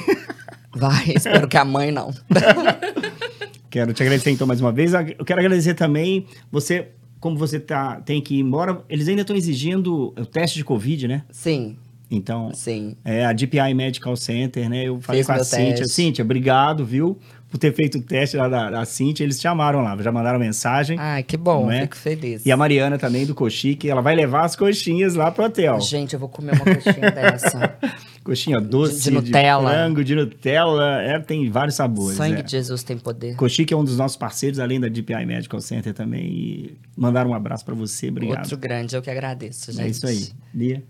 Vai, 0.83 1.13
espero 1.15 1.47
que 1.47 1.57
a 1.57 1.65
mãe 1.65 1.93
não. 1.93 2.13
Quero 3.71 3.93
te 3.95 4.03
agradecer 4.03 4.31
então 4.33 4.47
mais 4.49 4.61
uma 4.61 4.73
vez. 4.73 4.93
Eu 4.93 5.25
quero 5.25 5.41
agradecer 5.41 5.73
também 5.75 6.27
você, 6.51 6.89
como 7.21 7.37
você 7.39 7.59
tá, 7.59 8.01
tem 8.03 8.21
que 8.21 8.35
ir 8.35 8.41
embora. 8.41 8.83
Eles 8.89 9.09
ainda 9.09 9.23
estão 9.23 9.35
exigindo 9.37 10.13
o 10.19 10.27
teste 10.27 10.59
de 10.59 10.65
Covid, 10.65 11.09
né? 11.09 11.23
Sim, 11.31 11.79
Então, 12.11 12.53
sim. 12.53 12.97
é 13.03 13.25
a 13.25 13.33
DPI 13.33 13.73
Medical 13.75 14.15
Center, 14.17 14.69
né? 14.69 14.85
Eu 14.89 15.01
falei 15.01 15.21
Fiz 15.23 15.27
com 15.27 15.33
a 15.33 15.45
Cíntia. 15.45 15.77
teste. 15.77 15.89
Cíntia, 15.95 16.23
obrigado, 16.25 16.85
viu? 16.85 17.17
Por 17.49 17.57
ter 17.59 17.73
feito 17.73 17.97
o 17.99 18.03
teste 18.03 18.37
lá 18.37 18.47
da, 18.49 18.71
da 18.71 18.85
Cíntia. 18.85 19.25
Eles 19.25 19.39
te 19.39 19.43
chamaram 19.43 19.81
lá, 19.83 19.97
já 20.03 20.13
mandaram 20.13 20.39
mensagem. 20.39 20.99
Ai, 20.99 21.23
que 21.23 21.37
bom, 21.39 21.71
é? 21.73 21.83
fico 21.83 21.97
feliz. 21.97 22.45
E 22.45 22.53
a 22.53 22.57
Mariana 22.59 22.99
também, 22.99 23.25
do 23.25 23.35
Cochique, 23.35 23.89
ela 23.89 24.03
vai 24.03 24.15
levar 24.15 24.45
as 24.45 24.55
coxinhas 24.57 25.15
lá 25.15 25.31
pro 25.31 25.45
hotel. 25.45 25.81
Gente, 25.81 26.13
eu 26.13 26.21
vou 26.21 26.29
comer 26.29 26.53
uma 26.55 26.65
coxinha 26.75 27.09
dessa. 27.13 27.79
Coxinha 28.25 28.61
doce, 28.61 28.97
De- 28.97 29.03
de 29.03 29.11
Nutella. 29.11 29.71
frango, 29.71 30.05
de 30.05 30.15
Nutella. 30.15 31.03
É, 31.03 31.19
tem 31.19 31.51
vários 31.51 31.75
sabores. 31.75 32.17
Sangue 32.17 32.41
é. 32.41 32.43
de 32.43 32.51
Jesus 32.53 32.83
tem 32.83 32.97
poder. 32.97 33.35
Cochique 33.37 33.75
é 33.75 33.77
um 33.77 33.85
dos 33.85 33.97
nossos 33.97 34.17
parceiros, 34.17 34.59
além 34.61 34.79
da 34.79 34.89
DPI 34.89 35.27
Medical 35.27 35.61
Center 35.61 35.93
também. 35.93 36.23
E 36.25 36.77
mandaram 36.97 37.31
um 37.31 37.35
abraço 37.35 37.65
pra 37.65 37.75
você, 37.75 38.09
obrigado. 38.09 38.39
Outro 38.45 38.57
grande, 38.57 38.95
eu 38.95 39.03
que 39.03 39.11
agradeço, 39.11 39.73
gente. 39.73 39.83
é 39.85 39.89
isso 39.89 40.07
aí. 40.07 40.29
Lia. 40.55 40.83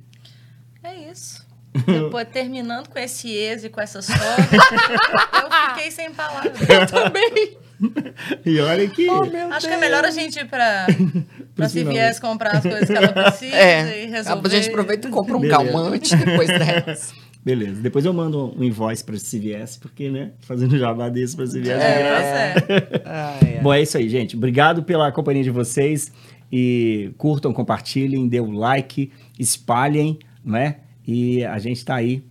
É 0.85 1.11
isso. 1.11 1.47
Depois, 1.87 2.29
terminando 2.33 2.89
com 2.89 2.99
esse 2.99 3.31
ex 3.31 3.65
e 3.65 3.71
com 3.71 3.81
essa 3.81 4.03
sogra, 4.03 4.21
eu 4.21 5.71
fiquei 5.75 5.91
sem 5.91 6.13
palavras. 6.13 6.53
Eu 6.69 6.87
também. 6.87 7.57
E 8.47 8.61
olha 8.61 8.87
que. 8.89 9.09
Oh, 9.11 9.25
meu 9.27 9.49
Acho 9.49 9.51
Deus. 9.51 9.65
que 9.67 9.71
é 9.73 9.77
melhor 9.79 10.05
a 10.05 10.11
gente 10.13 10.39
ir 10.39 10.45
pra, 10.47 10.87
pra 11.57 11.67
Pro 11.69 11.69
CVS 11.69 12.21
comprar 12.21 12.53
as 12.59 12.63
coisas 12.63 12.87
que 12.89 12.93
ela 12.95 13.09
precisa 13.09 13.57
É, 13.57 14.05
e 14.05 14.07
resolver. 14.09 14.47
a 14.47 14.51
gente 14.51 14.69
aproveita 14.69 15.09
e 15.09 15.11
compra 15.11 15.37
um 15.37 15.41
Beleza. 15.41 15.65
calmante 15.65 16.15
depois 16.17 16.47
dessa. 16.47 17.13
Beleza. 17.45 17.81
Depois 17.81 18.05
eu 18.05 18.13
mando 18.13 18.55
um 18.57 18.63
invoice 18.63 19.03
pra 19.03 19.17
CVS, 19.17 19.77
porque, 19.77 20.09
né? 20.09 20.31
Fazendo 20.41 20.79
jabá 20.79 21.09
desse 21.09 21.35
pra 21.35 21.45
CVS. 21.45 21.69
É, 21.69 22.01
é. 22.01 22.55
Ai, 23.05 23.55
ai. 23.57 23.61
Bom, 23.61 23.73
é 23.73 23.83
isso 23.83 23.99
aí, 23.99 24.09
gente. 24.09 24.37
Obrigado 24.37 24.85
pela 24.85 25.11
companhia 25.11 25.43
de 25.43 25.51
vocês. 25.51 26.13
E 26.53 27.11
curtam, 27.17 27.53
compartilhem, 27.53 28.29
dê 28.29 28.39
o 28.39 28.51
like, 28.51 29.11
espalhem, 29.39 30.19
né? 30.45 30.77
E 31.07 31.43
a 31.45 31.59
gente 31.59 31.85
tá 31.85 31.97
aí 31.97 32.23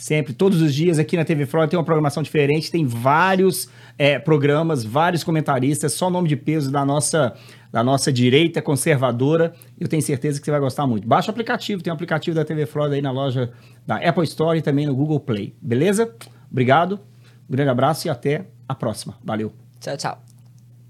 sempre, 0.00 0.32
todos 0.32 0.62
os 0.62 0.74
dias 0.74 0.98
aqui 0.98 1.14
na 1.14 1.26
TV 1.26 1.44
Flora 1.44 1.68
tem 1.68 1.78
uma 1.78 1.84
programação 1.84 2.22
diferente, 2.22 2.70
tem 2.70 2.86
vários 2.86 3.68
é, 3.98 4.18
programas, 4.18 4.82
vários 4.82 5.22
comentaristas, 5.22 5.92
só 5.92 6.08
nome 6.08 6.26
de 6.26 6.36
peso 6.36 6.72
da 6.72 6.86
nossa, 6.86 7.34
da 7.72 7.82
nossa 7.82 8.12
direita 8.12 8.60
conservadora. 8.60 9.52
Eu 9.78 9.88
tenho 9.88 10.02
certeza 10.02 10.38
que 10.38 10.44
você 10.44 10.50
vai 10.50 10.60
gostar 10.60 10.86
muito. 10.86 11.06
Baixa 11.06 11.30
o 11.30 11.32
aplicativo, 11.32 11.82
tem 11.82 11.92
um 11.92 11.94
aplicativo 11.94 12.34
da 12.34 12.44
TV 12.44 12.66
Flora 12.66 12.94
aí 12.94 13.02
na 13.02 13.10
loja 13.10 13.50
da 13.86 13.96
Apple 13.96 14.24
Store 14.24 14.58
e 14.58 14.62
também 14.62 14.86
no 14.86 14.94
Google 14.94 15.20
Play. 15.20 15.54
Beleza? 15.60 16.14
Obrigado, 16.50 17.00
um 17.48 17.52
grande 17.52 17.70
abraço 17.70 18.06
e 18.06 18.10
até 18.10 18.46
a 18.68 18.74
próxima. 18.74 19.16
Valeu! 19.24 19.52
Tchau, 19.80 19.96
tchau. 19.96 20.29